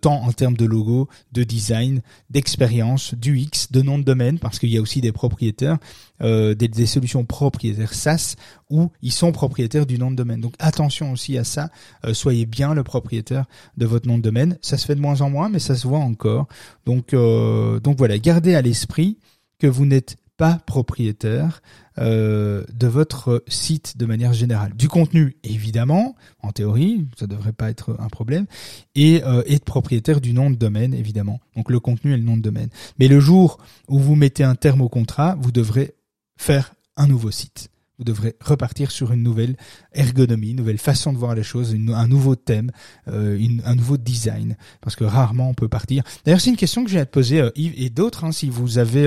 tant 0.00 0.22
en 0.22 0.32
termes 0.32 0.56
de 0.56 0.64
logo, 0.64 1.08
de 1.32 1.42
design, 1.42 2.02
d'expérience, 2.30 3.14
du 3.14 3.38
X, 3.38 3.72
de 3.72 3.82
nom 3.82 3.98
de 3.98 4.04
domaine, 4.04 4.38
parce 4.38 4.58
qu'il 4.58 4.70
y 4.70 4.78
a 4.78 4.80
aussi 4.80 5.00
des 5.00 5.12
propriétaires, 5.12 5.78
des, 6.20 6.54
des 6.54 6.86
solutions 6.86 7.24
propriétaires 7.24 7.94
SaaS 7.94 8.36
où 8.70 8.90
ils 9.02 9.12
sont 9.12 9.32
propriétaires 9.32 9.86
du 9.86 9.98
nom 9.98 10.10
de 10.10 10.16
domaine. 10.16 10.40
Donc 10.40 10.54
attention 10.58 11.12
aussi 11.12 11.36
à 11.36 11.44
ça 11.44 11.71
euh, 12.04 12.14
soyez 12.14 12.46
bien 12.46 12.74
le 12.74 12.82
propriétaire 12.82 13.46
de 13.76 13.86
votre 13.86 14.08
nom 14.08 14.18
de 14.18 14.22
domaine. 14.22 14.58
Ça 14.62 14.78
se 14.78 14.86
fait 14.86 14.94
de 14.94 15.00
moins 15.00 15.20
en 15.20 15.30
moins, 15.30 15.48
mais 15.48 15.58
ça 15.58 15.74
se 15.74 15.86
voit 15.86 15.98
encore. 15.98 16.46
Donc, 16.86 17.14
euh, 17.14 17.80
voilà, 17.96 18.18
gardez 18.18 18.54
à 18.54 18.62
l'esprit 18.62 19.18
que 19.58 19.66
vous 19.66 19.86
n'êtes 19.86 20.16
pas 20.36 20.60
propriétaire 20.66 21.62
euh, 21.98 22.64
de 22.72 22.86
votre 22.86 23.44
site 23.46 23.96
de 23.96 24.06
manière 24.06 24.32
générale. 24.32 24.72
Du 24.74 24.88
contenu, 24.88 25.36
évidemment, 25.44 26.16
en 26.42 26.50
théorie, 26.52 27.06
ça 27.18 27.26
devrait 27.26 27.52
pas 27.52 27.70
être 27.70 27.94
un 28.00 28.08
problème, 28.08 28.46
et 28.94 29.22
être 29.46 29.64
propriétaire 29.64 30.20
du 30.20 30.32
nom 30.32 30.50
de 30.50 30.56
domaine, 30.56 30.94
évidemment. 30.94 31.40
Donc 31.54 31.70
le 31.70 31.80
contenu 31.80 32.14
et 32.14 32.16
le 32.16 32.22
nom 32.22 32.36
de 32.36 32.42
domaine. 32.42 32.70
Mais 32.98 33.08
le 33.08 33.20
jour 33.20 33.58
où 33.88 33.98
vous 33.98 34.16
mettez 34.16 34.42
un 34.42 34.54
terme 34.54 34.80
au 34.80 34.88
contrat, 34.88 35.36
vous 35.38 35.52
devrez 35.52 35.94
faire 36.36 36.74
un 36.96 37.06
nouveau 37.06 37.30
site 37.30 37.71
vous 38.02 38.04
devrez 38.04 38.34
repartir 38.40 38.90
sur 38.90 39.12
une 39.12 39.22
nouvelle 39.22 39.56
ergonomie, 39.94 40.50
une 40.50 40.56
nouvelle 40.56 40.78
façon 40.78 41.12
de 41.12 41.18
voir 41.18 41.36
les 41.36 41.44
choses, 41.44 41.76
un 41.94 42.08
nouveau 42.08 42.34
thème, 42.34 42.72
euh, 43.08 43.38
un 43.64 43.74
nouveau 43.76 43.96
design, 43.96 44.56
parce 44.80 44.96
que 44.96 45.04
rarement 45.04 45.48
on 45.48 45.54
peut 45.54 45.68
partir. 45.68 46.02
D'ailleurs, 46.24 46.40
c'est 46.40 46.50
une 46.50 46.56
question 46.56 46.84
que 46.84 46.90
j'ai 46.90 46.98
à 46.98 47.06
te 47.06 47.12
poser, 47.12 47.40
euh, 47.40 47.50
Yves, 47.54 47.74
et 47.76 47.90
d'autres, 47.90 48.24
hein, 48.24 48.32
si 48.32 48.48
vous 48.48 48.78
avez, 48.78 49.06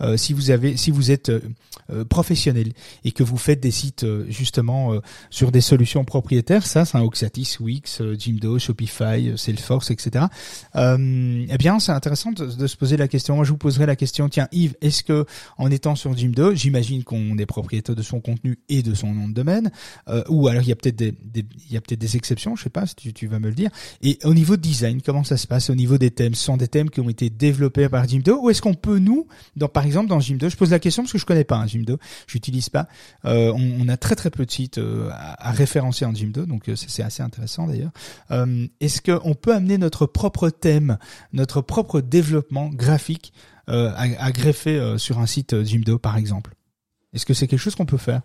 euh, 0.00 0.16
si 0.16 0.32
vous 0.32 0.50
avez, 0.50 0.76
si 0.76 0.90
vous 0.90 1.10
êtes 1.10 1.30
professionnel 2.08 2.72
et 3.04 3.12
que 3.12 3.22
vous 3.22 3.36
faites 3.36 3.60
des 3.60 3.72
sites 3.72 4.06
justement 4.28 4.94
sur 5.28 5.50
des 5.50 5.60
solutions 5.60 6.04
propriétaires, 6.04 6.64
ça, 6.64 6.84
c'est 6.84 6.96
un 6.96 7.02
Oxatis, 7.02 7.56
Wix, 7.58 8.00
Jimdo, 8.16 8.58
Shopify, 8.58 9.32
Salesforce, 9.36 9.90
etc. 9.90 10.26
eh 10.76 11.58
bien, 11.58 11.78
c'est 11.80 11.92
intéressant 11.92 12.32
de, 12.32 12.66
se 12.66 12.76
poser 12.76 12.96
la 12.96 13.08
question. 13.08 13.36
Moi, 13.36 13.44
je 13.44 13.50
vous 13.50 13.58
poserai 13.58 13.86
la 13.86 13.96
question. 13.96 14.28
Tiens, 14.28 14.48
Yves, 14.52 14.76
est-ce 14.80 15.02
que 15.02 15.26
en 15.58 15.70
étant 15.70 15.96
sur 15.96 16.16
Jimdo, 16.16 16.54
j'imagine 16.54 17.02
qu'on 17.02 17.36
est 17.38 17.46
propriétaire 17.46 17.96
de 17.96 18.02
son 18.02 18.20
contenu 18.30 18.58
et 18.68 18.82
de 18.82 18.94
son 18.94 19.12
nom 19.12 19.28
de 19.28 19.34
domaine, 19.34 19.70
euh, 20.08 20.22
ou 20.28 20.48
alors 20.48 20.62
il 20.62 20.68
y 20.68 20.72
a 20.72 20.76
peut-être 20.76 20.96
des, 20.96 21.14
des 21.96 22.16
exceptions, 22.16 22.56
je 22.56 22.64
sais 22.64 22.70
pas, 22.70 22.86
si 22.86 23.12
tu, 23.12 23.26
vas 23.26 23.38
me 23.38 23.48
le 23.48 23.54
dire. 23.54 23.70
Et 24.02 24.18
au 24.24 24.34
niveau 24.34 24.56
design, 24.56 25.00
comment 25.02 25.24
ça 25.24 25.36
se 25.36 25.46
passe 25.46 25.70
au 25.70 25.74
niveau 25.74 25.98
des 25.98 26.10
thèmes? 26.10 26.34
Ce 26.34 26.44
sont 26.44 26.56
des 26.56 26.68
thèmes 26.68 26.90
qui 26.90 27.00
ont 27.00 27.08
été 27.08 27.30
développés 27.30 27.88
par 27.88 28.06
Jimdo, 28.06 28.40
ou 28.42 28.50
est-ce 28.50 28.62
qu'on 28.62 28.74
peut 28.74 28.98
nous, 28.98 29.26
dans, 29.56 29.68
par 29.68 29.84
exemple 29.84 30.08
dans 30.08 30.20
Jimdo, 30.20 30.48
je 30.48 30.56
pose 30.56 30.70
la 30.70 30.78
question 30.78 31.02
parce 31.02 31.12
que 31.12 31.18
je 31.18 31.26
connais 31.26 31.44
pas 31.44 31.56
hein, 31.56 31.66
Jimdo, 31.66 31.98
j'utilise 32.26 32.68
pas. 32.68 32.88
Euh, 33.24 33.52
on, 33.54 33.88
a 33.88 33.96
très 33.96 34.14
très 34.14 34.30
peu 34.30 34.46
de 34.46 34.50
sites 34.50 34.78
euh, 34.78 35.10
à, 35.12 35.50
référencer 35.50 36.04
en 36.04 36.14
Jimdo, 36.14 36.46
donc 36.46 36.70
c'est 36.74 37.02
assez 37.02 37.22
intéressant 37.22 37.66
d'ailleurs. 37.66 37.92
Est-ce 38.80 39.00
qu'on 39.02 39.34
peut 39.34 39.54
amener 39.54 39.78
notre 39.78 40.06
propre 40.06 40.50
thème, 40.50 40.98
notre 41.32 41.60
propre 41.60 42.00
développement 42.00 42.68
graphique 42.68 43.32
à, 43.66 44.02
à, 44.18 44.32
greffer 44.32 44.94
sur 44.98 45.18
un 45.18 45.26
site 45.26 45.64
Jimdo 45.64 45.98
par 45.98 46.16
exemple? 46.16 46.54
Est-ce 47.12 47.26
que 47.26 47.34
c'est 47.34 47.48
quelque 47.48 47.60
chose 47.60 47.74
qu'on 47.74 47.86
peut 47.86 47.96
faire? 47.96 48.22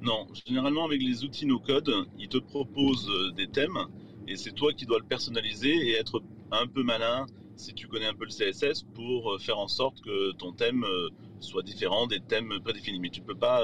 Non, 0.00 0.26
généralement 0.46 0.84
avec 0.84 1.02
les 1.02 1.24
outils 1.24 1.46
no-code, 1.46 1.92
ils 2.18 2.28
te 2.28 2.38
proposent 2.38 3.08
euh, 3.08 3.32
des 3.32 3.48
thèmes 3.48 3.78
et 4.26 4.36
c'est 4.36 4.52
toi 4.52 4.72
qui 4.72 4.86
dois 4.86 4.98
le 4.98 5.04
personnaliser 5.04 5.70
et 5.70 5.92
être 5.92 6.22
un 6.50 6.66
peu 6.66 6.82
malin 6.82 7.26
si 7.56 7.74
tu 7.74 7.86
connais 7.86 8.06
un 8.06 8.14
peu 8.14 8.24
le 8.24 8.30
CSS 8.30 8.84
pour 8.94 9.32
euh, 9.32 9.38
faire 9.38 9.58
en 9.58 9.68
sorte 9.68 10.00
que 10.00 10.32
ton 10.32 10.52
thème 10.52 10.84
euh, 10.84 11.08
soit 11.40 11.62
différent 11.62 12.06
des 12.06 12.20
thèmes 12.20 12.52
prédéfinis. 12.64 13.00
Mais 13.00 13.10
tu 13.10 13.20
ne 13.20 13.26
peux 13.26 13.38
pas 13.38 13.62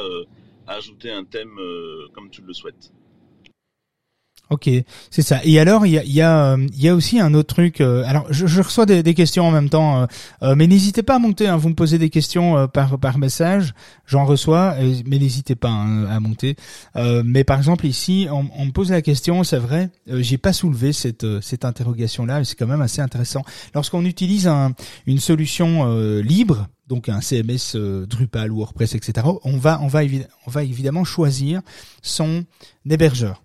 ajouter 0.66 1.10
un 1.10 1.24
thème 1.24 1.58
comme 2.12 2.28
tu 2.30 2.42
le 2.42 2.52
souhaites. 2.52 2.92
Ok, 4.50 4.70
c'est 5.10 5.20
ça. 5.20 5.40
Et 5.44 5.58
alors, 5.58 5.84
il 5.84 5.92
y 5.92 5.98
a, 5.98 6.04
y, 6.04 6.22
a, 6.22 6.54
euh, 6.54 6.66
y 6.74 6.88
a 6.88 6.94
aussi 6.94 7.20
un 7.20 7.34
autre 7.34 7.54
truc. 7.54 7.82
Euh, 7.82 8.02
alors, 8.06 8.24
je, 8.30 8.46
je 8.46 8.62
reçois 8.62 8.86
des, 8.86 9.02
des, 9.02 9.12
questions 9.12 9.44
en 9.44 9.50
même 9.50 9.68
temps, 9.68 10.06
euh, 10.42 10.54
mais 10.56 10.66
n'hésitez 10.66 11.02
pas 11.02 11.16
à 11.16 11.18
monter. 11.18 11.48
Hein, 11.48 11.58
vous 11.58 11.68
me 11.68 11.74
posez 11.74 11.98
des 11.98 12.08
questions 12.08 12.66
par 12.68 12.98
par 12.98 13.18
message, 13.18 13.74
j'en 14.06 14.24
reçois, 14.24 14.76
mais 15.04 15.18
n'hésitez 15.18 15.54
pas 15.54 15.68
hein, 15.68 16.06
à 16.06 16.18
monter. 16.18 16.56
mais 16.96 17.44
par 17.44 17.58
exemple 17.58 17.86
ici, 17.86 18.26
on, 18.30 18.48
on, 18.56 18.64
me 18.66 18.70
pose 18.70 18.90
la 18.90 19.02
question, 19.02 19.44
c'est 19.44 19.58
vrai, 19.58 19.90
j'ai 20.06 20.38
pas 20.38 20.54
soulevé 20.54 20.94
cette 20.94 21.26
cette 21.42 21.66
interrogation 21.66 22.24
là, 22.24 22.38
mais 22.38 22.44
c'est 22.44 22.56
quand 22.56 22.66
même 22.66 22.80
assez 22.80 23.02
intéressant. 23.02 23.44
Lorsqu'on 23.74 24.04
utilise 24.06 24.46
un, 24.46 24.72
une 25.06 25.18
solution 25.18 25.94
libre, 26.22 26.68
donc 26.86 27.10
un 27.10 27.20
CMS 27.20 27.76
Drupal, 28.06 28.50
WordPress, 28.50 28.94
etc. 28.94 29.26
On 29.44 29.58
va 29.58 29.78
on 29.82 29.88
va 29.88 30.00
on 30.46 30.50
va 30.50 30.64
évidemment 30.64 31.04
choisir 31.04 31.60
son 32.02 32.44
hébergeur. 32.88 33.42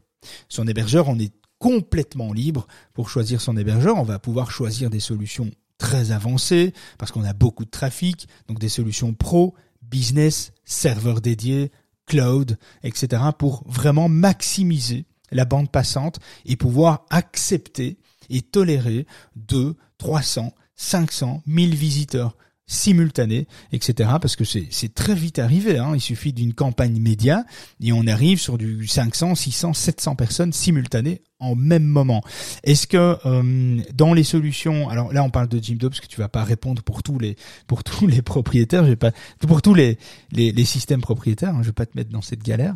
Son 0.50 0.68
hébergeur, 0.68 1.10
on 1.10 1.20
est 1.20 1.34
complètement 1.60 2.34
libre 2.34 2.68
pour 2.94 3.10
choisir 3.10 3.40
son 3.40 3.56
hébergeur. 3.56 3.98
On 3.98 4.04
va 4.04 4.20
pouvoir 4.20 4.52
choisir 4.52 4.90
des 4.90 5.00
solutions 5.00 5.50
très 5.78 6.12
avancées 6.12 6.74
parce 6.98 7.12
qu'on 7.12 7.24
a 7.24 7.34
beaucoup 7.34 7.66
de 7.66 7.70
trafic, 7.70 8.28
donc 8.48 8.60
des 8.60 8.70
solutions 8.70 9.14
pro, 9.14 9.56
business, 9.82 10.52
serveur 10.66 11.22
dédié, 11.22 11.72
cloud, 12.06 12.58
etc. 12.84 13.22
pour 13.38 13.64
vraiment 13.66 14.10
maximiser 14.10 15.06
la 15.32 15.46
bande 15.46 15.72
passante 15.72 16.20
et 16.46 16.56
pouvoir 16.56 17.06
accepter 17.10 17.98
et 18.30 18.42
tolérer 18.42 19.06
2, 19.36 19.76
300, 19.98 20.54
500, 20.76 21.44
1000 21.46 21.76
visiteurs 21.76 22.38
simultané, 22.66 23.48
etc. 23.72 24.10
Parce 24.22 24.36
que 24.36 24.44
c'est 24.44 24.94
très 24.94 25.16
vite 25.16 25.40
arrivé. 25.40 25.78
Hein. 25.78 25.92
Il 25.96 26.02
suffit 26.02 26.34
d'une 26.34 26.54
campagne 26.54 27.00
média 27.00 27.46
et 27.82 27.92
on 27.94 28.08
arrive 28.08 28.40
sur 28.40 28.58
du 28.58 28.88
500, 28.88 29.36
600, 29.36 29.74
700 29.74 30.16
personnes 30.16 30.54
simultanées 30.54 31.22
en 31.44 31.56
même 31.56 31.84
moment. 31.84 32.22
Est-ce 32.64 32.88
que 32.88 33.18
euh, 33.26 33.82
dans 33.94 34.14
les 34.14 34.24
solutions, 34.24 34.88
alors 34.88 35.12
là 35.12 35.24
on 35.24 35.30
parle 35.30 35.50
de 35.50 35.62
Jimdo 35.62 35.90
parce 35.90 36.00
que 36.00 36.08
tu 36.08 36.22
vas 36.22 36.30
pas 36.30 36.44
répondre 36.44 36.82
pour 36.82 37.04
tous 37.04 37.20
les 37.20 37.36
pour 37.68 37.84
tous 37.84 38.08
les 38.08 38.22
propriétaires, 38.22 38.86
je 38.86 38.92
vais 38.92 38.96
pas 38.96 39.12
pour 39.40 39.62
tous 39.62 39.74
les 39.74 39.98
les, 40.32 40.54
les 40.54 40.66
systèmes 40.66 41.02
propriétaires, 41.02 41.50
hein, 41.50 41.60
je 41.62 41.68
vais 41.68 41.74
pas 41.74 41.86
te 41.86 41.98
mettre 41.98 42.12
dans 42.12 42.22
cette 42.22 42.44
galère. 42.44 42.74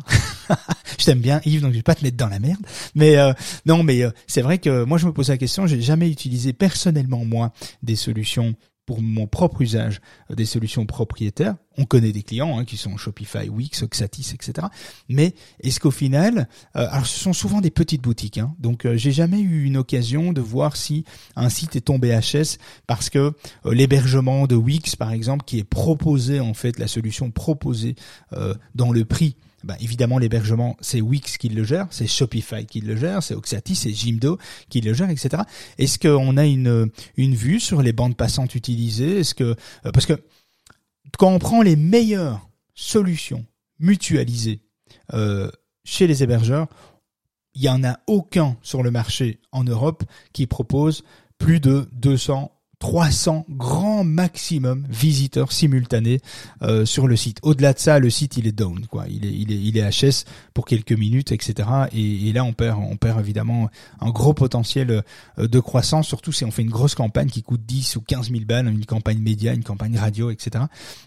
je 0.98 1.04
t'aime 1.04 1.20
bien 1.20 1.40
Yves 1.46 1.62
donc 1.62 1.72
je 1.72 1.76
vais 1.76 1.82
pas 1.82 1.94
te 1.94 2.04
mettre 2.04 2.18
dans 2.18 2.28
la 2.28 2.40
merde. 2.40 2.60
Mais 2.94 3.16
euh, 3.16 3.32
non 3.64 3.82
mais 3.82 4.02
euh, 4.02 4.10
c'est 4.26 4.42
vrai 4.42 4.58
que 4.58 4.84
moi 4.84 4.98
je 4.98 5.06
me 5.06 5.12
pose 5.12 5.30
la 5.30 5.38
question, 5.38 5.66
j'ai 5.66 5.80
jamais 5.80 6.10
utilisé 6.10 6.52
personnellement 6.52 7.24
moi 7.24 7.52
des 7.82 7.96
solutions 7.96 8.54
pour 8.88 9.02
mon 9.02 9.26
propre 9.26 9.60
usage 9.60 10.00
euh, 10.30 10.34
des 10.34 10.46
solutions 10.46 10.86
propriétaires. 10.86 11.56
On 11.76 11.84
connaît 11.84 12.10
des 12.10 12.22
clients 12.22 12.58
hein, 12.58 12.64
qui 12.64 12.78
sont 12.78 12.96
Shopify, 12.96 13.50
Wix, 13.50 13.82
Oxatis, 13.82 14.32
etc. 14.32 14.66
Mais 15.10 15.34
est-ce 15.60 15.78
qu'au 15.78 15.90
final, 15.90 16.48
euh, 16.74 16.88
alors 16.90 17.04
ce 17.04 17.20
sont 17.20 17.34
souvent 17.34 17.60
des 17.60 17.70
petites 17.70 18.00
boutiques, 18.00 18.38
hein, 18.38 18.54
donc 18.58 18.86
euh, 18.86 18.96
j'ai 18.96 19.12
jamais 19.12 19.40
eu 19.40 19.64
une 19.64 19.76
occasion 19.76 20.32
de 20.32 20.40
voir 20.40 20.74
si 20.74 21.04
un 21.36 21.50
site 21.50 21.76
est 21.76 21.82
tombé 21.82 22.18
HS 22.18 22.56
parce 22.86 23.10
que 23.10 23.34
l'hébergement 23.66 24.46
de 24.46 24.56
Wix, 24.56 24.96
par 24.96 25.12
exemple, 25.12 25.44
qui 25.44 25.58
est 25.58 25.64
proposé 25.64 26.40
en 26.40 26.54
fait, 26.54 26.78
la 26.78 26.88
solution 26.88 27.30
proposée 27.30 27.94
dans 28.74 28.90
le 28.90 29.04
prix 29.04 29.36
bah, 29.64 29.76
évidemment 29.80 30.18
l'hébergement 30.18 30.76
c'est 30.80 31.00
Wix 31.00 31.36
qui 31.38 31.48
le 31.48 31.64
gère, 31.64 31.86
c'est 31.90 32.06
Shopify 32.06 32.66
qui 32.66 32.80
le 32.80 32.96
gère, 32.96 33.22
c'est 33.22 33.34
Oxatis, 33.34 33.74
c'est 33.74 33.92
Jimdo 33.92 34.38
qui 34.68 34.80
le 34.80 34.92
gère, 34.94 35.10
etc. 35.10 35.42
Est-ce 35.78 35.98
qu'on 35.98 36.36
a 36.36 36.46
une 36.46 36.90
une 37.16 37.34
vue 37.34 37.60
sur 37.60 37.82
les 37.82 37.92
bandes 37.92 38.16
passantes 38.16 38.54
utilisées? 38.54 39.20
Est-ce 39.20 39.34
que 39.34 39.56
euh, 39.84 39.92
parce 39.92 40.06
que 40.06 40.14
quand 41.18 41.32
on 41.32 41.38
prend 41.38 41.62
les 41.62 41.76
meilleures 41.76 42.48
solutions 42.74 43.44
mutualisées 43.78 44.60
euh, 45.12 45.50
chez 45.84 46.06
les 46.06 46.22
hébergeurs, 46.22 46.68
il 47.54 47.62
y 47.62 47.68
en 47.68 47.82
a 47.82 47.98
aucun 48.06 48.56
sur 48.62 48.82
le 48.82 48.90
marché 48.90 49.40
en 49.50 49.64
Europe 49.64 50.04
qui 50.32 50.46
propose 50.46 51.02
plus 51.38 51.60
de 51.60 51.88
200 51.92 52.52
300 52.78 53.44
grand 53.50 54.04
maximum 54.04 54.86
visiteurs 54.88 55.50
simultanés 55.52 56.20
euh, 56.62 56.84
sur 56.84 57.08
le 57.08 57.16
site. 57.16 57.38
Au-delà 57.42 57.72
de 57.72 57.78
ça, 57.78 57.98
le 57.98 58.08
site 58.08 58.36
il 58.36 58.46
est 58.46 58.52
down, 58.52 58.86
quoi. 58.86 59.06
Il 59.08 59.24
est, 59.24 59.32
il 59.32 59.52
est, 59.52 59.56
il 59.56 59.76
est 59.78 59.90
HS 59.90 60.24
pour 60.54 60.64
quelques 60.64 60.92
minutes, 60.92 61.32
etc. 61.32 61.68
Et, 61.92 62.32
là, 62.32 62.44
on 62.44 62.52
perd, 62.52 62.78
on 62.78 62.96
perd 62.96 63.18
évidemment 63.18 63.68
un 64.00 64.10
gros 64.10 64.34
potentiel 64.34 65.02
euh, 65.38 65.48
de 65.48 65.60
croissance, 65.60 66.06
surtout 66.06 66.32
si 66.32 66.44
on 66.44 66.50
fait 66.50 66.62
une 66.62 66.70
grosse 66.70 66.94
campagne 66.94 67.28
qui 67.28 67.42
coûte 67.42 67.62
10 67.66 67.96
ou 67.96 68.00
15 68.00 68.30
000 68.30 68.44
balles, 68.44 68.68
une 68.68 68.86
campagne 68.86 69.18
média, 69.18 69.52
une 69.52 69.64
campagne 69.64 69.98
radio, 69.98 70.30
etc. 70.30 70.64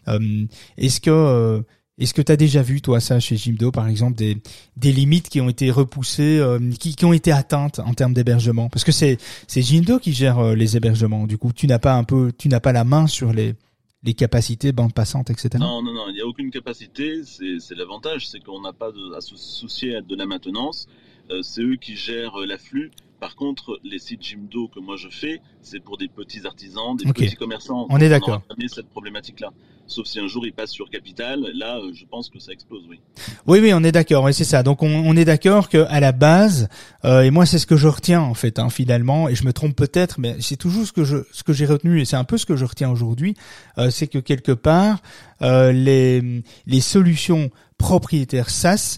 Euh, 0.10 0.46
est-ce 0.78 1.00
que 1.00 1.64
est-ce 1.98 2.14
que 2.14 2.22
tu 2.22 2.32
as 2.32 2.38
déjà 2.38 2.62
vu, 2.62 2.82
toi, 2.82 3.00
ça, 3.00 3.20
chez 3.20 3.38
Jimdo, 3.38 3.72
par 3.72 3.88
exemple, 3.88 4.18
des, 4.18 4.38
des 4.78 4.92
limites 4.92 5.30
qui 5.30 5.42
ont 5.42 5.50
été 5.50 5.70
repoussées, 5.70 6.40
euh, 6.40 6.60
qui, 6.80 6.96
qui 6.96 7.06
ont 7.06 7.14
été 7.14 7.32
atteintes 7.32 7.80
en 7.80 7.94
termes 7.94 8.14
d'hébergement? 8.14 8.70
Parce 8.70 8.84
que 8.84 8.92
c'est, 8.92 9.18
Jimdo 9.48 10.00
qui 10.00 10.14
gère 10.14 10.40
euh, 10.40 10.56
les 10.56 10.78
hébergements. 10.78 11.28
Du 11.28 11.38
coup, 11.38 11.52
tu 11.54 11.68
n'as 11.68 11.80
pas 11.80 11.94
un 11.94 12.04
peu, 12.04 12.32
tu 12.38 12.48
n'as 12.48 12.60
pas 12.60 12.72
la 12.72 12.86
main 12.86 13.08
sur 13.08 13.34
les, 13.34 13.56
les 14.04 14.14
capacités, 14.14 14.72
bande 14.72 14.94
passante, 14.94 15.30
etc. 15.30 15.50
Non, 15.60 15.84
non, 15.84 15.94
non, 15.94 16.06
il 16.10 16.16
n'y 16.16 16.22
a 16.22 16.26
aucune 16.26 16.50
capacité. 16.50 17.22
C'est, 17.24 17.76
l'avantage, 17.76 18.28
c'est 18.30 18.40
qu'on 18.40 18.62
n'a 18.62 18.74
pas 18.74 18.92
à 19.16 19.22
se 19.22 19.36
soucier 19.36 20.02
de 20.02 20.16
la 20.16 20.26
maintenance. 20.26 20.88
Euh, 21.30 21.42
c'est 21.44 21.62
eux 21.62 21.76
qui 21.76 21.96
gèrent 21.96 22.38
l'afflux. 22.48 22.90
Par 23.22 23.36
contre, 23.36 23.80
les 23.84 24.00
sites 24.00 24.24
Jimdo 24.24 24.68
que 24.68 24.80
moi 24.80 24.96
je 24.98 25.08
fais, 25.08 25.42
c'est 25.62 25.80
pour 25.80 26.00
des 26.00 26.08
petits 26.08 26.42
artisans, 26.44 26.98
des 26.98 27.06
petits 27.14 27.36
commerçants. 27.36 27.86
On 27.92 28.00
est 28.00 28.10
d'accord. 28.10 28.42
On 28.50 28.68
cette 28.68 28.90
problématique-là. 28.90 29.52
Sauf 29.86 30.08
si 30.08 30.20
un 30.20 30.26
jour 30.26 30.44
ils 30.48 30.54
passent 30.54 30.72
sur 30.72 30.90
Capital, 30.90 31.46
là, 31.54 31.78
euh, 31.78 31.92
je 31.94 32.04
pense 32.06 32.30
que 32.30 32.40
ça 32.40 32.52
explose, 32.52 32.82
oui. 32.90 33.00
Oui, 33.46 33.60
oui, 33.62 33.74
on 33.76 33.84
est 33.84 33.92
d'accord. 33.92 34.28
Et 34.28 34.34
c'est 34.34 34.44
ça. 34.44 34.64
Donc, 34.64 34.82
on, 34.82 35.16
est 35.16 35.26
d'accord 35.26 35.70
que 35.70 35.86
à 35.90 36.00
la 36.00 36.14
base, 36.14 36.68
euh, 37.06 37.22
et 37.22 37.30
moi, 37.30 37.46
c'est 37.46 37.60
ce 37.60 37.68
que 37.68 37.76
je 37.76 37.88
retiens 37.88 38.22
en 38.22 38.34
fait, 38.34 38.58
hein, 38.58 38.72
finalement. 38.72 39.30
Et 39.30 39.36
je 39.36 39.46
me 39.46 39.54
trompe 39.54 39.76
peut-être, 39.76 40.20
mais 40.20 40.38
c'est 40.40 40.58
toujours 40.58 40.88
ce 40.88 40.92
que 40.92 41.04
je, 41.04 41.18
ce 41.32 41.44
que 41.44 41.54
j'ai 41.54 41.68
retenu, 41.68 42.02
et 42.02 42.06
c'est 42.06 42.16
un 42.16 42.24
peu 42.24 42.40
ce 42.40 42.48
que 42.48 42.56
je 42.56 42.66
retiens 42.66 42.90
aujourd'hui, 42.90 43.36
euh, 43.78 43.92
c'est 43.92 44.08
que 44.08 44.18
quelque 44.18 44.52
part, 44.52 44.98
les 45.42 46.42
les 46.66 46.82
solutions 46.82 47.52
propriétaires 47.78 48.50
SaaS 48.50 48.98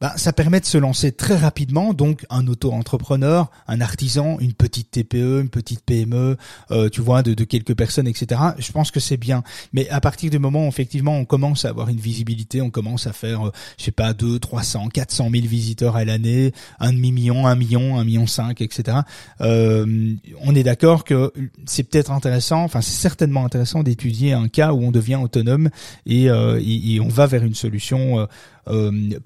bah, 0.00 0.14
ça 0.16 0.32
permet 0.32 0.60
de 0.60 0.64
se 0.64 0.78
lancer 0.78 1.12
très 1.12 1.36
rapidement. 1.36 1.92
Donc, 1.92 2.24
un 2.30 2.46
auto-entrepreneur, 2.46 3.50
un 3.68 3.80
artisan, 3.82 4.38
une 4.40 4.54
petite 4.54 4.90
TPE, 4.90 5.42
une 5.42 5.50
petite 5.50 5.82
PME, 5.84 6.38
euh, 6.70 6.88
tu 6.88 7.02
vois, 7.02 7.22
de, 7.22 7.34
de, 7.34 7.44
quelques 7.44 7.74
personnes, 7.74 8.08
etc. 8.08 8.40
Je 8.58 8.72
pense 8.72 8.90
que 8.90 8.98
c'est 8.98 9.18
bien. 9.18 9.42
Mais 9.74 9.88
à 9.90 10.00
partir 10.00 10.30
du 10.30 10.38
moment 10.38 10.64
où 10.64 10.68
effectivement 10.68 11.16
on 11.16 11.24
commence 11.26 11.66
à 11.66 11.68
avoir 11.68 11.88
une 11.88 12.00
visibilité, 12.00 12.62
on 12.62 12.70
commence 12.70 13.06
à 13.06 13.12
faire, 13.12 13.48
euh, 13.48 13.52
je 13.76 13.84
sais 13.84 13.90
pas, 13.90 14.14
2, 14.14 14.38
300, 14.38 14.88
400 14.88 15.28
000 15.30 15.46
visiteurs 15.46 15.96
à 15.96 16.04
l'année, 16.04 16.52
un 16.78 16.92
demi 16.92 17.12
million, 17.12 17.46
un 17.46 17.54
million, 17.54 17.98
un 17.98 18.04
million 18.04 18.26
cinq, 18.26 18.62
etc. 18.62 18.98
Euh, 19.42 20.14
on 20.40 20.54
est 20.54 20.62
d'accord 20.62 21.04
que 21.04 21.32
c'est 21.66 21.82
peut-être 21.82 22.10
intéressant, 22.10 22.62
enfin 22.62 22.80
c'est 22.80 22.98
certainement 22.98 23.44
intéressant 23.44 23.82
d'étudier 23.82 24.32
un 24.32 24.48
cas 24.48 24.72
où 24.72 24.82
on 24.82 24.90
devient 24.90 25.16
autonome 25.16 25.68
et, 26.06 26.30
euh, 26.30 26.58
et, 26.58 26.94
et, 26.94 27.00
on 27.00 27.08
va 27.08 27.26
vers 27.26 27.44
une 27.44 27.54
solution 27.54 28.26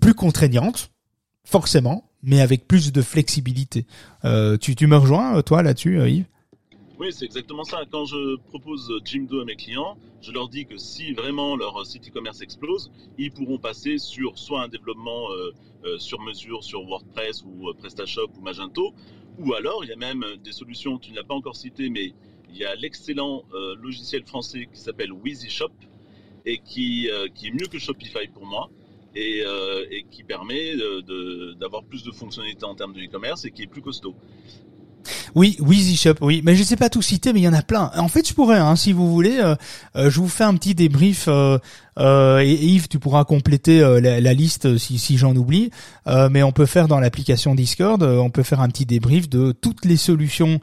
plus 0.00 0.14
contraignantes, 0.14 0.90
forcément, 1.44 2.10
mais 2.22 2.40
avec 2.40 2.66
plus 2.66 2.92
de 2.92 3.02
flexibilité. 3.02 3.86
tu, 4.60 4.74
tu 4.74 4.86
me 4.86 4.96
rejoins, 4.96 5.42
toi, 5.42 5.62
là-dessus, 5.62 6.00
Yves? 6.08 6.26
Oui, 6.96 7.08
c'est 7.12 7.24
exactement 7.24 7.64
ça. 7.64 7.82
Quand 7.90 8.04
je 8.04 8.36
propose 8.36 8.92
Jimdo 9.04 9.40
à 9.40 9.44
mes 9.44 9.56
clients, 9.56 9.98
je 10.22 10.30
leur 10.30 10.48
dis 10.48 10.64
que 10.64 10.76
si 10.76 11.12
vraiment 11.12 11.56
leur 11.56 11.84
site 11.84 12.08
e-commerce 12.08 12.40
explose, 12.40 12.92
ils 13.18 13.32
pourront 13.32 13.58
passer 13.58 13.98
sur 13.98 14.38
soit 14.38 14.62
un 14.62 14.68
développement 14.68 15.30
euh, 15.32 15.50
euh, 15.84 15.98
sur 15.98 16.20
mesure 16.20 16.62
sur 16.62 16.84
WordPress 16.84 17.42
ou 17.44 17.68
euh, 17.68 17.74
PrestaShop 17.74 18.30
ou 18.38 18.40
Magento, 18.42 18.94
ou 19.38 19.54
alors 19.54 19.84
il 19.84 19.90
y 19.90 19.92
a 19.92 19.96
même 19.96 20.24
des 20.44 20.52
solutions, 20.52 20.98
tu 20.98 21.10
ne 21.10 21.16
l'as 21.16 21.24
pas 21.24 21.34
encore 21.34 21.56
cité, 21.56 21.90
mais 21.90 22.14
il 22.48 22.56
y 22.56 22.64
a 22.64 22.76
l'excellent 22.76 23.42
logiciel 23.82 24.24
français 24.24 24.68
qui 24.72 24.78
s'appelle 24.78 25.12
WheezyShop 25.12 25.72
et 26.46 26.58
qui 26.58 27.08
est 27.08 27.50
mieux 27.50 27.66
que 27.66 27.80
Shopify 27.80 28.28
pour 28.32 28.46
moi. 28.46 28.70
Et, 29.16 29.44
et 29.90 30.04
qui 30.10 30.24
permet 30.24 30.74
d'avoir 31.60 31.84
plus 31.84 32.02
de 32.02 32.10
fonctionnalités 32.10 32.64
en 32.64 32.74
termes 32.74 32.92
de 32.92 33.00
e-commerce 33.00 33.44
et 33.44 33.50
qui 33.50 33.62
est 33.62 33.66
plus 33.66 33.82
costaud. 33.82 34.14
Oui, 35.34 35.56
Weezy 35.60 35.96
Shop, 35.96 36.14
oui, 36.20 36.42
mais 36.44 36.54
je 36.54 36.62
sais 36.62 36.76
pas 36.76 36.88
tout 36.88 37.02
citer, 37.02 37.32
mais 37.32 37.40
il 37.40 37.44
y 37.44 37.48
en 37.48 37.54
a 37.54 37.62
plein. 37.62 37.90
En 37.96 38.08
fait, 38.08 38.26
je 38.26 38.34
pourrais, 38.34 38.58
hein, 38.58 38.76
si 38.76 38.92
vous 38.92 39.10
voulez, 39.10 39.38
euh, 39.38 39.54
euh, 39.96 40.10
je 40.10 40.20
vous 40.20 40.28
fais 40.28 40.44
un 40.44 40.54
petit 40.54 40.74
débrief 40.74 41.26
euh, 41.28 41.58
euh, 41.98 42.40
et 42.40 42.52
Yves, 42.52 42.88
tu 42.88 42.98
pourras 42.98 43.24
compléter 43.24 43.80
euh, 43.80 44.00
la, 44.00 44.34
liste 44.34 44.78
si, 44.78 44.98
si 44.98 45.16
j'en 45.16 45.34
oublie. 45.36 45.70
Euh, 46.06 46.28
mais 46.30 46.42
on 46.42 46.52
peut 46.52 46.66
faire 46.66 46.88
dans 46.88 47.00
l'application 47.00 47.54
Discord, 47.54 48.02
on 48.02 48.30
peut 48.30 48.42
faire 48.42 48.60
un 48.60 48.68
petit 48.68 48.86
débrief 48.86 49.28
de 49.28 49.52
toutes 49.52 49.84
les 49.84 49.96
solutions 49.96 50.60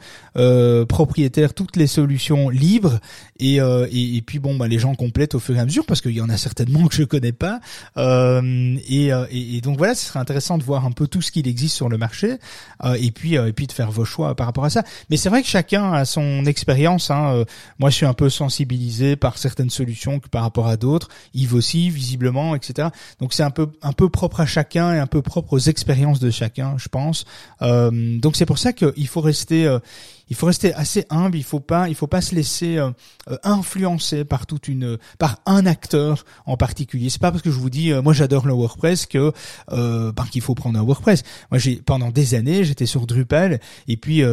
propriétaires, 0.87 1.53
toutes 1.53 1.75
les 1.75 1.87
solutions 1.87 2.49
libres. 2.49 2.99
Et, 3.39 3.55
et, 3.57 4.15
et, 4.17 4.21
puis 4.21 4.39
bon, 4.39 4.55
bah, 4.55 4.67
les 4.67 4.79
gens 4.79 4.95
complètent 4.95 5.35
au 5.35 5.39
fur 5.39 5.55
et 5.55 5.59
à 5.59 5.65
mesure 5.65 5.85
parce 5.85 6.01
qu'il 6.01 6.11
y 6.11 6.21
en 6.21 6.29
a 6.29 6.37
certainement 6.37 6.87
que 6.87 6.95
je 6.95 7.03
connais 7.03 7.31
pas. 7.31 7.59
Et, 7.97 9.11
et, 9.31 9.61
donc 9.61 9.77
voilà, 9.77 9.95
ce 9.95 10.05
serait 10.05 10.19
intéressant 10.19 10.57
de 10.57 10.63
voir 10.63 10.85
un 10.85 10.91
peu 10.91 11.07
tout 11.07 11.21
ce 11.21 11.31
qu'il 11.31 11.47
existe 11.47 11.75
sur 11.75 11.89
le 11.89 11.97
marché. 11.97 12.37
et 12.99 13.11
puis 13.11 13.35
et 13.35 13.53
puis 13.53 13.67
de 13.67 13.71
faire 13.71 13.91
vos 13.91 14.05
choix 14.05 14.35
par 14.35 14.45
rapport 14.45 14.65
à 14.65 14.69
ça. 14.69 14.83
Mais 15.09 15.17
c'est 15.17 15.29
vrai 15.29 15.41
que 15.41 15.47
chacun 15.47 15.93
a 15.93 16.05
son 16.05 16.45
expérience. 16.45 17.11
Hein. 17.11 17.43
Moi, 17.79 17.89
je 17.89 17.95
suis 17.95 18.05
un 18.05 18.13
peu 18.13 18.29
sensibilisé 18.29 19.15
par 19.15 19.37
certaines 19.37 19.69
solutions 19.69 20.19
que 20.19 20.27
par 20.27 20.43
rapport 20.43 20.67
à 20.67 20.77
d'autres. 20.77 21.09
Yves 21.33 21.53
aussi, 21.53 21.89
visiblement, 21.89 22.55
etc. 22.55 22.89
Donc 23.19 23.33
c'est 23.33 23.43
un 23.43 23.51
peu 23.51 23.69
un 23.81 23.93
peu 23.93 24.09
propre 24.09 24.39
à 24.39 24.45
chacun 24.45 24.93
et 24.93 24.99
un 24.99 25.07
peu 25.07 25.21
propre 25.21 25.53
aux 25.53 25.59
expériences 25.59 26.19
de 26.19 26.29
chacun, 26.29 26.75
je 26.77 26.87
pense. 26.87 27.25
Euh, 27.61 28.19
donc 28.19 28.35
c'est 28.35 28.45
pour 28.45 28.57
ça 28.57 28.73
qu'il 28.73 29.07
faut 29.07 29.21
rester 29.21 29.65
euh, 29.65 29.79
il 30.31 30.35
faut 30.35 30.45
rester 30.45 30.73
assez 30.75 31.05
humble, 31.09 31.37
il 31.37 31.43
faut 31.43 31.59
pas, 31.59 31.89
il 31.89 31.93
faut 31.93 32.07
pas 32.07 32.21
se 32.21 32.33
laisser 32.33 32.77
euh, 32.77 32.89
euh, 33.29 33.35
influencer 33.43 34.23
par 34.23 34.45
toute 34.45 34.69
une, 34.69 34.97
par 35.19 35.41
un 35.45 35.65
acteur 35.65 36.23
en 36.45 36.55
particulier. 36.55 37.09
C'est 37.09 37.19
pas 37.19 37.31
parce 37.31 37.43
que 37.43 37.51
je 37.51 37.59
vous 37.59 37.69
dis, 37.69 37.91
euh, 37.91 38.01
moi 38.01 38.13
j'adore 38.13 38.47
le 38.47 38.53
WordPress 38.53 39.07
que 39.07 39.33
euh, 39.73 40.13
ben, 40.13 40.23
qu'il 40.31 40.41
faut 40.41 40.55
prendre 40.55 40.79
un 40.79 40.83
WordPress. 40.83 41.23
Moi 41.51 41.59
j'ai 41.59 41.75
pendant 41.75 42.11
des 42.11 42.33
années 42.33 42.63
j'étais 42.63 42.85
sur 42.85 43.07
Drupal 43.07 43.59
et 43.89 43.97
puis 43.97 44.23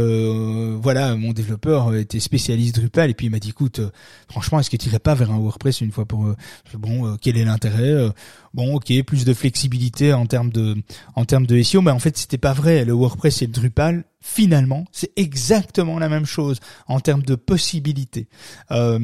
voilà 0.81 1.17
mon 1.17 1.33
développeur 1.33 1.93
était 1.97 2.21
spécialiste 2.21 2.77
Drupal 2.77 3.11
et 3.11 3.15
puis 3.15 3.27
il 3.27 3.31
m'a 3.31 3.41
dit 3.41 3.49
écoute 3.51 3.81
franchement 4.29 4.61
est-ce 4.61 4.71
que 4.71 4.77
tu 4.77 4.89
irais 4.89 5.01
pas 5.01 5.15
vers 5.15 5.33
un 5.33 5.39
WordPress 5.39 5.81
une 5.81 5.91
fois 5.91 6.05
pour 6.05 6.27
bon 6.75 7.17
quel 7.21 7.37
est 7.37 7.45
l'intérêt 7.45 8.09
bon 8.55 8.77
ok 8.77 8.93
plus 9.05 9.25
de 9.25 9.35
flexibilité 9.35 10.13
en 10.13 10.27
termes 10.27 10.51
de 10.51 10.77
en 11.17 11.25
termes 11.25 11.47
de 11.47 11.61
SEO 11.61 11.83
mais 11.83 11.91
en 11.91 11.99
fait 11.99 12.17
c'était 12.17 12.39
pas 12.39 12.53
vrai 12.53 12.85
le 12.85 12.93
WordPress 12.93 13.43
et 13.43 13.47
le 13.47 13.53
Drupal 13.53 14.05
finalement, 14.21 14.85
c'est 14.93 15.11
exactement 15.17 15.88
la 15.97 16.11
même 16.11 16.27
chose 16.27 16.61
en 16.89 17.01
termes 17.01 17.23
de 17.23 17.37
possibilités. 17.37 18.29
Euh, 18.71 18.99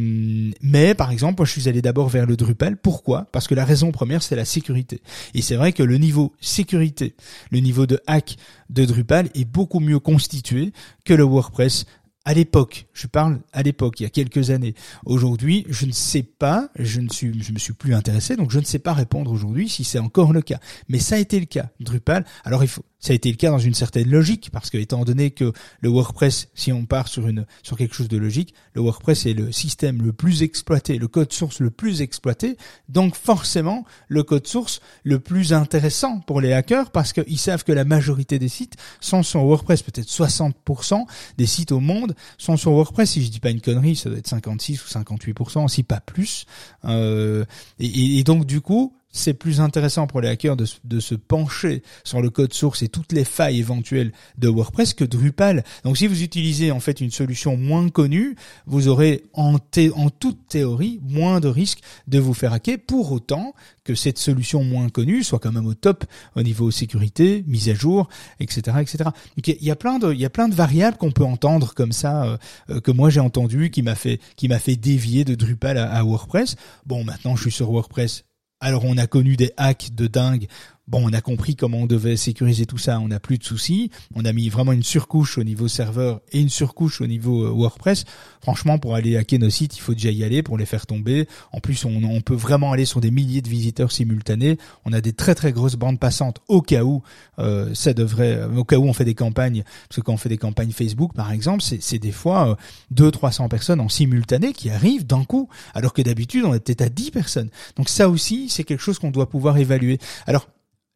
mais 0.61 0.95
par 0.95 1.11
exemple, 1.11 1.37
moi 1.39 1.47
je 1.47 1.53
suis 1.53 1.69
allé 1.69 1.81
d'abord 1.81 2.09
vers 2.09 2.27
le 2.27 2.37
Drupal. 2.37 2.77
Pourquoi? 2.77 3.27
Parce 3.33 3.49
que 3.49 3.55
la 3.55 3.65
raison 3.65 3.93
première, 3.93 4.23
c'est 4.23 4.37
la 4.37 4.45
sécurité. 4.45 5.01
Et 5.33 5.41
c'est 5.41 5.57
vrai 5.57 5.73
que 5.73 5.83
le 5.83 5.97
niveau 5.97 6.35
sécurité, 6.41 7.15
le 7.51 7.61
niveau 7.61 7.87
de 7.87 7.99
hack 8.07 8.37
de 8.69 8.85
Drupal 8.85 9.31
est 9.35 9.47
beaucoup 9.47 9.81
mieux 9.81 10.01
constitué 10.01 10.73
que 11.05 11.15
le 11.15 11.23
WordPress 11.23 11.87
à 12.25 12.33
l'époque, 12.33 12.87
je 12.95 13.07
parle 13.07 13.41
à 13.53 13.63
l'époque, 13.63 14.01
il 14.01 14.05
y 14.05 14.07
a 14.07 14.11
quelques 14.11 14.51
années. 14.51 14.75
Aujourd'hui, 15.05 15.67
je 15.69 15.85
ne 15.85 15.93
sais 15.93 16.23
pas, 16.23 16.71
je 16.79 17.01
ne 17.01 17.09
suis, 17.11 17.43
je 17.43 17.53
me 17.53 17.59
suis 17.59 17.75
plus 17.75 17.95
intéressé, 17.95 18.35
donc 18.37 18.51
je 18.51 18.59
ne 18.59 18.65
sais 18.65 18.79
pas 18.79 18.95
répondre 18.95 19.31
aujourd'hui 19.31 19.69
si 19.69 19.85
c'est 19.85 19.99
encore 19.99 20.33
le 20.33 20.41
cas. 20.41 20.59
Mais 20.89 20.99
ça 20.99 21.17
a 21.17 21.19
été 21.19 21.39
le 21.39 21.45
cas. 21.45 21.69
Drupal, 21.81 22.25
alors 22.45 22.65
il 22.65 22.69
faut, 22.69 22.85
ça 23.05 23.13
a 23.13 23.17
été 23.17 23.31
le 23.31 23.37
cas 23.37 23.51
dans 23.51 23.59
une 23.59 23.75
certaine 23.75 24.09
logique, 24.09 24.49
parce 24.51 24.71
que 24.71 24.79
étant 24.79 25.05
donné 25.05 25.31
que 25.31 25.53
le 25.81 25.89
WordPress, 25.91 26.49
si 26.55 26.73
on 26.73 26.87
part 26.87 27.09
sur 27.09 27.29
une, 27.29 27.45
sur 27.63 27.77
quelque 27.77 27.95
chose 27.95 28.09
de 28.09 28.17
logique, 28.17 28.55
le 28.73 28.81
WordPress 28.81 29.27
est 29.27 29.35
le 29.35 29.53
système 29.53 30.01
le 30.01 30.15
plus 30.15 30.43
exploité, 30.43 30.97
le 30.97 31.07
code 31.07 31.31
source 31.31 31.61
le 31.61 31.71
plus 31.71 32.01
exploité, 32.01 32.57
donc 32.89 33.15
forcément 33.15 33.85
le 34.09 34.23
code 34.23 34.47
source 34.47 34.81
le 35.03 35.21
plus 35.21 35.53
intéressant 35.53 36.21
pour 36.21 36.41
les 36.41 36.55
hackers, 36.55 36.91
parce 36.93 37.13
qu'ils 37.13 37.39
savent 37.39 37.63
que 37.63 37.73
la 37.73 37.85
majorité 37.85 38.39
des 38.39 38.49
sites 38.49 38.77
sont 39.03 39.23
sur 39.23 39.45
WordPress, 39.45 39.83
peut-être 39.83 40.09
60% 40.09 41.05
des 41.37 41.47
sites 41.47 41.73
au 41.73 41.81
monde 41.81 42.15
sont 42.39 42.57
sur 42.57 42.73
WordPress. 42.73 43.11
Si 43.11 43.23
je 43.23 43.31
dis 43.31 43.41
pas 43.41 43.51
une 43.51 43.61
connerie, 43.61 43.97
ça 43.97 44.09
doit 44.09 44.19
être 44.19 44.29
56 44.29 44.83
ou 44.83 44.89
58%, 44.89 45.69
si 45.69 45.83
pas 45.83 46.01
plus. 46.01 46.47
Euh, 46.87 47.45
et, 47.79 48.19
et, 48.19 48.25
donc 48.25 48.47
du 48.47 48.63
coup, 48.63 48.97
c'est 49.15 49.33
plus 49.33 49.61
intéressant 49.61 50.07
pour 50.07 50.21
les 50.21 50.29
hackers 50.29 50.57
de, 50.57 51.01
se 51.01 51.15
pencher 51.15 51.83
sur 52.03 52.21
le 52.21 52.31
code 52.31 52.53
source 52.53 52.83
et 52.83 52.89
toutes 52.89 53.13
les 53.13 53.25
failles 53.25 53.61
éventuelles 53.61 54.13
de 54.39 54.49
WordPress 54.49 54.93
que 54.93 55.05
Drupal. 55.05 55.65
Donc 55.85 55.97
si 55.97 56.07
vous 56.09 56.23
utilisez 56.23 56.73
en 56.73 56.81
fait 56.81 57.01
une 57.01 57.13
solution 57.13 57.57
moins 57.57 57.89
connue, 57.89 58.35
vous 58.67 58.89
aurez 58.89 59.25
en, 59.33 59.59
toute 59.59 60.49
théorie 60.49 61.01
moins 61.09 61.41
de 61.41 61.49
risques 61.49 61.81
de 62.09 62.19
vous 62.19 62.35
faire 62.35 62.53
hacker 62.53 62.79
pour 62.87 63.13
autant 63.13 63.55
que 63.85 63.95
cette 63.95 64.19
solution 64.19 64.65
moins 64.65 64.89
connue 64.89 65.23
soit 65.23 65.39
quand 65.39 65.53
même 65.53 65.67
au 65.67 65.75
top 65.75 66.05
au 66.35 66.43
niveau 66.43 66.71
sécurité, 66.73 67.45
mise 67.47 67.69
à 67.69 67.75
jour, 67.75 68.09
etc., 68.41 68.79
etc. 68.81 69.05
Donc 69.37 69.47
il 69.47 69.65
y 69.65 69.71
a 69.71 69.77
plein 69.77 70.01
de, 70.01 70.13
il 70.13 70.21
y 70.21 70.25
a 70.25 70.31
plein 70.31 70.49
de 70.49 70.55
variables 70.55 70.97
qu'on 70.97 71.13
peut 71.13 71.25
entendre 71.25 71.75
comme 71.75 71.93
ça 71.93 72.25
euh, 72.25 72.37
euh, 72.71 72.81
que 72.81 72.91
moi 72.91 73.11
j'ai 73.11 73.21
entendu 73.21 73.71
qui 73.71 73.83
m'a 73.83 73.95
fait, 73.95 74.19
qui 74.35 74.49
m'a 74.49 74.59
fait 74.59 74.75
dévier 74.75 75.25
de 75.25 75.37
Drupal 75.37 75.79
à, 75.79 75.93
à 75.93 76.03
WordPress. 76.03 76.57
Bon, 76.85 77.05
maintenant 77.05 77.37
je 77.37 77.43
suis 77.43 77.53
sur 77.53 77.71
WordPress 77.71 78.25
alors 78.61 78.85
on 78.85 78.97
a 78.97 79.07
connu 79.07 79.37
des 79.37 79.53
hacks 79.57 79.95
de 79.95 80.07
dingue 80.07 80.47
Bon, 80.87 81.03
on 81.03 81.15
a 81.15 81.23
compris 81.23 81.57
comment 81.57 81.79
on 81.79 81.87
devait 81.87 82.19
sécuriser 82.19 82.67
tout 82.67 82.77
ça, 82.77 83.01
on 83.01 83.09
n'a 83.09 83.19
plus 83.19 83.39
de 83.39 83.45
soucis. 83.45 83.91
On 84.15 84.27
a 84.27 84.35
mis 84.35 84.51
vraiment 84.51 84.73
une 84.73 84.83
surcouche 84.83 85.39
au 85.39 85.43
niveau 85.43 85.67
serveur 85.67 86.21
et 86.31 86.41
une 86.41 86.51
surcouche 86.51 87.01
au 87.01 87.07
niveau 87.07 87.47
euh, 87.47 87.51
WordPress. 87.51 88.05
Franchement, 88.43 88.79
pour 88.79 88.95
aller 88.95 89.17
hacker 89.17 89.39
nos 89.39 89.49
sites, 89.49 89.79
il 89.79 89.81
faut 89.81 89.95
déjà 89.95 90.11
y 90.11 90.25
aller 90.25 90.43
pour 90.43 90.59
les 90.59 90.67
faire 90.67 90.85
tomber. 90.85 91.27
En 91.53 91.61
plus, 91.61 91.87
on, 91.87 92.21
peut 92.21 92.35
vraiment 92.35 92.71
aller 92.71 92.85
sur 92.85 93.01
des 93.01 93.11
milliers 93.11 93.41
de 93.41 93.49
visiteurs 93.49 93.93
simultanés. 93.93 94.59
On 94.85 94.93
a 94.93 95.01
des 95.01 95.15
très 95.15 95.35
très 95.35 95.53
grosses 95.53 95.77
bandes 95.77 95.99
passantes 95.99 96.41
au 96.49 96.61
cas 96.61 96.85
où 96.85 97.03
euh, 97.39 97.73
ça 97.73 97.95
devrait, 97.95 98.37
euh, 98.37 98.55
au 98.55 98.65
cas 98.65 98.77
où 98.77 98.85
on 98.85 98.93
fait 98.93 99.07
des 99.07 99.15
campagnes, 99.15 99.65
parce 99.89 100.01
que 100.01 100.01
quand 100.03 100.13
on 100.13 100.19
fait 100.19 100.29
des 100.29 100.37
campagnes 100.37 100.73
Facebook, 100.73 101.15
par 101.15 101.33
exemple, 101.33 101.63
c'est 101.63 101.99
des 101.99 102.13
fois 102.13 102.59
deux, 102.91 103.11
300 103.11 103.49
personnes 103.49 103.81
en 103.81 103.89
simultané 103.89 104.53
qui 104.53 104.69
arrivent 104.69 105.07
d'un 105.07 105.25
coup, 105.25 105.49
alors 105.73 105.95
que 105.95 106.03
d'habitude 106.03 106.45
on 106.45 106.53
est 106.53 106.61
peut-être 106.61 106.83
à 106.83 106.91
10 106.91 107.11
personnes. 107.11 107.49
Donc 107.77 107.89
ça 107.89 108.11
aussi, 108.11 108.51
c'est 108.51 108.65
quelque 108.65 108.83
chose 108.83 108.99
qu'on 108.99 109.11
doit 109.11 109.31
pouvoir 109.31 109.57
évaluer. 109.57 109.99
Alors 110.27 110.47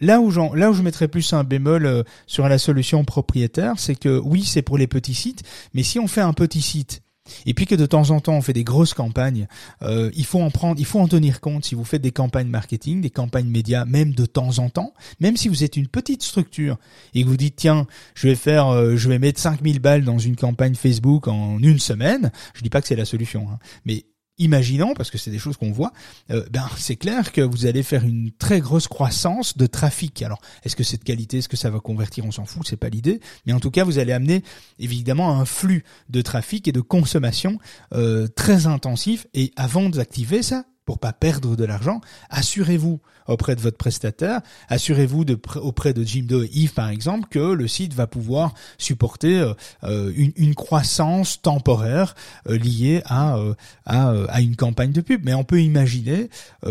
Là 0.00 0.20
où, 0.20 0.30
là 0.30 0.70
où 0.70 0.74
je 0.74 0.82
mettrais 0.82 1.08
plus 1.08 1.32
un 1.32 1.44
bémol 1.44 1.86
euh, 1.86 2.02
sur 2.26 2.48
la 2.48 2.58
solution 2.58 3.04
propriétaire, 3.04 3.74
c'est 3.78 3.96
que 3.96 4.18
oui, 4.18 4.44
c'est 4.44 4.62
pour 4.62 4.78
les 4.78 4.86
petits 4.86 5.14
sites, 5.14 5.42
mais 5.74 5.82
si 5.82 5.98
on 5.98 6.06
fait 6.06 6.20
un 6.20 6.32
petit 6.32 6.62
site 6.62 7.02
et 7.46 7.54
puis 7.54 7.66
que 7.66 7.74
de 7.74 7.86
temps 7.86 8.10
en 8.10 8.20
temps 8.20 8.34
on 8.34 8.40
fait 8.40 8.52
des 8.52 8.64
grosses 8.64 8.94
campagnes, 8.94 9.48
euh, 9.82 10.10
il 10.14 10.24
faut 10.24 10.40
en 10.40 10.50
prendre, 10.50 10.80
il 10.80 10.86
faut 10.86 11.00
en 11.00 11.08
tenir 11.08 11.40
compte 11.40 11.64
si 11.64 11.74
vous 11.74 11.84
faites 11.84 12.02
des 12.02 12.12
campagnes 12.12 12.48
marketing, 12.48 13.00
des 13.00 13.10
campagnes 13.10 13.48
médias, 13.48 13.84
même 13.84 14.14
de 14.14 14.26
temps 14.26 14.58
en 14.58 14.70
temps, 14.70 14.94
même 15.20 15.36
si 15.36 15.48
vous 15.48 15.64
êtes 15.64 15.76
une 15.76 15.88
petite 15.88 16.22
structure 16.22 16.78
et 17.14 17.22
que 17.22 17.28
vous 17.28 17.36
dites 17.36 17.56
tiens, 17.56 17.86
je 18.14 18.28
vais 18.28 18.34
faire, 18.34 18.68
euh, 18.68 18.96
je 18.96 19.08
vais 19.08 19.18
mettre 19.18 19.40
5000 19.40 19.80
balles 19.80 20.04
dans 20.04 20.18
une 20.18 20.36
campagne 20.36 20.74
Facebook 20.74 21.28
en 21.28 21.58
une 21.58 21.78
semaine, 21.78 22.30
je 22.54 22.62
dis 22.62 22.70
pas 22.70 22.80
que 22.80 22.88
c'est 22.88 22.96
la 22.96 23.04
solution, 23.04 23.48
hein, 23.50 23.58
mais 23.84 24.04
imaginons, 24.38 24.94
parce 24.94 25.10
que 25.10 25.18
c'est 25.18 25.30
des 25.30 25.38
choses 25.38 25.56
qu'on 25.56 25.72
voit, 25.72 25.92
euh, 26.30 26.44
ben 26.50 26.66
c'est 26.76 26.96
clair 26.96 27.32
que 27.32 27.40
vous 27.40 27.66
allez 27.66 27.82
faire 27.82 28.04
une 28.04 28.30
très 28.32 28.60
grosse 28.60 28.88
croissance 28.88 29.56
de 29.56 29.66
trafic. 29.66 30.22
Alors, 30.22 30.40
est-ce 30.64 30.76
que 30.76 30.84
c'est 30.84 30.98
de 30.98 31.04
qualité, 31.04 31.38
est-ce 31.38 31.48
que 31.48 31.56
ça 31.56 31.70
va 31.70 31.80
convertir, 31.80 32.24
on 32.24 32.32
s'en 32.32 32.44
fout, 32.44 32.66
c'est 32.66 32.76
pas 32.76 32.88
l'idée. 32.88 33.20
Mais 33.46 33.52
en 33.52 33.60
tout 33.60 33.70
cas, 33.70 33.84
vous 33.84 33.98
allez 33.98 34.12
amener 34.12 34.42
évidemment 34.78 35.38
un 35.38 35.44
flux 35.44 35.84
de 36.08 36.22
trafic 36.22 36.68
et 36.68 36.72
de 36.72 36.80
consommation 36.80 37.58
euh, 37.94 38.28
très 38.28 38.66
intensif. 38.66 39.26
Et 39.34 39.52
avant 39.56 39.88
d'activer 39.88 40.42
ça, 40.42 40.64
pour 40.88 40.98
pas 40.98 41.12
perdre 41.12 41.54
de 41.54 41.66
l'argent, 41.66 42.00
assurez-vous 42.30 42.98
auprès 43.26 43.54
de 43.54 43.60
votre 43.60 43.76
prestataire, 43.76 44.40
assurez-vous 44.70 45.26
auprès 45.56 45.92
de 45.92 46.02
Jimdo 46.02 46.42
et 46.44 46.50
Yves 46.50 46.72
par 46.72 46.88
exemple 46.88 47.28
que 47.28 47.38
le 47.38 47.68
site 47.68 47.92
va 47.92 48.06
pouvoir 48.06 48.54
supporter 48.78 49.38
euh, 49.38 49.52
euh, 49.84 50.10
une, 50.16 50.54
croissance 50.54 51.42
temporaire 51.42 52.14
euh, 52.48 52.56
liée 52.56 53.02
à, 53.04 53.38
à, 53.84 54.10
à, 54.28 54.40
une 54.40 54.56
campagne 54.56 54.92
de 54.92 55.02
pub. 55.02 55.20
Mais 55.24 55.34
on 55.34 55.44
peut 55.44 55.60
imaginer 55.60 56.30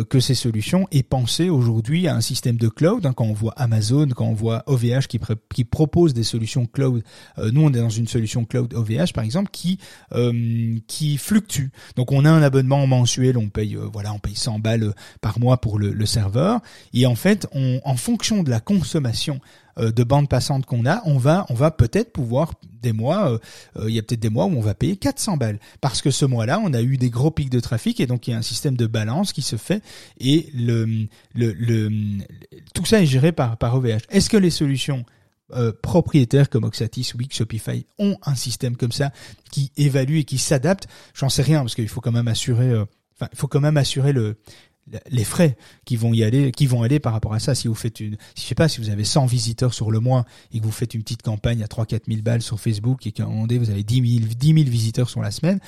que 0.09 0.19
ces 0.19 0.33
solutions 0.33 0.87
aient 0.91 1.03
pensé 1.03 1.49
aujourd'hui 1.49 2.07
à 2.07 2.15
un 2.15 2.21
système 2.21 2.57
de 2.57 2.69
cloud. 2.69 3.05
Hein, 3.05 3.13
quand 3.13 3.25
on 3.25 3.33
voit 3.33 3.53
Amazon, 3.55 4.07
quand 4.09 4.25
on 4.25 4.33
voit 4.33 4.63
OVH 4.65 5.05
qui, 5.07 5.19
qui 5.53 5.63
propose 5.63 6.15
des 6.15 6.23
solutions 6.23 6.65
cloud, 6.65 7.03
nous 7.37 7.61
on 7.61 7.69
est 7.69 7.77
dans 7.79 7.89
une 7.89 8.07
solution 8.07 8.45
cloud 8.45 8.73
OVH 8.73 9.13
par 9.13 9.23
exemple 9.23 9.51
qui 9.51 9.77
qui 10.87 11.17
fluctue. 11.17 11.67
Donc 11.95 12.11
on 12.11 12.25
a 12.25 12.31
un 12.31 12.41
abonnement 12.41 12.87
mensuel, 12.87 13.37
on 13.37 13.49
paye 13.49 13.77
voilà 13.93 14.06
on 14.13 14.19
paye 14.19 14.35
100 14.35 14.59
balles 14.59 14.93
par 15.21 15.39
mois 15.39 15.57
pour 15.57 15.79
le, 15.79 16.05
serveur. 16.05 16.61
Et 16.93 17.05
en 17.05 17.15
fait, 17.15 17.47
en 17.53 17.95
fonction 17.95 18.43
de 18.43 18.49
la 18.49 18.59
consommation 18.59 19.39
euh, 19.79 19.91
de 19.91 20.03
bande 20.03 20.27
passante 20.27 20.65
qu'on 20.65 20.85
a, 20.85 21.01
on 21.05 21.17
va, 21.17 21.45
peut-être 21.71 22.11
pouvoir 22.11 22.53
des 22.81 22.93
mois, 22.93 23.31
euh, 23.31 23.37
euh, 23.77 23.89
il 23.89 23.95
y 23.95 23.99
a 23.99 24.01
peut-être 24.01 24.19
des 24.19 24.29
mois 24.29 24.45
où 24.45 24.57
on 24.57 24.61
va 24.61 24.73
payer 24.73 24.97
400 24.97 25.37
balles 25.37 25.59
parce 25.81 26.01
que 26.01 26.09
ce 26.09 26.25
mois-là, 26.25 26.59
on 26.63 26.73
a 26.73 26.81
eu 26.81 26.97
des 26.97 27.09
gros 27.09 27.29
pics 27.29 27.49
de 27.49 27.59
trafic 27.59 27.99
et 27.99 28.07
donc 28.07 28.27
il 28.27 28.31
y 28.31 28.33
a 28.33 28.37
un 28.37 28.43
système 28.43 28.75
de 28.75 28.87
balance 28.87 29.33
qui 29.33 29.41
se 29.41 29.55
fait 29.55 29.83
et 30.19 30.49
le, 30.55 31.07
tout 32.73 32.85
ça 32.85 33.01
est 33.01 33.05
géré 33.05 33.31
par 33.31 33.57
par 33.57 33.75
OVH. 33.75 34.05
Est-ce 34.09 34.29
que 34.29 34.37
les 34.37 34.49
solutions 34.49 35.05
propriétaires 35.81 36.49
comme 36.49 36.65
Oxatis, 36.65 37.13
Wix, 37.17 37.37
Shopify 37.37 37.85
ont 37.99 38.17
un 38.25 38.35
système 38.35 38.75
comme 38.75 38.91
ça 38.91 39.11
qui 39.49 39.71
évalue 39.77 40.17
et 40.17 40.23
qui 40.23 40.39
s'adapte? 40.39 40.87
J'en 41.13 41.29
sais 41.29 41.43
rien 41.43 41.59
parce 41.59 41.75
qu'il 41.75 41.87
faut 41.87 42.01
quand 42.01 42.11
même 42.11 42.27
assurer, 42.27 42.73
enfin 43.19 43.29
il 43.31 43.37
faut 43.37 43.47
quand 43.47 43.61
même 43.61 43.77
assurer 43.77 44.13
le 44.13 44.37
les 45.09 45.23
frais 45.23 45.57
qui 45.85 45.95
vont 45.95 46.13
y 46.13 46.23
aller, 46.23 46.51
qui 46.51 46.65
vont 46.65 46.83
aller 46.83 46.99
par 46.99 47.13
rapport 47.13 47.33
à 47.33 47.39
ça. 47.39 47.55
Si 47.55 47.67
vous 47.67 47.75
faites 47.75 47.99
une, 47.99 48.17
je 48.35 48.41
sais 48.41 48.55
pas, 48.55 48.67
si 48.67 48.79
vous 48.79 48.89
avez 48.89 49.03
100 49.03 49.25
visiteurs 49.25 49.73
sur 49.73 49.91
le 49.91 49.99
mois 49.99 50.25
et 50.53 50.59
que 50.59 50.63
vous 50.63 50.71
faites 50.71 50.93
une 50.93 51.03
petite 51.03 51.21
campagne 51.23 51.63
à 51.63 51.67
3-4 51.67 52.01
000 52.07 52.21
balles 52.21 52.41
sur 52.41 52.59
Facebook 52.59 53.05
et 53.05 53.11
qu'à 53.11 53.23
un 53.23 53.27
moment 53.27 53.47
donné 53.47 53.59
vous 53.59 53.69
avez 53.69 53.83
10 53.83 54.19
000, 54.19 54.33
10 54.37 54.53
000 54.53 54.69
visiteurs 54.69 55.09
sur 55.09 55.21
la 55.21 55.31
semaine, 55.31 55.59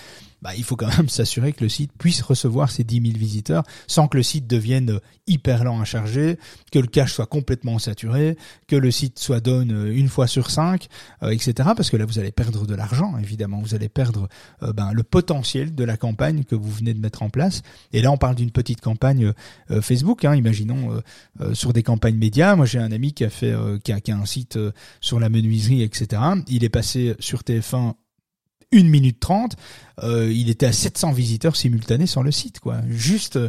bah, 0.41 0.51
il 0.57 0.63
faut 0.63 0.75
quand 0.75 0.95
même 0.97 1.09
s'assurer 1.09 1.53
que 1.53 1.63
le 1.63 1.69
site 1.69 1.91
puisse 1.97 2.21
recevoir 2.21 2.71
ces 2.71 2.83
10 2.83 3.01
000 3.01 3.17
visiteurs 3.17 3.63
sans 3.87 4.07
que 4.07 4.17
le 4.17 4.23
site 4.23 4.47
devienne 4.47 4.99
hyper 5.27 5.63
lent 5.63 5.79
à 5.79 5.85
charger, 5.85 6.37
que 6.71 6.79
le 6.79 6.87
cache 6.87 7.13
soit 7.13 7.25
complètement 7.25 7.79
saturé, 7.79 8.37
que 8.67 8.75
le 8.75 8.91
site 8.91 9.19
soit 9.19 9.39
donne 9.39 9.89
une 9.91 10.09
fois 10.09 10.27
sur 10.27 10.49
cinq, 10.49 10.87
euh, 11.23 11.29
etc. 11.29 11.53
Parce 11.75 11.89
que 11.89 11.97
là, 11.97 12.05
vous 12.05 12.19
allez 12.19 12.31
perdre 12.31 12.65
de 12.65 12.75
l'argent, 12.75 13.17
évidemment. 13.17 13.61
Vous 13.61 13.75
allez 13.75 13.89
perdre 13.89 14.27
euh, 14.63 14.73
ben, 14.73 14.91
le 14.93 15.03
potentiel 15.03 15.75
de 15.75 15.83
la 15.83 15.97
campagne 15.97 16.43
que 16.43 16.55
vous 16.55 16.71
venez 16.71 16.93
de 16.93 16.99
mettre 16.99 17.23
en 17.23 17.29
place. 17.29 17.61
Et 17.93 18.01
là, 18.01 18.11
on 18.11 18.17
parle 18.17 18.35
d'une 18.35 18.51
petite 18.51 18.81
campagne 18.81 19.33
euh, 19.71 19.81
Facebook. 19.81 20.25
Hein, 20.25 20.35
imaginons 20.35 21.01
sur 21.53 21.73
des 21.73 21.83
campagnes 21.83 22.17
médias. 22.17 22.55
Moi, 22.55 22.65
j'ai 22.65 22.79
un 22.79 22.91
ami 22.91 23.13
qui 23.13 23.23
a 23.23 23.29
fait, 23.29 23.53
qui 23.83 23.91
a, 23.91 23.99
qui 24.01 24.11
a 24.11 24.17
un 24.17 24.25
site 24.25 24.57
sur 25.01 25.19
la 25.19 25.29
menuiserie, 25.29 25.83
etc. 25.83 26.21
Il 26.47 26.63
est 26.63 26.69
passé 26.69 27.15
sur 27.19 27.41
TF1 27.41 27.93
1 28.73 28.83
minute 28.83 29.19
30, 29.19 29.55
euh, 30.03 30.31
il 30.31 30.49
était 30.49 30.65
à 30.65 30.71
700 30.71 31.11
visiteurs 31.11 31.55
simultanés 31.55 32.05
sur 32.05 32.23
le 32.23 32.31
site, 32.31 32.59
quoi. 32.59 32.77
Juste, 32.87 33.39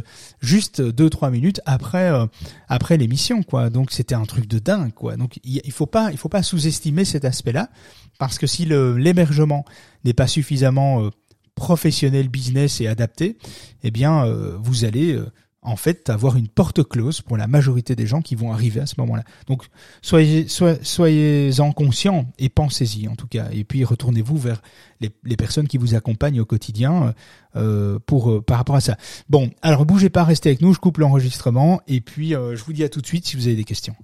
juste 0.41 0.81
deux 0.81 1.09
trois 1.09 1.29
minutes 1.29 1.61
après, 1.65 2.11
euh, 2.11 2.25
après 2.67 2.97
l'émission, 2.97 3.43
quoi. 3.43 3.69
Donc 3.69 3.91
c'était 3.91 4.15
un 4.15 4.25
truc 4.25 4.47
de 4.47 4.59
dingue, 4.59 4.93
quoi. 4.93 5.17
Donc 5.17 5.39
il, 5.43 5.71
faut 5.71 5.85
pas, 5.85 6.11
il 6.11 6.17
faut 6.17 6.29
pas 6.29 6.43
sous-estimer 6.43 7.05
cet 7.05 7.25
aspect-là, 7.25 7.69
parce 8.17 8.37
que 8.37 8.47
si 8.47 8.65
l'hébergement 8.65 9.65
n'est 10.03 10.13
pas 10.13 10.27
suffisamment 10.27 11.05
euh, 11.05 11.09
professionnel, 11.55 12.27
business 12.27 12.81
et 12.81 12.87
adapté, 12.87 13.37
eh 13.83 13.91
bien 13.91 14.25
vous 14.63 14.85
allez 14.85 15.19
en 15.63 15.75
fait 15.75 16.09
avoir 16.09 16.37
une 16.37 16.47
porte 16.47 16.83
close 16.83 17.21
pour 17.21 17.37
la 17.37 17.47
majorité 17.47 17.95
des 17.95 18.07
gens 18.07 18.21
qui 18.21 18.35
vont 18.35 18.51
arriver 18.51 18.79
à 18.81 18.85
ce 18.85 18.95
moment-là. 18.99 19.23
Donc 19.47 19.63
soyez 20.01 20.47
soyez 20.47 21.51
en 21.59 21.71
conscients 21.71 22.25
et 22.39 22.49
pensez-y 22.49 23.07
en 23.07 23.15
tout 23.15 23.27
cas. 23.27 23.47
Et 23.51 23.63
puis 23.63 23.83
retournez-vous 23.83 24.37
vers 24.37 24.61
les, 24.99 25.37
personnes 25.37 25.67
qui 25.67 25.77
vous 25.77 25.95
accompagnent 25.95 26.41
au 26.41 26.45
quotidien 26.45 27.13
euh, 27.55 27.99
pour 28.05 28.31
euh, 28.31 28.41
par 28.41 28.57
rapport 28.57 28.75
à 28.75 28.81
ça. 28.81 28.97
Bon, 29.29 29.51
alors 29.61 29.85
bougez 29.85 30.09
pas, 30.09 30.23
restez 30.23 30.49
avec 30.49 30.61
nous. 30.61 30.73
Je 30.73 30.79
coupe 30.79 30.97
l'enregistrement 30.97 31.81
et 31.87 32.01
puis 32.01 32.35
euh, 32.35 32.55
je 32.55 32.63
vous 32.63 32.73
dis 32.73 32.83
à 32.83 32.89
tout 32.89 33.01
de 33.01 33.07
suite 33.07 33.25
si 33.27 33.35
vous 33.35 33.47
avez 33.47 33.55
des 33.55 33.63
questions. 33.63 33.95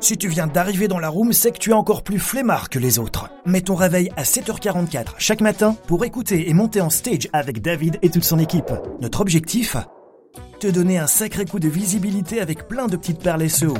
Si 0.00 0.16
tu 0.16 0.28
viens 0.28 0.46
d'arriver 0.46 0.86
dans 0.86 1.00
la 1.00 1.08
room, 1.08 1.32
c'est 1.32 1.50
que 1.50 1.58
tu 1.58 1.70
es 1.70 1.74
encore 1.74 2.04
plus 2.04 2.20
flemmard 2.20 2.70
que 2.70 2.78
les 2.78 3.00
autres. 3.00 3.30
Mets 3.46 3.62
ton 3.62 3.74
réveil 3.74 4.10
à 4.16 4.22
7h44 4.22 5.14
chaque 5.18 5.40
matin 5.40 5.76
pour 5.88 6.04
écouter 6.04 6.48
et 6.48 6.54
monter 6.54 6.80
en 6.80 6.88
stage 6.88 7.28
avec 7.32 7.60
David 7.60 7.98
et 8.02 8.08
toute 8.08 8.22
son 8.22 8.38
équipe. 8.38 8.72
Notre 9.00 9.20
objectif? 9.20 9.76
Te 10.60 10.68
donner 10.68 10.98
un 10.98 11.08
sacré 11.08 11.46
coup 11.46 11.58
de 11.58 11.68
visibilité 11.68 12.40
avec 12.40 12.68
plein 12.68 12.86
de 12.86 12.96
petites 12.96 13.22
perles 13.22 13.50
SEO. 13.50 13.74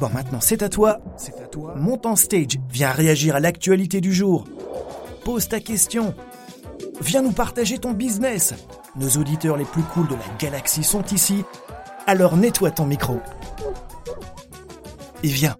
Bon, 0.00 0.10
maintenant 0.12 0.40
c'est 0.40 0.62
à 0.64 0.68
toi. 0.68 0.98
C'est 1.16 1.40
à 1.40 1.46
toi. 1.46 1.74
Monte 1.76 2.06
en 2.06 2.16
stage, 2.16 2.58
viens 2.68 2.90
réagir 2.90 3.36
à 3.36 3.40
l'actualité 3.40 4.00
du 4.00 4.12
jour. 4.12 4.46
Pose 5.24 5.48
ta 5.48 5.60
question. 5.60 6.12
Viens 7.00 7.22
nous 7.22 7.32
partager 7.32 7.78
ton 7.78 7.92
business. 7.92 8.52
Nos 8.96 9.10
auditeurs 9.10 9.56
les 9.56 9.64
plus 9.64 9.82
cools 9.82 10.08
de 10.08 10.14
la 10.14 10.36
galaxie 10.40 10.82
sont 10.82 11.04
ici. 11.12 11.44
Alors 12.08 12.36
nettoie 12.36 12.72
ton 12.72 12.86
micro 12.86 13.20
et 15.22 15.28
viens. 15.28 15.56